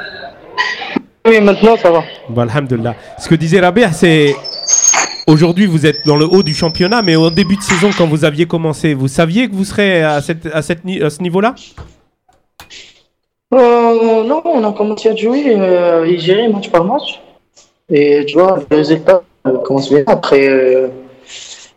[1.26, 2.04] Oui, maintenant ça va.
[2.42, 2.96] Alhamdoulilah.
[3.20, 4.36] Ce que disait Rabia, c'est.
[5.26, 8.26] Aujourd'hui, vous êtes dans le haut du championnat, mais au début de saison, quand vous
[8.26, 11.56] aviez commencé, vous saviez que vous serez à, cette, à, cette à ce niveau-là?
[13.54, 17.22] Euh, non, on a commencé à jouer euh, et gérer match par match.
[17.90, 20.04] Et tu vois, le résultat euh, commence bien.
[20.08, 20.88] Après, euh,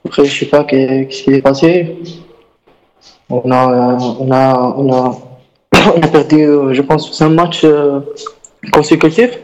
[0.06, 1.98] après je sais pas que- qu'est-ce qui est passé.
[3.28, 5.18] On a, on a, on a,
[5.96, 7.64] on a perdu, je pense, cinq matchs
[8.72, 9.38] consécutifs.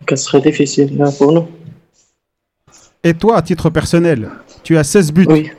[0.00, 1.48] Donc, ça serait difficile pour nous?
[3.04, 4.30] Et toi, à titre personnel,
[4.62, 5.26] tu as 16 buts.
[5.28, 5.50] Oui.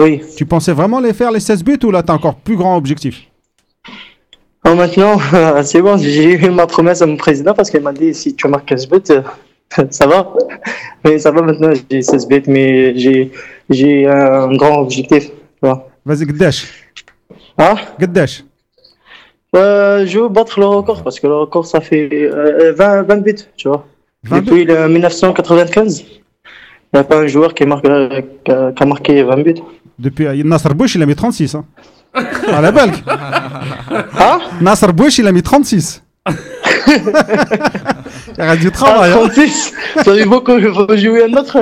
[0.00, 0.22] Oui.
[0.36, 2.76] Tu pensais vraiment les faire, les 16 buts, ou là, tu as encore plus grand
[2.76, 3.28] objectif?
[4.64, 5.18] Maintenant,
[5.64, 8.48] c'est bon, j'ai eu ma promesse à mon président parce qu'il m'a dit si tu
[8.48, 9.22] marques 15 buts, euh,
[9.90, 10.32] ça va.
[11.04, 13.30] Mais ça va maintenant, j'ai 16 buts, mais j'ai
[13.70, 15.30] j'ai un grand objectif.
[15.62, 16.66] Vas-y, Gdash.
[17.58, 17.74] Hein?
[17.98, 18.44] Gdash.
[19.56, 23.16] Euh, je veux battre le record parce que le record ça fait euh, 20, 20
[23.22, 23.86] buts, tu vois.
[24.24, 26.06] 20 Depuis le 1995, il
[26.92, 29.54] n'y a pas un joueur qui, marque, euh, qui a qui a marqué 20 buts.
[29.98, 31.54] Depuis euh, Nasser Bouch, il a mis 36.
[31.54, 31.64] Hein.
[32.52, 32.92] À la balle.
[34.18, 34.38] Hein?
[34.60, 36.02] Nasser Bouch, il a mis 36.
[36.28, 36.34] il
[38.38, 39.12] y a du travail.
[39.14, 39.28] Ah, hein.
[39.28, 39.72] 36
[40.04, 41.58] Ça veut beaucoup, il faut jouer un autre.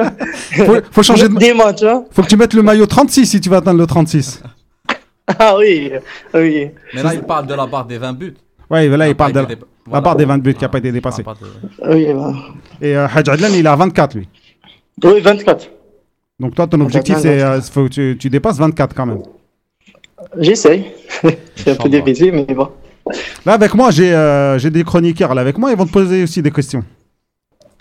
[0.64, 1.54] Faut, faut changer de.
[1.54, 4.42] Matchs, hein Faut que tu mettes le maillot 36 si tu vas atteindre le 36.
[5.38, 5.90] Ah oui,
[6.34, 6.70] oui.
[6.94, 8.34] Mais là, il parle de la barre des 20 buts.
[8.70, 9.40] Ouais, là, a il parle de
[9.90, 11.24] la, barre des 20 buts qui n'a pas été dépassée.
[11.26, 11.34] Ah,
[11.90, 12.32] Oui, bah.
[12.80, 14.28] Et euh, Adlan, il est à 24, lui.
[15.02, 15.68] oui 24.
[16.38, 19.22] Donc toi, ton objectif, c'est euh, faut que tu, tu dépasses 24 quand même.
[20.38, 20.92] J'essaye.
[21.56, 22.68] c'est un peu difficile, mais bon.
[23.44, 26.24] Là, avec moi, j'ai euh, j'ai des chroniqueurs là avec moi, ils vont te poser
[26.24, 26.84] aussi des questions.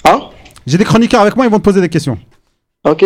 [0.06, 0.30] Hein
[0.66, 2.18] J'ai des chroniqueurs avec moi, ils vont te poser des questions.
[2.84, 3.06] Ok.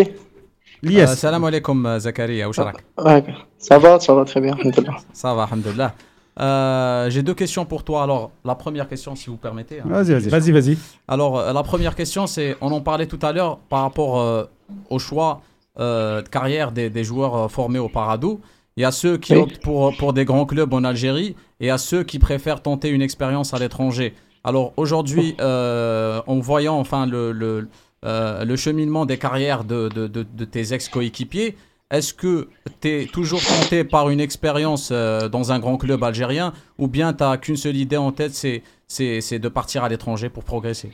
[0.85, 1.07] Euh, Lies.
[1.15, 2.47] Salam alaikum, euh, Zakaria.
[2.49, 2.77] Ou sharak.
[2.97, 3.23] Ouais,
[3.57, 4.53] ça va, ça va très bien.
[4.53, 4.97] alhamdoulilah.
[5.14, 5.93] Ça va, alhamdoulilah.
[6.39, 8.03] Euh, J'ai deux questions pour toi.
[8.03, 9.80] Alors, la première question, si vous permettez.
[9.81, 9.85] hein.
[9.85, 10.30] Vas-y, vas-y.
[10.30, 10.77] Vas-y, vas-y.
[11.07, 14.45] Alors, euh, la première question, c'est, on en parlait tout à l'heure par rapport euh,
[14.89, 15.41] au choix
[15.80, 18.39] euh, de carrière des, des joueurs euh, formés au Paradou.
[18.77, 19.39] Il y a ceux qui Oui.
[19.41, 22.61] optent pour, pour des grands clubs en Algérie et il y a ceux qui préfèrent
[22.61, 24.14] tenter une expérience à l'étranger.
[24.45, 27.68] Alors aujourd'hui, euh, en voyant enfin le, le,
[28.05, 31.55] euh, le cheminement des carrières de, de, tes ex-coéquipiers,
[31.91, 32.47] est-ce que
[32.81, 37.13] tu es toujours tenté par une expérience euh, dans un grand club algérien ou bien
[37.13, 40.91] tu n'as qu'une seule idée en tête, c'est de partir à l'étranger pour progresser?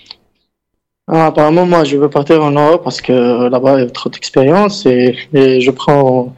[1.08, 4.10] Ah, apparemment, moi, je veux partir en Europe parce que là-bas, il y a trop
[4.10, 6.34] d'expérience et, je prends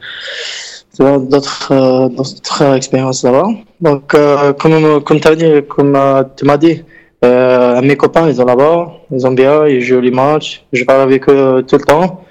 [0.98, 3.48] d'autres euh, expériences là-bas.
[3.80, 6.82] Donc, euh, comme, comme tu m'as dit,
[7.24, 11.02] euh, mes copains, ils sont là-bas, ils ont bien, ils jouent les matchs, je parle
[11.02, 12.24] avec eux tout le temps.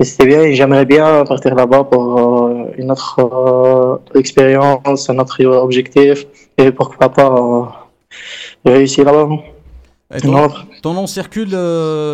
[0.00, 5.18] Et c'était bien, et j'aimerais bien partir là-bas pour euh, une autre euh, expérience, un
[5.18, 6.24] autre objectif,
[6.56, 7.62] et pourquoi pas euh,
[8.64, 9.28] réussir là-bas.
[10.82, 11.50] Ton, nom circule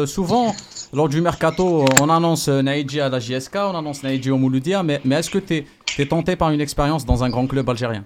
[0.07, 0.55] souvent.
[0.95, 5.01] Lors du mercato, on annonce Naïdji à la JSK, on annonce Naïdji au Mouloudia, mais,
[5.05, 5.65] mais est-ce que tu
[5.99, 8.05] es, tenté par une expérience dans un grand club algérien?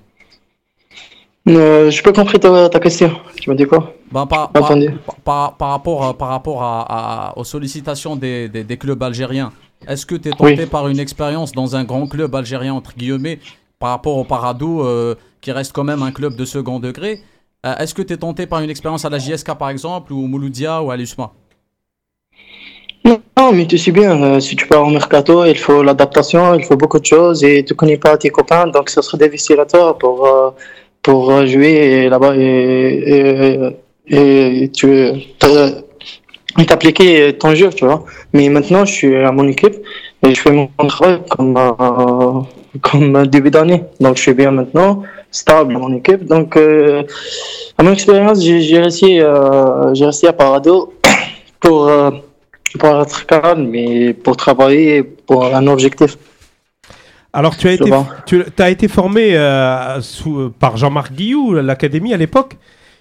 [1.47, 3.11] Euh, je peux compris ta, ta question.
[3.41, 3.95] Tu me dis quoi?
[4.13, 4.91] Ben, par, par, entendu.
[5.25, 9.53] par- par rapport, à- par rapport à, à- aux sollicitations des, des- des clubs algériens,
[9.87, 10.67] est-ce que tu es tenté Oui.
[10.67, 13.39] par une expérience dans un grand club algérien, entre guillemets,
[13.79, 17.21] par rapport au Paradou, euh, qui reste quand même un club de second degré?
[17.65, 20.25] Euh, Est-ce que tu es tenté par une expérience à la JSK, par exemple, ou
[20.25, 21.31] au Mouloudia, ou à l'USMA
[23.07, 26.65] Non, mais tu sais bien, euh, si tu pars au mercato, il faut l'adaptation, il
[26.65, 29.65] faut beaucoup de choses et tu connais pas tes copains, donc ce serait difficile à
[29.67, 30.51] toi pour, euh,
[31.03, 33.71] pour jouer là-bas et,
[34.09, 34.89] et, et tu
[36.59, 38.05] et t'appliquer ton jeu, tu vois.
[38.33, 39.77] Mais maintenant, je suis à mon équipe
[40.27, 42.41] et je fais mon travail comme, euh,
[42.81, 43.85] comme début d'année.
[44.01, 46.25] Donc, je suis bien maintenant, stable mon équipe.
[46.25, 47.03] Donc, euh,
[47.77, 50.95] à mon expérience, j'ai réussi, euh, réussi à Parado
[51.61, 51.91] pour.
[52.79, 56.19] pour être calme, mais pour travailler pour un objectif.
[57.33, 57.91] Alors, tu as été,
[58.27, 62.57] tu as été formé euh, sous- par Jean-Marc Guillou, l'académie à l'époque,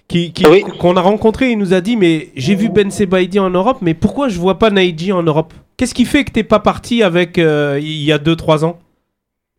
[0.06, 0.64] qui, Oui.
[0.78, 1.50] qu'on a rencontré.
[1.50, 4.58] Il nous a dit Mais j'ai vu Ben Sebaidi en Europe, mais pourquoi je vois
[4.58, 5.52] pas Naïdji en Europe?
[5.76, 8.78] Qu'est-ce qui fait que t'es pas parti avec euh, il y a 2-3 ans?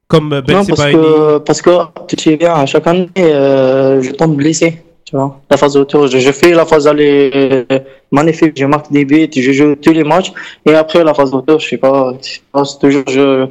[0.08, 1.70] Comme euh, Ben non, parce Sebaidi que, parce que
[2.08, 4.82] tu sais bien, à chaque année, euh, je tombe blessé.
[5.09, 7.79] Tu vois, la phase retour, je, je fais la phase aller euh,
[8.11, 10.33] magnifique, je marque des buts, je joue tous les matchs,
[10.67, 13.47] et après la phase retour, je sais pas, c'est pas- c'est toujours, je,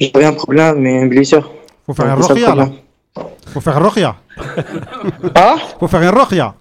[0.00, 1.46] j'avais un problème, mais une blessure.
[1.86, 2.66] Faut faire un Donc, c'est ça le rokhia là.
[2.66, 2.72] problème.
[3.52, 4.16] Faut faire un rokhia.
[5.36, 6.54] Ah Faut faire un rokhia.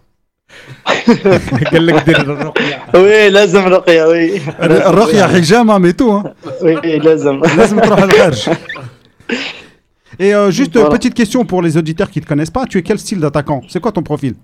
[1.72, 2.82] قال لك دير الرقية.
[2.94, 4.42] Oui, لازم رقية, oui.
[4.64, 6.24] الرقية حجامة mais tout hein.
[6.62, 7.42] Oui, لازم.
[7.58, 8.50] لازم تروح الخارج.
[10.19, 10.91] et euh, juste voilà.
[10.91, 12.67] petite question pour les auditeurs qui ne te connaissent pas.
[12.67, 13.63] Tu es quel style d'attaquant?
[13.69, 14.35] C'est quoi ton profil?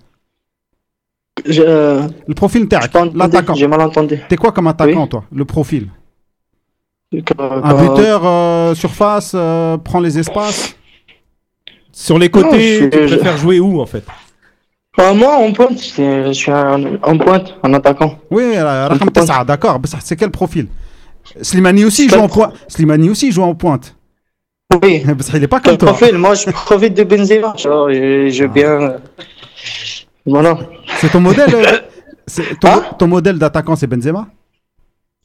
[1.47, 3.55] Euh, le profil Terre, l'attaquant.
[3.55, 4.19] J'ai mal entendu.
[4.29, 5.89] T'es quoi comme attaquant, toi Le profil?
[7.13, 9.35] Euh, un bah, buteur, surface,
[9.83, 10.75] prend les espaces?
[11.91, 14.03] Sur les côtés, je, tu préfères jouer où, en fait?
[14.97, 18.19] Bah, moi, en pointe, je suis en pointe, en attaquant.
[18.31, 18.53] Oui,
[19.45, 19.79] d'accord.
[19.79, 20.67] Bah, c'est quel profil?
[21.41, 22.53] Slimani aussi, joue en pointe.
[22.67, 23.95] Slimani aussi joue en pointe.
[24.83, 25.03] Oui.
[25.05, 25.93] Parce qu'il est pas comme toi.
[25.93, 27.53] profil Moi, je profite de Benzema.
[27.63, 28.97] vois, Je, je bien.
[30.25, 30.57] Voilà.
[30.97, 31.79] C'est ton modèle euh,
[32.27, 34.27] c'est- ton, Hein ton modèle d'attaquant c'est Benzema?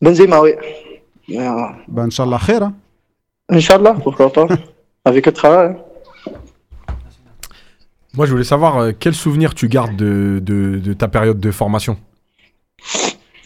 [0.02, 0.50] Benzema, oui.
[1.28, 2.62] Ben Inch'Allah khair.
[2.64, 2.74] hein.
[3.48, 4.46] Inch'Allah, pourquoi pas.
[5.04, 5.76] Avec le travail.
[8.14, 11.50] Moi, je voulais savoir euh, quel souvenir tu gardes de, de, de ta période de
[11.50, 11.96] formation?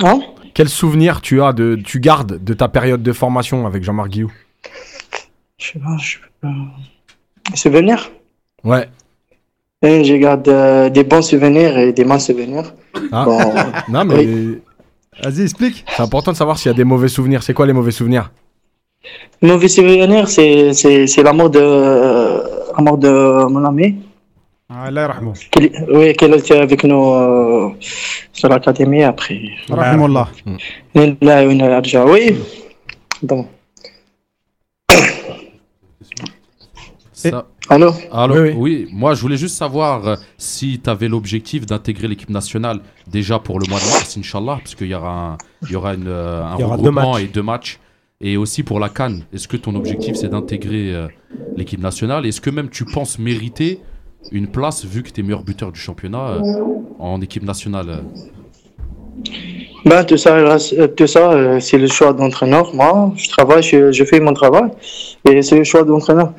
[0.01, 0.21] Hein?
[0.55, 4.33] Quel souvenir tu as de, tu gardes de ta période de formation avec Jean-Marc Guillou?
[5.59, 7.57] Je sais pas, je peux pas.
[7.57, 8.11] Souvenirs?
[8.65, 8.89] Ouais.
[9.83, 12.73] Et Je garde euh, des bons souvenirs et des mauvais souvenirs.
[13.13, 13.25] Ah.
[13.25, 13.39] Bon,
[13.89, 14.25] Non, mais
[15.23, 15.85] Vas-y, explique.
[15.95, 17.43] c'est important de savoir s'il y a des mauvais souvenirs.
[17.43, 18.33] C'est quoi les mauvais souvenirs?
[19.43, 22.43] Mauvais souvenirs, c'est c'est- c'est la mort de, euh,
[22.77, 23.97] la mort de mon ami.
[24.71, 25.15] Allah
[25.93, 27.69] Oui, qu'elle était avec nous euh,
[28.33, 29.41] sur l'académie après.
[29.71, 29.99] Algérie.
[32.11, 32.37] Oui.
[33.23, 33.47] Donc,
[37.31, 38.89] Ça- allô Alors, Oui, oui, oui.
[38.93, 42.81] moi je voulais juste savoir euh, si tu avais l'objectif d'intégrer l'équipe nationale
[43.11, 45.95] déjà pour le mois de mars, Inch'Allah, parce qu'il y aura, un, il y aura
[45.95, 47.23] une, euh, un Il y aura deux regroupement matchs.
[47.23, 47.79] et deux matchs.
[48.21, 51.09] Et aussi pour la Cannes, est-ce que ton objectif c'est d'intégrer euh,
[51.57, 52.25] l'équipe nationale?
[52.27, 53.81] Est-ce que même tu penses mériter
[54.33, 56.41] une place vu que tu es meilleur buteur du championnat euh,
[56.99, 58.03] en équipe nationale?
[59.85, 60.57] Ben, tout ça,
[60.97, 62.75] tout ça c'est le choix d'entraîneur.
[62.75, 64.71] Moi, je travaille, je, je fais mon travail
[65.29, 66.33] et c'est le choix d'entraîneur.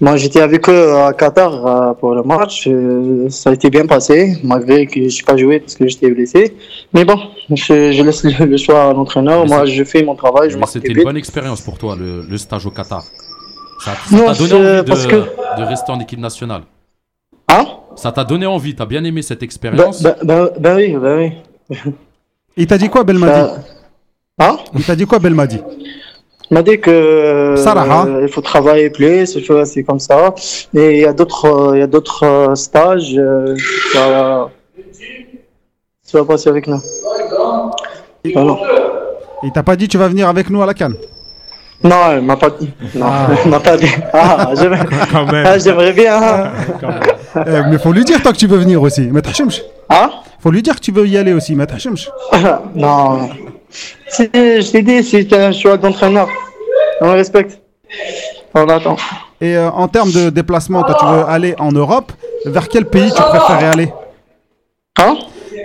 [0.00, 2.66] Moi, j'étais avec eux à Qatar euh, pour le match.
[2.68, 6.10] euh, ça a été bien passé, malgré que je n'ai pas joué parce que j'étais
[6.10, 6.56] blessé.
[6.92, 7.18] Mais bon,
[7.50, 9.46] je, je laisse le, le choix à l'entraîneur.
[9.46, 12.66] Moi, je fais mon travail, je c'était une bonne expérience pour toi, le, le stage
[12.66, 13.02] au Qatar.
[13.84, 16.62] Ça t'a donné envie de, parce que- de rester en équipe nationale.
[17.48, 17.64] Hein?
[17.94, 20.02] Ça t'a donné envie, t'as bien aimé cette ben, expérience?
[20.02, 21.32] ben, ben, ben oui, ben
[21.70, 21.76] oui.
[22.56, 23.32] Il t'a dit quoi Belmadi?
[23.32, 23.58] Ça-
[24.38, 24.58] Hein?
[24.74, 25.60] Il t'a dit quoi Belmadi?
[26.50, 28.06] M'a dit que Sarah.
[28.06, 30.34] euh, il faut travailler plus, c'est comme ça.
[30.74, 33.14] Et il y a d'autres, euh, il y a d'autres euh, stages.
[33.18, 33.54] euh,
[36.08, 36.80] tu vas passer avec nous.
[38.32, 38.56] Voilà.
[39.42, 40.96] Il t'a pas dit tu vas venir avec nous à la Cannes
[41.82, 42.70] Non, il m'a pas dit.
[42.94, 43.26] Non, Ah.
[43.44, 43.90] il m'a pas dit.
[44.12, 45.46] Ah, j'aimerais Quand même.
[45.46, 46.16] ah, j'aimerais bien.
[46.22, 46.50] hein.
[47.34, 47.46] Même.
[47.66, 49.08] Eh, Mais faut lui dire toi que tu veux venir aussi.
[49.12, 49.20] Mais.
[49.90, 50.10] Hein
[50.40, 51.54] Faut lui dire que tu veux y aller aussi.
[51.54, 51.66] Mais.
[52.74, 53.28] Non.
[54.08, 56.28] C'est- Je t'ai dit, c'est un choix d'entraîneur.
[57.00, 57.58] On le respecte.
[58.54, 58.96] On attend.
[59.40, 62.12] Et euh, en termes de déplacement, toi tu veux aller en Europe?
[62.46, 63.92] Vers quel pays tu préférerais aller?
[64.98, 65.16] Hein?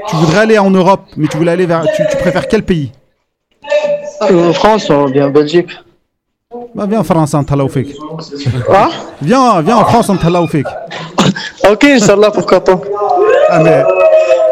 [0.09, 1.83] Tu voudrais aller en Europe, mais tu voulais aller vers.
[1.95, 2.91] Tu, tu préfères quel pays?
[4.21, 5.69] En France ou bien en Belgique
[6.75, 7.95] bah, Viens en France, en Talaoufik.
[8.69, 8.89] Hein
[9.21, 10.67] Viens, viens en France, en Talaoufik.
[11.69, 12.79] Ok, Inch'Allah, pourquoi pas.
[13.49, 13.83] Ah, mais.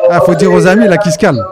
[0.10, 1.44] Ah, faut dire aux amis là qui se calment.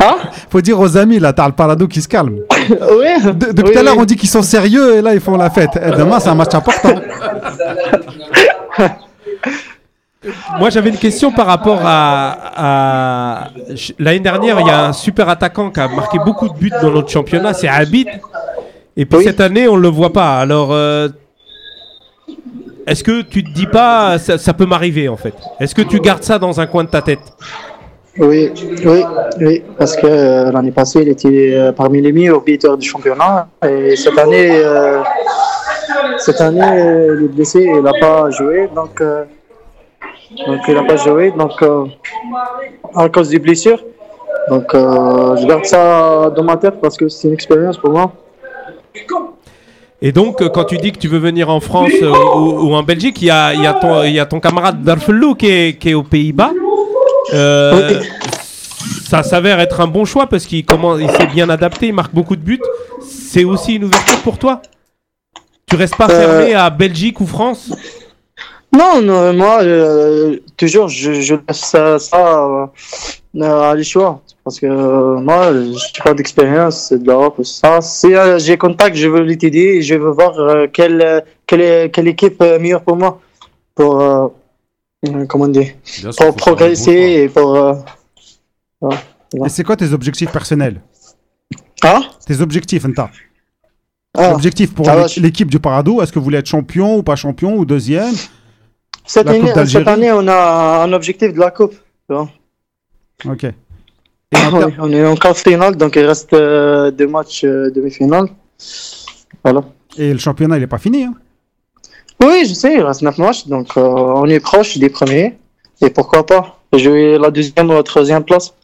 [0.00, 0.16] Hein
[0.48, 2.38] Faut dire aux amis là, t'as le parado qui se calme.
[2.70, 3.22] Oui.
[3.24, 4.00] De- depuis Oui, tout à l'heure, oui.
[4.02, 5.70] on dit qu'ils sont sérieux et là, ils font la fête.
[5.76, 6.94] Eh, demain, c'est un match important.
[10.58, 13.48] Moi, j'avais une question par rapport à.
[13.98, 16.90] L'année dernière, il y a un super attaquant qui a marqué beaucoup de buts dans
[16.90, 18.06] notre championnat, c'est Abid.
[18.96, 19.24] Et puis Oui.
[19.24, 20.38] cette année, on ne le voit pas.
[20.38, 21.08] Alors, euh,
[22.86, 25.32] est-ce que tu te dis pas, ça, ça peut m'arriver en fait?
[25.58, 27.20] Est-ce que tu gardes ça dans un coin de ta tête?
[28.18, 28.50] Oui,
[28.84, 29.04] oui,
[29.40, 33.48] oui, parce que euh, l'année passée, il était euh, parmi les meilleurs buteurs du championnat.
[33.64, 35.00] Et cette année, euh,
[36.18, 41.30] cette année, il est blessé, il n'a pas joué, donc, donc il n'a pas joué,
[41.30, 41.52] donc
[42.96, 43.82] à cause des blessures.
[44.48, 48.12] Donc je garde ça dans ma tête parce que c'est une expérience pour moi.
[50.02, 53.26] Et donc, quand tu dis que tu veux venir en France ou, en Belgique, il
[53.26, 56.50] y a, y y a ton camarade Darfellou qui est, qui est aux Pays-Bas.
[57.32, 58.00] Euh.
[59.06, 62.14] Ça s'avère être un bon choix parce qu'il comment, il s'est bien adapté, il marque
[62.14, 62.60] beaucoup de buts.
[63.02, 64.62] C'est aussi une ouverture pour toi?
[65.66, 67.72] Tu restes pas Euh, fermé à Belgique ou France?
[68.72, 72.46] Non, non, moi, euh, toujours, je, je laisse ça, ça
[73.36, 74.20] euh, à les choix.
[74.44, 77.42] Parce que euh, moi, je n'ai pas d'expérience c'est de l'Europe.
[77.44, 78.08] Ça, si
[78.38, 80.34] j'ai contact, je veux et je veux voir
[80.72, 83.20] quelle, quelle, quelle équipe est meilleure pour moi.
[83.74, 84.32] Pour,
[85.28, 87.54] comment dire, sûr, pour bon progresser et pour.
[87.56, 87.74] euh,
[89.44, 90.80] Et c'est quoi tes objectifs personnels
[91.82, 93.10] Hein Tes objectifs, Nta
[94.16, 94.86] Ah, Objectifs pour
[95.16, 98.14] l'équipe du Parado Est-ce que vous voulez être champion ou pas champion ou deuxième
[99.06, 101.74] cette, année, cette année, on a un objectif de la Coupe.
[102.08, 102.28] vois.
[103.24, 103.44] Ok.
[103.44, 103.54] Et
[104.78, 108.26] on est en quart finale, donc il reste euh, deux matchs euh, demi-finale.
[109.42, 109.64] Voilà.
[109.96, 111.04] Et le championnat, il n'est pas fini.
[111.04, 111.14] hein.
[112.22, 115.38] Oui, je sais, il reste 9 matchs, donc euh, on est proche des premiers.
[115.80, 116.58] Et pourquoi pas?
[116.72, 118.54] Jouer la deuxième ou la troisième place.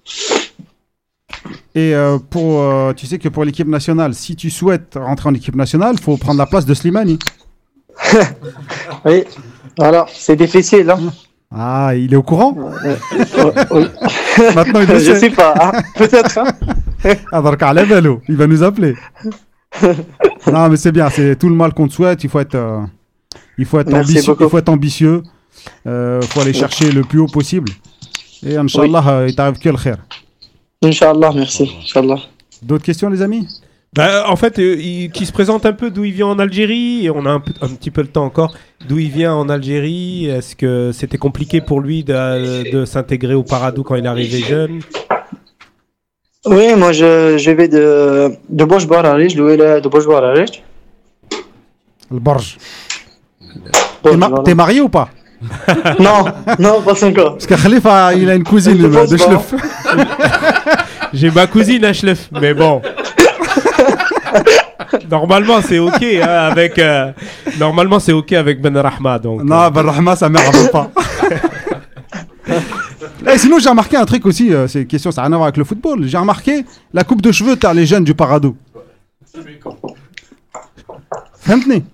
[1.74, 5.34] Et euh, pour, euh, tu sais que pour l'équipe nationale, si tu souhaites rentrer en
[5.34, 7.18] équipe nationale, il faut prendre la place de Slimani.
[9.04, 9.24] Oui,
[9.78, 10.90] voilà, c'est difficile.
[10.90, 11.12] Hein.
[11.54, 12.56] Ah, il est au courant?
[13.70, 13.86] Oui.
[14.54, 15.20] Maintenant, il le je sait.
[15.20, 15.72] sais pas, hein.
[15.96, 16.38] peut-être.
[16.38, 16.46] hein.
[17.32, 17.42] Ah,
[18.28, 18.94] il va nous appeler.
[20.52, 22.24] non, mais c'est bien, c'est tout le mal qu'on te souhaite.
[22.24, 22.56] Il faut être,
[23.58, 24.34] il faut être Merci ambitieux.
[24.40, 25.22] Il faut être ambitieux.
[25.86, 27.70] Euh, faut aller chercher le plus haut possible.
[28.46, 29.96] Et Inch'Allah, euh, il t'arrive que le khair.
[30.82, 31.70] Inch'Allah, merci.
[31.82, 32.18] Inch'Allah.
[32.62, 33.48] D'autres questions, les amis?
[33.94, 37.06] Bah, En fait, euh, il, qui se présente un peu d'où il vient en Algérie?
[37.06, 38.54] Et on a un, petit peu le temps encore.
[38.86, 40.26] D'où il vient en Algérie?
[40.26, 44.40] Est-ce que c'était compliqué pour lui de, de s'intégrer au Paradou quand il est arrivé
[44.40, 44.80] jeune?
[46.44, 50.62] Oui, moi je, je vais de, de Bosch Bararich, je louais le- de Bosch Bararich.
[52.10, 52.56] Le barge.
[54.02, 54.42] T'es ma- voilà.
[54.44, 55.08] T'es marié ou pas
[55.98, 56.24] Non,
[56.58, 57.32] non, pas encore.
[57.34, 59.16] Parce que Khalifa, il a une cousine de.
[59.16, 59.54] Schleuf.
[61.12, 62.80] J'ai ma cousine à Schleff, mais bon.
[65.10, 66.78] Normalement, c'est ok hein, avec.
[66.78, 67.12] euh,
[67.58, 69.18] normalement, c'est ok avec Ben Rahma.
[69.18, 70.90] Donc, Non, Ben Rahma, sa mère ne veut pas.
[73.32, 75.36] Et sinon, j'ai remarqué un truc aussi, euh, c'est une question, ça n'a rien à
[75.36, 76.04] voir avec le football.
[76.06, 76.64] J'ai remarqué
[76.94, 78.56] la coupe de cheveux, t'as les jeunes du Parado.
[81.40, 81.84] Fahmtni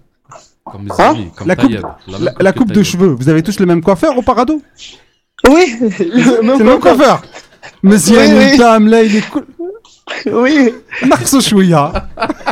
[0.72, 3.60] Comme Hein comme la coupe, même la, la que coupe de cheveux, vous avez tous
[3.60, 4.62] le même coiffeur au Parado?
[5.46, 7.20] Oui, C'est le même coiffeur
[7.82, 8.56] Monsieur Oui, oui.
[8.56, 9.44] Là, il est cool.
[10.32, 10.72] Oui,
[11.40, 11.92] chouïa.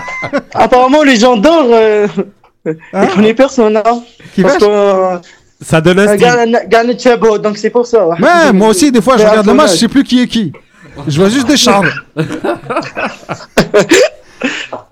[0.55, 2.07] apparemment les gens d'or, euh,
[2.67, 3.77] Hein ils connaissent personne.
[3.77, 4.03] Hein,
[4.35, 5.19] Qui parce euh,
[5.61, 6.61] ça donne un style.
[6.69, 8.07] gagne Tchabo, donc c'est pour ça.
[8.07, 8.17] ouais.
[8.21, 10.53] Ouais, moi aussi, des fois, je regarde le match, je sais plus qui est qui.
[11.09, 11.85] Je vois juste des chars.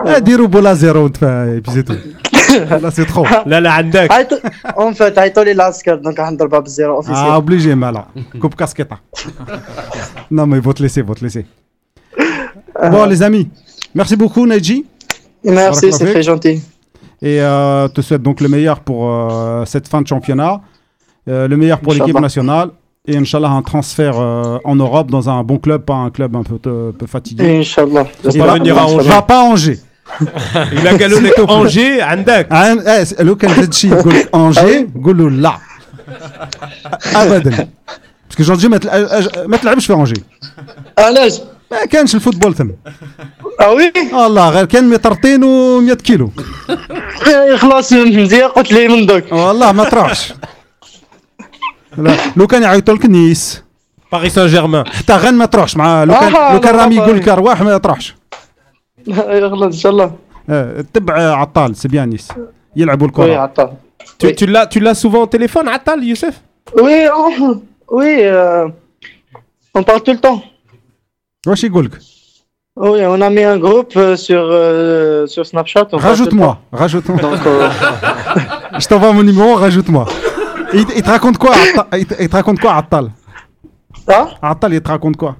[0.07, 1.73] Eh, dirou bola zéro, et puis
[2.48, 2.82] c'est tout.
[2.84, 3.26] Là, c'est trop.
[3.46, 4.12] Là, là, عندك.
[4.12, 4.42] عيطوا-
[4.78, 7.36] En fait, عيطوا لي العسكر دونك غنضربها بالزيرو Ah, اوفيسيال.
[7.36, 8.08] obligé, Mala.
[8.42, 8.92] Coupe casquette.
[10.32, 11.46] non, mais ils vont te laisser, ils vont te laisser.
[12.92, 13.50] Bon, les amis,
[13.96, 14.86] merci beaucoup, Neji.
[15.44, 16.56] Merci, c'est Barakallah très gentil.
[17.22, 20.54] Et euh, te souhaite donc le meilleur pour euh, cette fin de championnat,
[21.30, 22.22] euh, le meilleur pour l'équipe Inch'Allah.
[22.30, 22.70] nationale.
[23.06, 26.44] Et Inch'Allah, un transfert euh, en Europe dans un bon club, pas un club un
[26.44, 26.56] peu,
[26.90, 27.44] un peu fatigué.
[27.60, 28.06] Inch'Allah.
[28.34, 29.10] Il va venir à Angers.
[29.10, 29.80] Va pas à Angers.
[30.73, 32.53] Il a galonné Angers, Andak.
[32.53, 35.59] عن- آه، لو كان زاد شي يقول لك انجي قول له لا
[37.15, 37.69] ابدا
[38.29, 38.81] باسكو جونجي ما
[39.47, 40.23] ما تلعبش في انجي
[40.99, 41.33] علاش؟
[41.71, 42.71] ما كانش الفوتبول تم
[43.61, 46.31] آه وي والله غير كان مترطين و100 كيلو.
[47.63, 49.33] خلاص مزيان قلت لي من دوك.
[49.33, 50.33] والله ما تروحش
[51.99, 53.63] لا لو كان يعيطوا لك نيس.
[54.15, 54.89] Paris Saint-Germain.
[54.95, 57.21] حتى غير ما تروحش مع لو كان آه، لو كان لا، رامي يقول لا.
[57.21, 58.15] لك أرواح ما تروحش
[59.16, 60.16] خلاص ان شاء الله
[60.50, 62.28] آه، تبع عطال سي بيان نيس
[62.76, 63.74] يلعبوا وي الكره عطا
[64.22, 64.36] Tu, Oui.
[64.40, 66.34] tu l'as, tu l'as souvent au téléphone, Attal, Youssef
[66.82, 67.62] وي آه،
[67.92, 68.74] وي آه،
[69.78, 70.40] on parle tout le temps
[71.48, 71.92] واش يقول لك
[72.80, 75.86] Oui, on a mis un groupe euh, sur, euh, sur Snapchat.
[75.94, 77.32] on parle tout le rajoute-moi rajoute-moi temps.
[77.32, 77.70] Donc, euh,
[78.82, 80.06] je t'envoie mon numéro rajoute-moi
[80.74, 83.06] il, il te raconte quoi Attal- il te- il te raconte quoi Attal
[84.08, 85.32] ça عطال يتراكونت كوا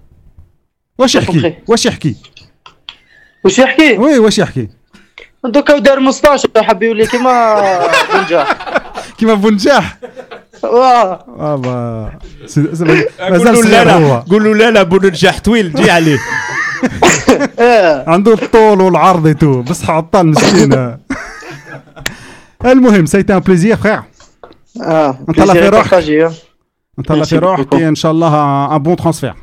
[1.00, 2.14] واش يحكي compris.
[3.45, 4.69] واش يحكي؟ وي واش يحكي؟
[5.45, 7.57] دوكا ودار مستاش حب يولي كيما
[8.15, 8.57] بنجاح.
[9.19, 9.97] كيما بنجاح.
[10.63, 11.25] واه.
[11.39, 12.13] آه
[12.57, 14.09] قول مازال له لا صغير هو.
[14.09, 16.19] لا قول له لا لا بو نجاح طويل جي عليه
[18.13, 20.97] عنده الطول والعرض ايتو بصح عطال مسكين.
[22.65, 24.03] المهم سيتي ان بليزير فخير
[24.83, 25.95] آه انت الله في روحك.
[26.99, 27.75] نتهلا في روحك.
[27.75, 29.35] ان شاء الله ان بون ترانسفير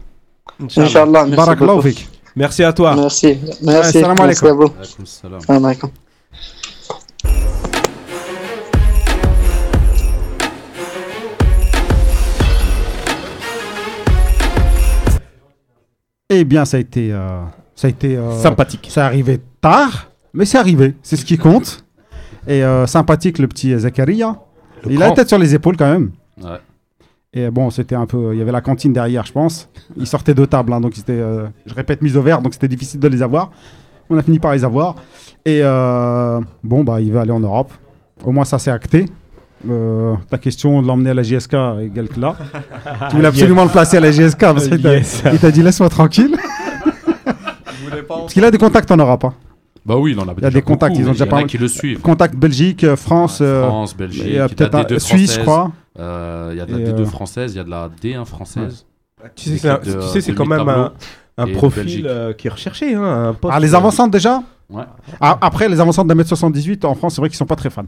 [0.62, 1.82] ان شاء الله بارك الله.
[1.82, 1.98] فيك
[2.36, 2.96] Merci à toi.
[2.96, 3.38] Merci.
[3.62, 4.00] Merci.
[4.02, 4.72] Salam alaikum.
[5.06, 5.90] Salam alaikum.
[16.30, 17.14] Eh bien, ça a été.
[17.14, 17.42] Euh,
[17.74, 18.88] ça a été euh, sympathique.
[18.92, 20.96] Ça arrivait tard, mais c'est arrivé.
[21.04, 21.86] C'est ce qui compte.
[22.48, 24.38] Et euh, sympathique, le petit Zakaria.
[24.90, 26.12] Il a la tête sur les épaules quand même.
[26.42, 26.60] Ouais.
[27.38, 28.34] Et bon, c'était un peu.
[28.34, 29.68] Il y avait la cantine derrière, je pense.
[29.98, 31.12] Ils sortaient de table, hein, donc c'était.
[31.14, 33.52] euh, je répète, mise au vert, donc c'était difficile de les avoir.
[34.10, 34.96] On a fini par les avoir.
[35.46, 37.72] Et euh, bon, bah, il va aller en Europe.
[38.24, 39.06] Au moins, ça c'est acté.
[39.70, 42.36] Euh, ta question de l'emmener à la JSK est quelque là.
[43.10, 45.24] tu voulais absolument le placer à la JSK parce qu'il Yes.
[45.34, 46.36] il t'a dit laisse-moi tranquille.
[48.08, 49.24] Parce qu'il a des contacts en Europe.
[49.26, 49.34] hein.
[49.86, 51.26] Bah oui, il en a, Il y a déjà des contacts, beaucoup, ils ont déjà
[51.26, 52.00] il y en a pas- qui le suivent.
[52.02, 55.72] Contact Belgique, euh, France, France, Belgique, peut-être Suisse, je crois.
[56.00, 57.90] Euh, Il y a de la Et, D2 euh, française, il y a de la
[58.02, 58.86] D1 française.
[59.36, 60.92] Tu sais, c'est un- L'équipe de- tu sais, c'est de quand même un,
[61.38, 62.94] un profil euh, qui est recherché.
[62.96, 64.84] Hein, un poste, Ah, les euh, avancantes déjà Ouais.
[65.22, 67.70] Ah, Après, les avancantes d'un mètre 78 en France, c'est vrai qu'ils sont pas très
[67.70, 67.84] fans.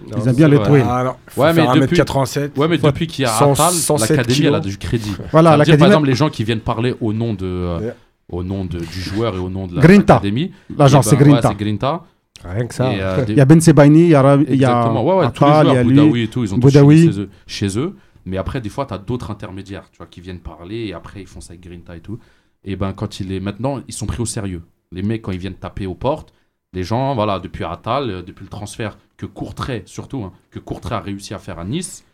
[0.00, 0.84] non, Ils aiment bien les twins.
[0.88, 2.56] Ah Ouais, mais depuis- 1m87.
[2.58, 5.12] Ouais, mais depuis qu'il y a Atal, 107 l'académie, elle a du crédit.
[5.30, 7.90] Voilà, dire, par l'académie, exemple, les gens qui viennent parler au nom de, euh,
[8.30, 10.14] au nom de, du joueur et au nom de la- Grinta.
[10.14, 10.50] l'académie.
[10.76, 12.04] l'agence, eh c'est ben, Grinta.
[12.42, 12.90] Rien que ça.
[12.90, 14.90] Euh, des- Il y a Ben Sebaini, il y a, il y a.
[14.92, 15.94] Ouais, ouais, il y a lui.
[15.94, 17.06] Boudaoui et tout, ils ont Boudaoui.
[17.06, 17.96] tous chez eux, chez eux.
[18.26, 21.20] Mais après, des fois, tu as d'autres intermédiaires, tu vois, qui viennent parler et après,
[21.20, 22.18] ils font ça avec Grinta et tout.
[22.64, 24.62] Et ben, quand il est maintenant, ils sont pris au sérieux.
[24.92, 26.32] Les mecs, quand ils viennent taper aux portes,
[26.72, 30.94] les gens, voilà, depuis Atal, euh, depuis le transfert que Courtrai, surtout, hein, que Courtrai
[30.94, 32.04] a réussi à faire à Nice,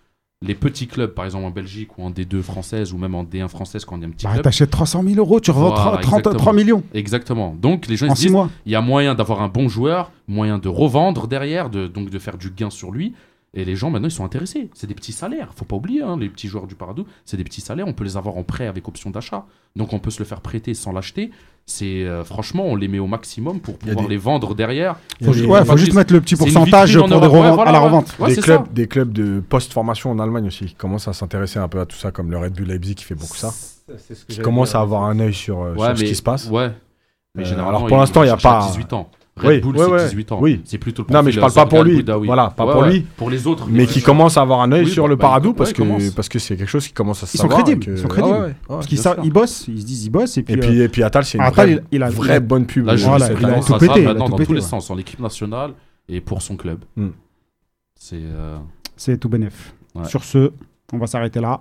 [0.42, 3.48] les petits clubs, par exemple en Belgique ou en D2 française ou même en D1
[3.48, 4.44] française, quand il y a un petit Bah, club.
[4.44, 6.38] T'achètes 300 000 euros, tu revends Voilà, 30, 30 exactement.
[6.38, 7.54] 3 millions Exactement.
[7.60, 9.68] Donc, les gens ils en se 6 disent, il y a moyen d'avoir un bon
[9.68, 13.12] joueur, moyen de revendre derrière, de, donc de faire du gain sur lui.
[13.52, 14.70] Et les gens maintenant ils sont intéressés.
[14.74, 17.42] C'est des petits salaires, faut pas oublier, hein, les petits joueurs du Paradou, c'est des
[17.42, 19.44] petits salaires, on peut les avoir en prêt avec option d'achat.
[19.74, 21.30] Donc on peut se le faire prêter sans l'acheter.
[21.66, 24.96] C'est euh, franchement, on les met au maximum pour pouvoir des- les vendre derrière.
[25.24, 27.10] Faut, des- ouais, faut juste mettre le petit pourcentage pour.
[27.10, 28.14] Ouais, voilà, à la revente.
[28.20, 28.72] Ouais, des, clubs, ça.
[28.72, 31.96] des clubs de post-formation en Allemagne aussi qui commencent à s'intéresser un peu à tout
[31.96, 33.50] ça, comme le Red Bull Leipzig qui fait beaucoup ça.
[33.50, 34.76] C'est ce que Qui dire.
[34.76, 36.48] à avoir un œil sur, euh, Ouais, sur ce qui se passe.
[36.48, 36.70] Ouais.
[37.34, 39.10] Mais Euh, généralement, alors, pour l'instant, il y a pas- 18 ans.
[39.40, 40.04] Red Oui, Bull, ouais, c'est ouais.
[40.10, 40.38] 18 ans.
[40.40, 40.60] Oui.
[40.64, 42.02] C'est plutôt le Non, mais je parle pas pour lui.
[42.24, 42.90] Voilà, pas Ouais, pour ouais.
[42.92, 43.00] lui.
[43.16, 43.66] Pour les autres.
[43.68, 45.72] Mais qui commencent à avoir un œil Oui, sur bah, le bah, Paradou ouais, parce
[45.72, 47.98] que parce que c'est quelque chose qui commence à se Ils sont crédibles, que- ils
[47.98, 48.34] sont crédibles.
[48.36, 50.36] Ouais, Parce qu'ils savent- ils bossent, ils se disent ils bossent.
[50.38, 52.10] Et puis, Et euh, puis, et puis Atal, c'est une Atal, vraie, il- il a-
[52.10, 52.86] vraie bonne pub.
[52.86, 55.20] Là, je Voilà, il a tout pété, maintenant dans pété, tous les sens, en équipe
[55.20, 55.72] nationale
[56.08, 56.80] et pour son club.
[56.96, 57.08] Hmm.
[57.94, 58.56] C'est euh,
[58.96, 59.74] c'est tout bénef.
[59.94, 60.04] Ouais.
[60.06, 60.52] Sur ce,
[60.92, 61.60] on va s'arrêter là.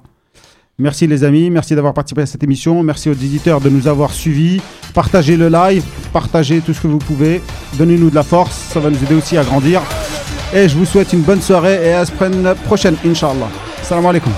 [0.80, 2.82] Merci les amis, merci d'avoir participé à cette émission.
[2.84, 4.62] Merci aux éditeurs de nous avoir suivis.
[4.94, 5.84] Partagez le live,
[6.14, 7.42] partagez tout ce que vous pouvez.
[7.74, 9.82] Donnez-nous de la force, ça va nous aider aussi à grandir.
[10.54, 12.06] Et je vous souhaite une bonne soirée et à
[12.42, 13.50] la prochaine, Inch'Allah.
[13.84, 14.32] Salam alaikum.